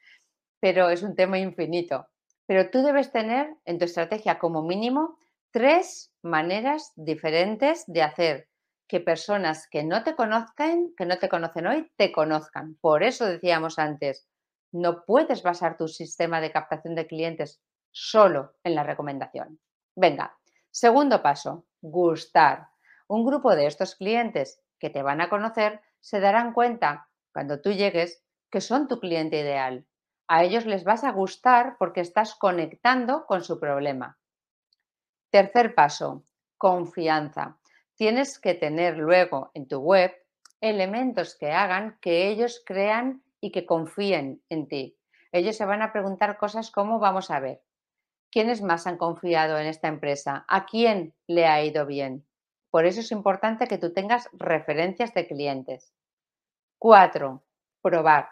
pero 0.62 0.90
es 0.90 1.02
un 1.02 1.16
tema 1.16 1.40
infinito. 1.40 2.06
Pero 2.46 2.70
tú 2.70 2.82
debes 2.82 3.10
tener 3.10 3.52
en 3.64 3.78
tu 3.78 3.84
estrategia 3.84 4.38
como 4.38 4.62
mínimo 4.62 5.18
tres 5.50 6.12
maneras 6.22 6.92
diferentes 6.94 7.82
de 7.88 8.02
hacer 8.02 8.48
que 8.86 9.00
personas 9.00 9.66
que 9.68 9.82
no 9.82 10.04
te 10.04 10.14
conozcan, 10.14 10.92
que 10.96 11.04
no 11.04 11.18
te 11.18 11.28
conocen 11.28 11.66
hoy, 11.66 11.90
te 11.96 12.12
conozcan. 12.12 12.76
Por 12.80 13.02
eso 13.02 13.26
decíamos 13.26 13.80
antes, 13.80 14.28
no 14.70 15.04
puedes 15.04 15.42
basar 15.42 15.76
tu 15.76 15.88
sistema 15.88 16.40
de 16.40 16.52
captación 16.52 16.94
de 16.94 17.08
clientes 17.08 17.60
solo 17.90 18.54
en 18.62 18.76
la 18.76 18.84
recomendación. 18.84 19.58
Venga, 19.96 20.38
segundo 20.70 21.22
paso, 21.22 21.66
gustar. 21.80 22.68
Un 23.12 23.26
grupo 23.26 23.54
de 23.54 23.66
estos 23.66 23.94
clientes 23.94 24.62
que 24.78 24.88
te 24.88 25.02
van 25.02 25.20
a 25.20 25.28
conocer 25.28 25.82
se 26.00 26.18
darán 26.20 26.52
cuenta 26.54 27.10
cuando 27.32 27.60
tú 27.60 27.70
llegues 27.72 28.24
que 28.50 28.62
son 28.62 28.88
tu 28.88 29.00
cliente 29.00 29.38
ideal 29.38 29.86
a 30.32 30.44
ellos 30.44 30.64
les 30.64 30.82
vas 30.82 31.04
a 31.04 31.12
gustar 31.12 31.76
porque 31.78 32.00
estás 32.00 32.34
conectando 32.34 33.26
con 33.26 33.44
su 33.44 33.60
problema. 33.60 34.18
Tercer 35.28 35.74
paso, 35.74 36.24
confianza. 36.56 37.58
Tienes 37.96 38.38
que 38.38 38.54
tener 38.54 38.96
luego 38.96 39.50
en 39.52 39.68
tu 39.68 39.80
web 39.80 40.10
elementos 40.62 41.36
que 41.36 41.52
hagan 41.52 41.98
que 42.00 42.28
ellos 42.28 42.62
crean 42.64 43.22
y 43.42 43.52
que 43.52 43.66
confíen 43.66 44.42
en 44.48 44.68
ti. 44.68 44.96
Ellos 45.32 45.56
se 45.56 45.66
van 45.66 45.82
a 45.82 45.92
preguntar 45.92 46.38
cosas 46.38 46.70
como, 46.70 46.98
vamos 46.98 47.30
a 47.30 47.38
ver, 47.38 47.62
¿quiénes 48.30 48.62
más 48.62 48.86
han 48.86 48.96
confiado 48.96 49.58
en 49.58 49.66
esta 49.66 49.88
empresa? 49.88 50.46
¿A 50.48 50.64
quién 50.64 51.14
le 51.26 51.46
ha 51.46 51.62
ido 51.62 51.84
bien? 51.84 52.24
Por 52.72 52.86
eso 52.86 53.00
es 53.00 53.12
importante 53.12 53.66
que 53.66 53.76
tú 53.76 53.92
tengas 53.92 54.30
referencias 54.32 55.12
de 55.12 55.26
clientes. 55.26 55.92
Cuatro, 56.78 57.44
probar 57.82 58.30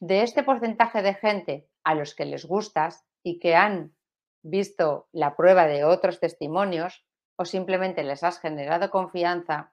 de 0.00 0.24
este 0.24 0.42
porcentaje 0.42 1.00
de 1.00 1.14
gente 1.14 1.68
a 1.84 1.94
los 1.94 2.16
que 2.16 2.24
les 2.24 2.44
gustas 2.44 3.06
y 3.22 3.38
que 3.38 3.54
han 3.54 3.94
visto 4.42 5.06
la 5.12 5.36
prueba 5.36 5.68
de 5.68 5.84
otros 5.84 6.18
testimonios 6.18 7.06
o 7.36 7.44
simplemente 7.44 8.02
les 8.02 8.24
has 8.24 8.40
generado 8.40 8.90
confianza, 8.90 9.72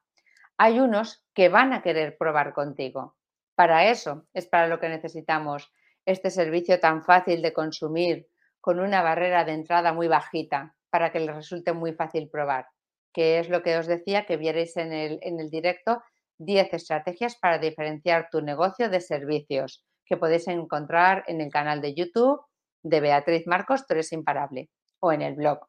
hay 0.55 0.79
unos 0.79 1.25
que 1.33 1.49
van 1.49 1.73
a 1.73 1.81
querer 1.81 2.15
probar 2.15 2.53
contigo. 2.53 3.17
Para 3.55 3.89
eso 3.89 4.27
es 4.35 4.45
para 4.45 4.67
lo 4.67 4.79
que 4.79 4.87
necesitamos 4.87 5.73
este 6.05 6.29
servicio 6.29 6.79
tan 6.79 7.03
fácil 7.03 7.41
de 7.41 7.53
consumir 7.53 8.27
con 8.61 8.79
una 8.79 9.01
barrera 9.01 9.45
de 9.45 9.53
entrada 9.53 9.93
muy 9.93 10.07
bajita 10.07 10.75
para 10.91 11.11
que 11.11 11.21
les 11.21 11.35
resulte 11.35 11.73
muy 11.73 11.93
fácil 11.93 12.29
probar, 12.29 12.67
que 13.15 13.39
es 13.39 13.47
lo 13.47 13.63
que 13.63 13.77
os 13.77 13.87
decía 13.87 14.25
que 14.25 14.35
vierais 14.35 14.75
en 14.75 14.91
el, 14.91 15.19
en 15.21 15.39
el 15.39 15.49
directo 15.49 16.03
10 16.39 16.73
estrategias 16.73 17.37
para 17.37 17.59
diferenciar 17.59 18.27
tu 18.29 18.41
negocio 18.41 18.89
de 18.89 18.99
servicios 18.99 19.85
que 20.05 20.17
podéis 20.17 20.49
encontrar 20.49 21.23
en 21.27 21.39
el 21.39 21.49
canal 21.49 21.79
de 21.79 21.95
YouTube 21.95 22.41
de 22.83 22.99
Beatriz 22.99 23.47
Marcos, 23.47 23.87
Tú 23.87 23.93
eres 23.93 24.11
imparable, 24.11 24.69
o 24.99 25.13
en 25.13 25.21
el 25.21 25.35
blog. 25.35 25.59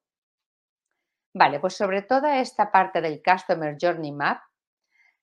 Vale, 1.33 1.61
pues 1.61 1.77
sobre 1.77 2.03
toda 2.03 2.41
esta 2.41 2.73
parte 2.73 3.01
del 3.01 3.23
Customer 3.23 3.77
Journey 3.81 4.11
Map, 4.11 4.41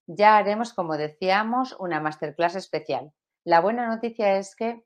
ya 0.07 0.38
haremos, 0.38 0.74
como 0.74 0.95
decíamos, 0.95 1.76
una 1.78 1.99
masterclass 1.99 2.55
especial. 2.55 3.11
La 3.43 3.59
buena 3.59 3.86
noticia 3.88 4.38
es 4.38 4.55
que 4.55 4.82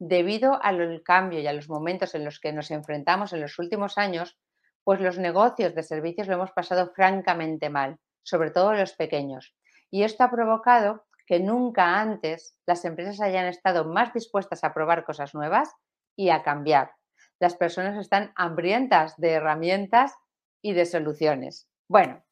debido 0.00 0.60
al 0.60 1.02
cambio 1.04 1.38
y 1.38 1.46
a 1.46 1.52
los 1.52 1.68
momentos 1.68 2.16
en 2.16 2.24
los 2.24 2.40
que 2.40 2.52
nos 2.52 2.72
enfrentamos 2.72 3.32
en 3.32 3.42
los 3.42 3.58
últimos 3.60 3.96
años, 3.96 4.36
pues 4.84 5.00
los 5.00 5.18
negocios 5.18 5.74
de 5.74 5.82
servicios 5.82 6.28
lo 6.28 6.34
hemos 6.34 6.52
pasado 6.52 6.92
francamente 6.94 7.70
mal, 7.70 7.98
sobre 8.22 8.50
todo 8.50 8.72
los 8.72 8.94
pequeños. 8.94 9.54
Y 9.90 10.02
esto 10.02 10.24
ha 10.24 10.30
provocado 10.30 11.04
que 11.26 11.38
nunca 11.38 12.00
antes 12.00 12.56
las 12.66 12.84
empresas 12.84 13.20
hayan 13.20 13.46
estado 13.46 13.84
más 13.84 14.12
dispuestas 14.12 14.64
a 14.64 14.74
probar 14.74 15.04
cosas 15.04 15.32
nuevas 15.32 15.70
y 16.16 16.30
a 16.30 16.42
cambiar. 16.42 16.92
Las 17.38 17.54
personas 17.54 17.96
están 17.96 18.32
hambrientas 18.34 19.16
de 19.16 19.30
herramientas 19.34 20.14
y 20.60 20.72
de 20.72 20.86
soluciones. 20.86 21.68
Bueno, 21.88 22.24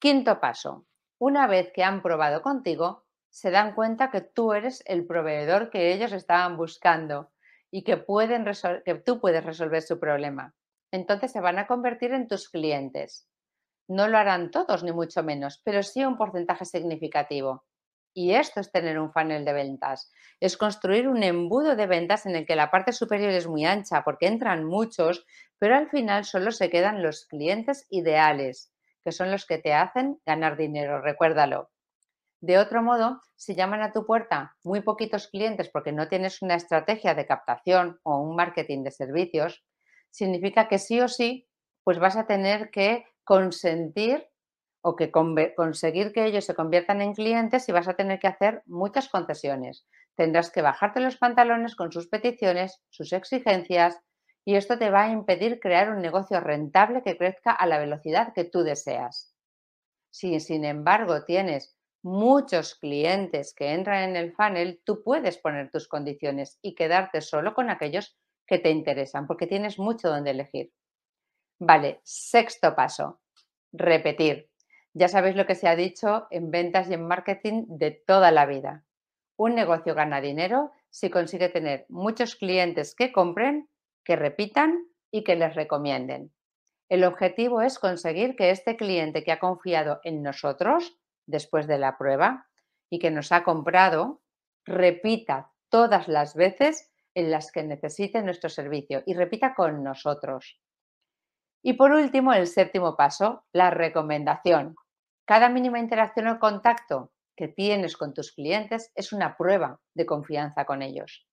quinto 0.00 0.40
paso. 0.40 0.86
Una 1.18 1.46
vez 1.46 1.70
que 1.72 1.84
han 1.84 2.02
probado 2.02 2.42
contigo, 2.42 3.04
se 3.30 3.52
dan 3.52 3.74
cuenta 3.74 4.10
que 4.10 4.22
tú 4.22 4.54
eres 4.54 4.82
el 4.86 5.06
proveedor 5.06 5.70
que 5.70 5.92
ellos 5.92 6.10
estaban 6.10 6.56
buscando 6.56 7.30
y 7.70 7.84
que, 7.84 7.96
pueden 7.96 8.44
que 8.84 8.94
tú 8.96 9.20
puedes 9.20 9.44
resolver 9.44 9.82
su 9.82 10.00
problema. 10.00 10.52
Entonces 10.92 11.32
se 11.32 11.40
van 11.40 11.58
a 11.58 11.66
convertir 11.66 12.12
en 12.12 12.28
tus 12.28 12.48
clientes. 12.48 13.28
No 13.88 14.08
lo 14.08 14.18
harán 14.18 14.50
todos, 14.50 14.82
ni 14.82 14.92
mucho 14.92 15.22
menos, 15.22 15.60
pero 15.64 15.82
sí 15.82 16.04
un 16.04 16.16
porcentaje 16.16 16.64
significativo. 16.64 17.64
Y 18.14 18.34
esto 18.34 18.60
es 18.60 18.72
tener 18.72 18.98
un 18.98 19.12
funnel 19.12 19.44
de 19.44 19.52
ventas. 19.52 20.10
Es 20.40 20.56
construir 20.56 21.06
un 21.06 21.22
embudo 21.22 21.76
de 21.76 21.86
ventas 21.86 22.24
en 22.24 22.34
el 22.34 22.46
que 22.46 22.56
la 22.56 22.70
parte 22.70 22.92
superior 22.92 23.30
es 23.30 23.46
muy 23.46 23.64
ancha 23.66 24.02
porque 24.04 24.26
entran 24.26 24.64
muchos, 24.64 25.26
pero 25.58 25.76
al 25.76 25.90
final 25.90 26.24
solo 26.24 26.50
se 26.50 26.70
quedan 26.70 27.02
los 27.02 27.26
clientes 27.26 27.86
ideales, 27.90 28.72
que 29.04 29.12
son 29.12 29.30
los 29.30 29.44
que 29.44 29.58
te 29.58 29.74
hacen 29.74 30.18
ganar 30.24 30.56
dinero, 30.56 31.02
recuérdalo. 31.02 31.70
De 32.40 32.58
otro 32.58 32.82
modo, 32.82 33.20
si 33.34 33.54
llaman 33.54 33.82
a 33.82 33.92
tu 33.92 34.06
puerta 34.06 34.56
muy 34.64 34.80
poquitos 34.80 35.28
clientes 35.28 35.68
porque 35.68 35.92
no 35.92 36.08
tienes 36.08 36.42
una 36.42 36.54
estrategia 36.54 37.14
de 37.14 37.26
captación 37.26 38.00
o 38.02 38.18
un 38.20 38.34
marketing 38.34 38.82
de 38.82 38.90
servicios, 38.90 39.62
significa 40.16 40.66
que 40.66 40.78
sí 40.78 41.00
o 41.00 41.08
sí, 41.08 41.46
pues 41.84 41.98
vas 41.98 42.16
a 42.16 42.26
tener 42.26 42.70
que 42.70 43.04
consentir 43.22 44.26
o 44.80 44.96
que 44.96 45.10
conseguir 45.10 46.12
que 46.12 46.24
ellos 46.24 46.44
se 46.46 46.54
conviertan 46.54 47.02
en 47.02 47.12
clientes 47.12 47.68
y 47.68 47.72
vas 47.72 47.86
a 47.86 47.94
tener 47.94 48.18
que 48.18 48.28
hacer 48.28 48.62
muchas 48.66 49.08
concesiones. 49.08 49.86
Tendrás 50.14 50.50
que 50.50 50.62
bajarte 50.62 51.00
los 51.00 51.18
pantalones 51.18 51.76
con 51.76 51.92
sus 51.92 52.08
peticiones, 52.08 52.82
sus 52.88 53.12
exigencias 53.12 54.00
y 54.44 54.54
esto 54.54 54.78
te 54.78 54.90
va 54.90 55.02
a 55.04 55.10
impedir 55.10 55.60
crear 55.60 55.90
un 55.90 56.00
negocio 56.00 56.40
rentable 56.40 57.02
que 57.02 57.18
crezca 57.18 57.52
a 57.52 57.66
la 57.66 57.78
velocidad 57.78 58.32
que 58.32 58.44
tú 58.44 58.62
deseas. 58.62 59.34
Si 60.10 60.40
sin 60.40 60.64
embargo 60.64 61.24
tienes 61.24 61.76
muchos 62.02 62.76
clientes 62.76 63.52
que 63.54 63.74
entran 63.74 64.10
en 64.10 64.16
el 64.16 64.32
funnel, 64.32 64.80
tú 64.82 65.02
puedes 65.02 65.36
poner 65.36 65.70
tus 65.70 65.88
condiciones 65.88 66.58
y 66.62 66.74
quedarte 66.74 67.20
solo 67.20 67.52
con 67.52 67.68
aquellos 67.68 68.16
que 68.46 68.58
te 68.58 68.70
interesan 68.70 69.26
porque 69.26 69.46
tienes 69.46 69.78
mucho 69.78 70.08
donde 70.08 70.30
elegir. 70.30 70.72
Vale, 71.58 72.00
sexto 72.04 72.74
paso, 72.74 73.20
repetir. 73.72 74.50
Ya 74.94 75.08
sabéis 75.08 75.36
lo 75.36 75.46
que 75.46 75.54
se 75.54 75.68
ha 75.68 75.76
dicho 75.76 76.26
en 76.30 76.50
ventas 76.50 76.88
y 76.88 76.94
en 76.94 77.06
marketing 77.06 77.64
de 77.68 77.90
toda 77.90 78.30
la 78.30 78.46
vida. 78.46 78.84
Un 79.36 79.54
negocio 79.54 79.94
gana 79.94 80.20
dinero 80.20 80.72
si 80.90 81.10
consigue 81.10 81.48
tener 81.48 81.84
muchos 81.88 82.36
clientes 82.36 82.94
que 82.94 83.12
compren, 83.12 83.68
que 84.04 84.16
repitan 84.16 84.86
y 85.10 85.24
que 85.24 85.36
les 85.36 85.54
recomienden. 85.54 86.32
El 86.88 87.04
objetivo 87.04 87.62
es 87.62 87.78
conseguir 87.78 88.36
que 88.36 88.50
este 88.50 88.76
cliente 88.76 89.24
que 89.24 89.32
ha 89.32 89.40
confiado 89.40 90.00
en 90.04 90.22
nosotros 90.22 90.96
después 91.26 91.66
de 91.66 91.78
la 91.78 91.98
prueba 91.98 92.46
y 92.88 92.98
que 92.98 93.10
nos 93.10 93.32
ha 93.32 93.42
comprado, 93.42 94.22
repita 94.64 95.50
todas 95.68 96.06
las 96.08 96.34
veces 96.34 96.90
en 97.16 97.30
las 97.30 97.50
que 97.50 97.62
necesite 97.62 98.22
nuestro 98.22 98.50
servicio 98.50 99.02
y 99.06 99.14
repita 99.14 99.54
con 99.54 99.82
nosotros. 99.82 100.60
Y 101.62 101.72
por 101.72 101.90
último, 101.92 102.34
el 102.34 102.46
séptimo 102.46 102.94
paso, 102.94 103.46
la 103.52 103.70
recomendación. 103.70 104.76
Cada 105.24 105.48
mínima 105.48 105.78
interacción 105.78 106.28
o 106.28 106.38
contacto 106.38 107.12
que 107.34 107.48
tienes 107.48 107.96
con 107.96 108.12
tus 108.12 108.32
clientes 108.32 108.92
es 108.94 109.14
una 109.14 109.34
prueba 109.36 109.80
de 109.94 110.04
confianza 110.04 110.66
con 110.66 110.82
ellos. 110.82 111.26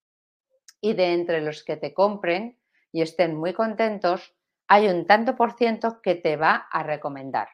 Y 0.79 0.93
de 0.93 1.13
entre 1.13 1.41
los 1.41 1.65
que 1.65 1.75
te 1.75 1.93
compren 1.93 2.57
y 2.93 3.01
estén 3.01 3.35
muy 3.35 3.53
contentos, 3.53 4.33
hay 4.69 4.87
un 4.87 5.05
tanto 5.05 5.35
por 5.35 5.51
ciento 5.57 6.01
que 6.01 6.15
te 6.15 6.37
va 6.37 6.67
a 6.71 6.83
recomendar. 6.83 7.49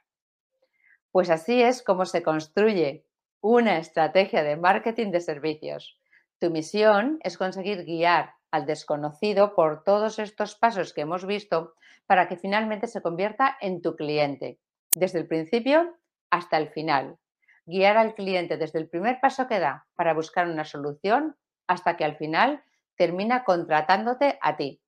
Pues 1.11 1.31
así 1.31 1.63
es 1.63 1.81
como 1.81 2.05
se 2.05 2.21
construye 2.21 3.07
una 3.41 3.79
estrategia 3.79 4.43
de 4.43 4.55
marketing 4.55 5.09
de 5.09 5.21
servicios. 5.21 5.98
Tu 6.39 6.49
misión 6.49 7.19
es 7.21 7.37
conseguir 7.37 7.83
guiar 7.83 8.33
al 8.51 8.65
desconocido 8.65 9.53
por 9.55 9.83
todos 9.83 10.19
estos 10.19 10.55
pasos 10.55 10.93
que 10.93 11.01
hemos 11.01 11.25
visto 11.25 11.73
para 12.07 12.27
que 12.27 12.37
finalmente 12.37 12.87
se 12.87 13.01
convierta 13.01 13.57
en 13.59 13.81
tu 13.81 13.95
cliente, 13.95 14.57
desde 14.95 15.19
el 15.19 15.27
principio 15.27 15.97
hasta 16.29 16.57
el 16.57 16.69
final. 16.69 17.17
Guiar 17.65 17.97
al 17.97 18.15
cliente 18.15 18.57
desde 18.57 18.79
el 18.79 18.89
primer 18.89 19.19
paso 19.19 19.47
que 19.47 19.59
da 19.59 19.85
para 19.95 20.13
buscar 20.13 20.47
una 20.47 20.63
solución 20.63 21.35
hasta 21.67 21.97
que 21.97 22.05
al 22.05 22.15
final 22.15 22.63
termina 22.95 23.43
contratándote 23.43 24.39
a 24.41 24.55
ti. 24.55 24.81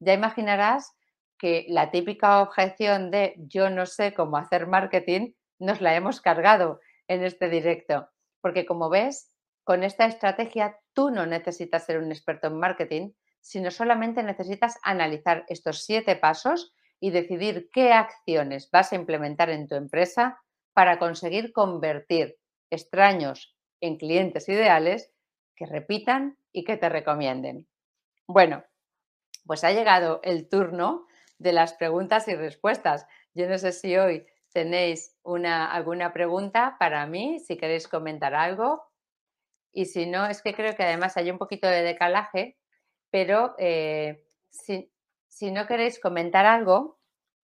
Ya 0.00 0.12
imaginarás 0.12 0.92
que 1.38 1.66
la 1.68 1.90
típica 1.90 2.42
objeción 2.42 3.10
de 3.10 3.34
yo 3.38 3.70
no 3.70 3.86
sé 3.86 4.12
cómo 4.12 4.36
hacer 4.36 4.66
marketing 4.66 5.32
nos 5.58 5.80
la 5.80 5.94
hemos 5.94 6.20
cargado 6.20 6.80
en 7.08 7.22
este 7.22 7.48
directo, 7.48 8.08
porque 8.40 8.66
como 8.66 8.90
ves, 8.90 9.32
con 9.64 9.82
esta 9.82 10.06
estrategia 10.06 10.78
tú 10.96 11.10
no 11.10 11.26
necesitas 11.26 11.84
ser 11.84 11.98
un 11.98 12.10
experto 12.10 12.46
en 12.46 12.58
marketing, 12.58 13.12
sino 13.40 13.70
solamente 13.70 14.22
necesitas 14.22 14.78
analizar 14.82 15.44
estos 15.48 15.84
siete 15.84 16.16
pasos 16.16 16.74
y 16.98 17.10
decidir 17.10 17.68
qué 17.70 17.92
acciones 17.92 18.70
vas 18.72 18.92
a 18.92 18.96
implementar 18.96 19.50
en 19.50 19.68
tu 19.68 19.74
empresa 19.74 20.40
para 20.72 20.98
conseguir 20.98 21.52
convertir 21.52 22.38
extraños 22.70 23.54
en 23.82 23.98
clientes 23.98 24.48
ideales 24.48 25.12
que 25.54 25.66
repitan 25.66 26.38
y 26.50 26.64
que 26.64 26.78
te 26.78 26.88
recomienden. 26.88 27.68
Bueno, 28.26 28.64
pues 29.44 29.64
ha 29.64 29.72
llegado 29.72 30.20
el 30.22 30.48
turno 30.48 31.06
de 31.38 31.52
las 31.52 31.74
preguntas 31.74 32.26
y 32.28 32.34
respuestas. 32.34 33.06
Yo 33.34 33.46
no 33.48 33.58
sé 33.58 33.72
si 33.72 33.96
hoy 33.98 34.26
tenéis 34.54 35.14
una, 35.22 35.70
alguna 35.70 36.14
pregunta 36.14 36.76
para 36.78 37.06
mí, 37.06 37.38
si 37.40 37.58
queréis 37.58 37.86
comentar 37.86 38.34
algo. 38.34 38.82
Y 39.76 39.84
si 39.84 40.06
no, 40.06 40.24
es 40.24 40.40
que 40.40 40.54
creo 40.54 40.74
que 40.74 40.84
además 40.84 41.18
hay 41.18 41.30
un 41.30 41.36
poquito 41.36 41.68
de 41.68 41.82
decalaje, 41.82 42.56
pero 43.10 43.54
eh, 43.58 44.24
si, 44.48 44.90
no 45.52 45.66
queréis 45.66 46.00
comentar 46.00 46.46
algo, 46.46 46.98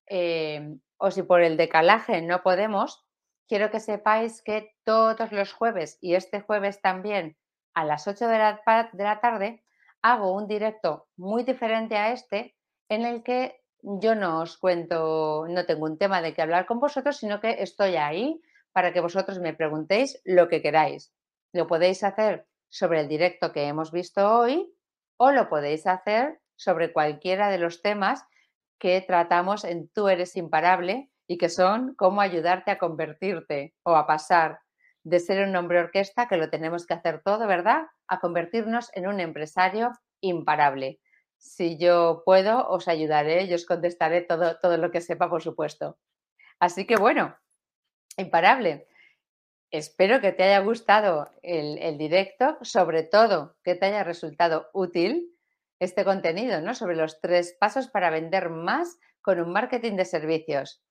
eh, 0.10 0.76
o 0.98 1.10
si 1.10 1.24
por 1.24 1.42
el 1.42 1.56
decalaje 1.56 2.22
no 2.22 2.44
podemos, 2.44 3.08
quiero 3.48 3.72
que 3.72 3.80
sepáis 3.80 4.42
que 4.42 4.76
todos 4.84 5.32
los 5.32 5.54
jueves 5.54 6.00
y 6.02 6.16
este 6.16 6.42
jueves 6.42 6.82
también 6.82 7.38
a 7.74 7.86
las 7.86 8.10
8 8.10 8.28
de 8.28 8.38
la, 8.38 8.90
de 8.92 9.04
la 9.06 9.22
tarde 9.22 9.64
hago 10.02 10.34
un 10.34 10.50
directo 10.50 11.08
muy 11.16 11.46
diferente 11.46 11.96
a 11.96 12.12
este 12.12 12.58
en 12.90 13.06
el 13.06 13.24
que 13.24 13.62
yo 13.82 14.16
no 14.16 14.42
os 14.42 14.58
cuento, 14.58 15.46
no 15.48 15.66
tengo 15.66 15.86
un 15.86 15.98
tema 15.98 16.22
de 16.22 16.34
que 16.34 16.42
hablar 16.42 16.66
con 16.66 16.82
vosotros, 16.82 17.16
sino 17.16 17.40
que 17.40 17.64
estoy 17.64 17.96
ahí 17.96 18.42
para 18.74 18.92
que 18.92 19.00
vosotros 19.00 19.40
me 19.40 19.54
preguntéis 19.54 20.22
lo 20.26 20.50
que 20.50 20.62
queráis. 20.62 21.14
Lo 21.54 21.68
podéis 21.68 22.04
hacer 22.04 22.48
sobre 22.70 23.02
el 23.02 23.08
directo 23.08 23.52
que 23.52 23.68
hemos 23.68 23.92
visto 23.92 24.40
hoy 24.40 24.74
o 25.18 25.32
lo 25.32 25.50
podéis 25.50 25.88
hacer 25.88 26.40
sobre 26.56 26.94
cualquiera 26.94 27.50
de 27.50 27.58
los 27.58 27.82
temas 27.82 28.24
que 28.80 29.02
tratamos 29.02 29.64
en 29.64 29.90
Tú 29.90 30.08
eres 30.08 30.36
imparable 30.36 31.10
y 31.28 31.38
que 31.38 31.50
son 31.50 31.96
cómo 31.96 32.22
ayudarte 32.22 32.72
a 32.72 32.78
convertirte 32.78 33.74
o 33.84 33.96
a 33.96 34.08
pasar 34.08 34.60
de 35.04 35.20
ser 35.20 35.48
un 35.48 35.56
hombre 35.56 35.80
orquesta, 35.80 36.28
que 36.28 36.38
lo 36.38 36.50
tenemos 36.50 36.86
que 36.86 36.94
hacer 36.94 37.22
todo, 37.24 37.48
¿verdad? 37.48 37.84
A 38.08 38.20
convertirnos 38.20 38.90
en 38.94 39.08
un 39.08 39.20
empresario 39.20 39.92
imparable. 40.22 41.00
Si 41.38 41.78
yo 41.78 42.24
puedo, 42.26 42.68
os 42.68 42.88
ayudaré 42.88 43.44
y 43.44 43.54
os 43.54 43.66
contestaré 43.66 44.22
todo, 44.22 44.58
todo 44.60 44.78
lo 44.78 44.92
que 44.92 45.02
sepa, 45.02 45.30
por 45.30 45.42
supuesto. 45.42 45.98
Así 46.60 46.86
que 46.86 46.98
bueno, 46.98 47.36
imparable. 48.18 48.88
Espero 49.72 50.22
que 50.22 50.32
te 50.32 50.44
haya 50.44 50.60
gustado 50.60 51.30
el, 51.44 51.98
directo, 51.98 52.58
sobre 52.62 53.04
todo 53.04 53.58
que 53.64 53.76
te 53.76 53.88
haya 53.88 54.04
resultado 54.04 54.70
útil 54.74 55.36
este 55.80 56.06
contenido, 56.06 56.62
¿no? 56.62 56.74
Sobre 56.74 56.96
los 56.96 57.20
tres 57.20 57.56
pasos 57.60 57.90
para 57.90 58.10
vender 58.10 58.50
más 58.50 58.98
con 59.22 59.40
un 59.42 59.52
marketing 59.52 59.98
de 59.98 60.06
servicios. 60.06 60.82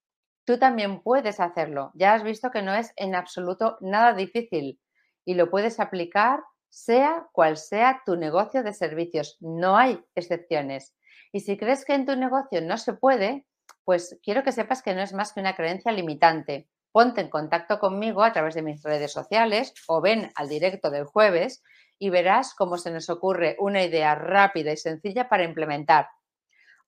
Tú 0.44 0.58
también 0.58 1.02
puedes 1.02 1.40
hacerlo. 1.40 1.90
Ya 1.94 2.12
has 2.12 2.22
visto 2.22 2.50
que 2.50 2.62
no 2.62 2.74
es 2.74 2.92
en 2.96 3.14
absoluto 3.14 3.78
nada 3.80 4.12
difícil 4.12 4.78
y 5.24 5.34
lo 5.34 5.50
puedes 5.50 5.80
aplicar 5.80 6.40
sea 6.68 7.26
cual 7.32 7.56
sea 7.56 8.02
tu 8.04 8.16
negocio 8.16 8.62
de 8.62 8.74
servicios. 8.74 9.38
No 9.40 9.78
hay 9.78 10.04
excepciones. 10.14 10.94
Y 11.32 11.40
si 11.40 11.56
crees 11.56 11.86
que 11.86 11.94
en 11.94 12.04
tu 12.04 12.14
negocio 12.14 12.60
no 12.60 12.76
se 12.76 12.92
puede, 12.92 13.46
pues 13.84 14.18
quiero 14.22 14.42
que 14.42 14.52
sepas 14.52 14.82
que 14.82 14.94
no 14.94 15.00
es 15.00 15.14
más 15.14 15.32
que 15.32 15.40
una 15.40 15.56
creencia 15.56 15.90
limitante. 15.92 16.68
Ponte 16.96 17.20
en 17.20 17.28
contacto 17.28 17.78
conmigo 17.78 18.22
a 18.22 18.32
través 18.32 18.54
de 18.54 18.62
mis 18.62 18.82
redes 18.82 19.12
sociales 19.12 19.74
o 19.86 20.00
ven 20.00 20.32
al 20.34 20.48
directo 20.48 20.88
del 20.90 21.04
jueves 21.04 21.62
y 21.98 22.08
verás 22.08 22.54
cómo 22.54 22.78
se 22.78 22.90
nos 22.90 23.10
ocurre 23.10 23.54
una 23.58 23.84
idea 23.84 24.14
rápida 24.14 24.72
y 24.72 24.78
sencilla 24.78 25.28
para 25.28 25.44
implementar. 25.44 26.08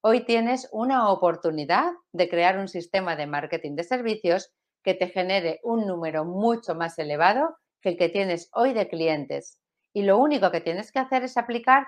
Hoy 0.00 0.24
tienes 0.24 0.66
una 0.72 1.10
oportunidad 1.10 1.92
de 2.12 2.26
crear 2.30 2.56
un 2.56 2.68
sistema 2.68 3.16
de 3.16 3.26
marketing 3.26 3.74
de 3.74 3.84
servicios 3.84 4.50
que 4.82 4.94
te 4.94 5.08
genere 5.08 5.60
un 5.62 5.86
número 5.86 6.24
mucho 6.24 6.74
más 6.74 6.98
elevado 6.98 7.58
que 7.82 7.90
el 7.90 7.98
que 7.98 8.08
tienes 8.08 8.48
hoy 8.54 8.72
de 8.72 8.88
clientes 8.88 9.60
y 9.92 10.04
lo 10.04 10.16
único 10.16 10.50
que 10.50 10.62
tienes 10.62 10.90
que 10.90 11.00
hacer 11.00 11.22
es 11.24 11.36
aplicar 11.36 11.86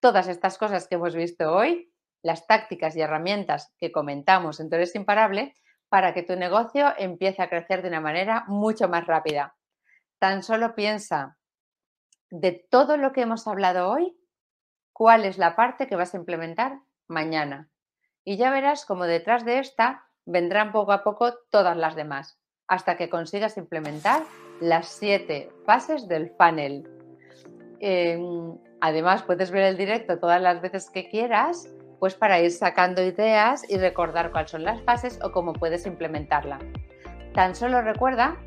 todas 0.00 0.26
estas 0.26 0.58
cosas 0.58 0.88
que 0.88 0.96
hemos 0.96 1.14
visto 1.14 1.52
hoy, 1.52 1.92
las 2.24 2.44
tácticas 2.48 2.96
y 2.96 3.02
herramientas 3.02 3.72
que 3.78 3.92
comentamos 3.92 4.58
en 4.58 4.68
Tú 4.68 4.76
imparable, 4.96 5.54
para 5.92 6.14
que 6.14 6.22
tu 6.22 6.36
negocio 6.36 6.94
empiece 6.96 7.42
a 7.42 7.50
crecer 7.50 7.82
de 7.82 7.88
una 7.88 8.00
manera 8.00 8.44
mucho 8.48 8.88
más 8.88 9.06
rápida. 9.06 9.56
Tan 10.18 10.42
solo 10.42 10.74
piensa 10.74 11.36
de 12.30 12.66
todo 12.70 12.96
lo 12.96 13.12
que 13.12 13.20
hemos 13.20 13.46
hablado 13.46 13.90
hoy, 13.90 14.16
cuál 14.94 15.26
es 15.26 15.36
la 15.36 15.54
parte 15.54 15.86
que 15.86 15.96
vas 15.96 16.14
a 16.14 16.16
implementar 16.16 16.78
mañana. 17.08 17.68
Y 18.24 18.38
ya 18.38 18.50
verás 18.50 18.86
cómo 18.86 19.04
detrás 19.04 19.44
de 19.44 19.58
esta 19.58 20.06
vendrán 20.24 20.72
poco 20.72 20.92
a 20.92 21.04
poco 21.04 21.34
todas 21.50 21.76
las 21.76 21.94
demás, 21.94 22.38
hasta 22.68 22.96
que 22.96 23.10
consigas 23.10 23.58
implementar 23.58 24.22
las 24.62 24.88
siete 24.88 25.50
fases 25.66 26.08
del 26.08 26.30
funnel 26.38 26.88
Em, 27.84 28.56
además, 28.80 29.24
puedes 29.24 29.50
ver 29.50 29.64
el 29.64 29.76
directo 29.76 30.20
todas 30.20 30.40
las 30.40 30.62
veces 30.62 30.88
que 30.88 31.08
quieras, 31.08 31.68
pues 32.02 32.16
para 32.16 32.40
ir 32.40 32.50
sacando 32.50 33.00
ideas 33.00 33.62
y 33.68 33.78
recordar 33.78 34.32
cuáles 34.32 34.50
son 34.50 34.64
las 34.64 34.82
fases 34.82 35.20
o 35.22 35.30
cómo 35.30 35.52
puedes 35.52 35.86
implementarla. 35.86 36.58
Tan 37.32 37.54
solo 37.54 37.80
recuerda 37.80 38.38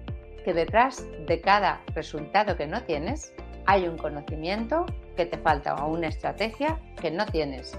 que 0.43 0.53
detrás 0.53 1.05
de 1.25 1.39
cada 1.39 1.79
resultado 1.93 2.57
que 2.57 2.67
no 2.67 2.83
tienes 2.83 3.33
hay 3.65 3.87
un 3.87 3.97
conocimiento 3.97 4.85
que 5.15 5.25
te 5.25 5.37
falta 5.37 5.73
o 5.75 5.87
una 5.87 6.09
estrategia 6.09 6.81
que 6.99 7.11
no 7.11 7.25
tienes. 7.27 7.77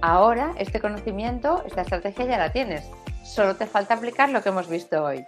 Ahora 0.00 0.50
este 0.58 0.80
conocimiento, 0.80 1.62
esta 1.64 1.82
estrategia 1.82 2.24
ya 2.24 2.38
la 2.38 2.50
tienes. 2.50 2.84
Solo 3.22 3.54
te 3.54 3.66
falta 3.66 3.94
aplicar 3.94 4.30
lo 4.30 4.42
que 4.42 4.48
hemos 4.48 4.68
visto 4.68 5.04
hoy. 5.04 5.24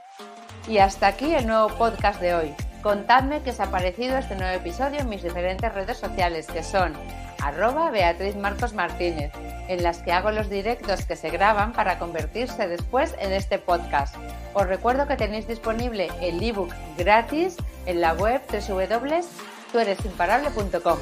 Y 0.66 0.78
hasta 0.78 1.06
aquí 1.06 1.32
el 1.32 1.46
nuevo 1.46 1.68
podcast 1.68 2.20
de 2.20 2.34
hoy. 2.34 2.54
Contadme 2.82 3.40
qué 3.42 3.50
os 3.50 3.60
ha 3.60 3.70
parecido 3.70 4.18
este 4.18 4.34
nuevo 4.34 4.52
episodio 4.52 4.98
en 4.98 5.08
mis 5.08 5.22
diferentes 5.22 5.72
redes 5.72 5.96
sociales 5.96 6.48
que 6.48 6.64
son 6.64 6.92
arroba 7.40 7.90
Beatriz 7.90 8.34
Marcos 8.34 8.74
Martínez, 8.74 9.30
en 9.68 9.82
las 9.82 9.98
que 9.98 10.12
hago 10.12 10.30
los 10.30 10.48
directos 10.48 11.04
que 11.04 11.16
se 11.16 11.28
graban 11.30 11.72
para 11.72 11.98
convertirse 11.98 12.68
después 12.68 13.14
en 13.18 13.32
este 13.32 13.58
podcast. 13.58 14.14
Os 14.54 14.66
recuerdo 14.66 15.06
que 15.06 15.16
tenéis 15.16 15.46
disponible 15.48 16.08
el 16.20 16.42
ebook 16.42 16.72
gratis 16.96 17.56
en 17.86 18.00
la 18.00 18.14
web 18.14 18.40
www.tueresimparable.com. 18.50 20.98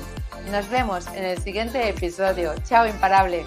Nos 0.51 0.69
vemos 0.69 1.07
en 1.09 1.25
el 1.25 1.39
siguiente 1.39 1.89
episodio. 1.89 2.55
Chao 2.65 2.87
imparable. 2.87 3.45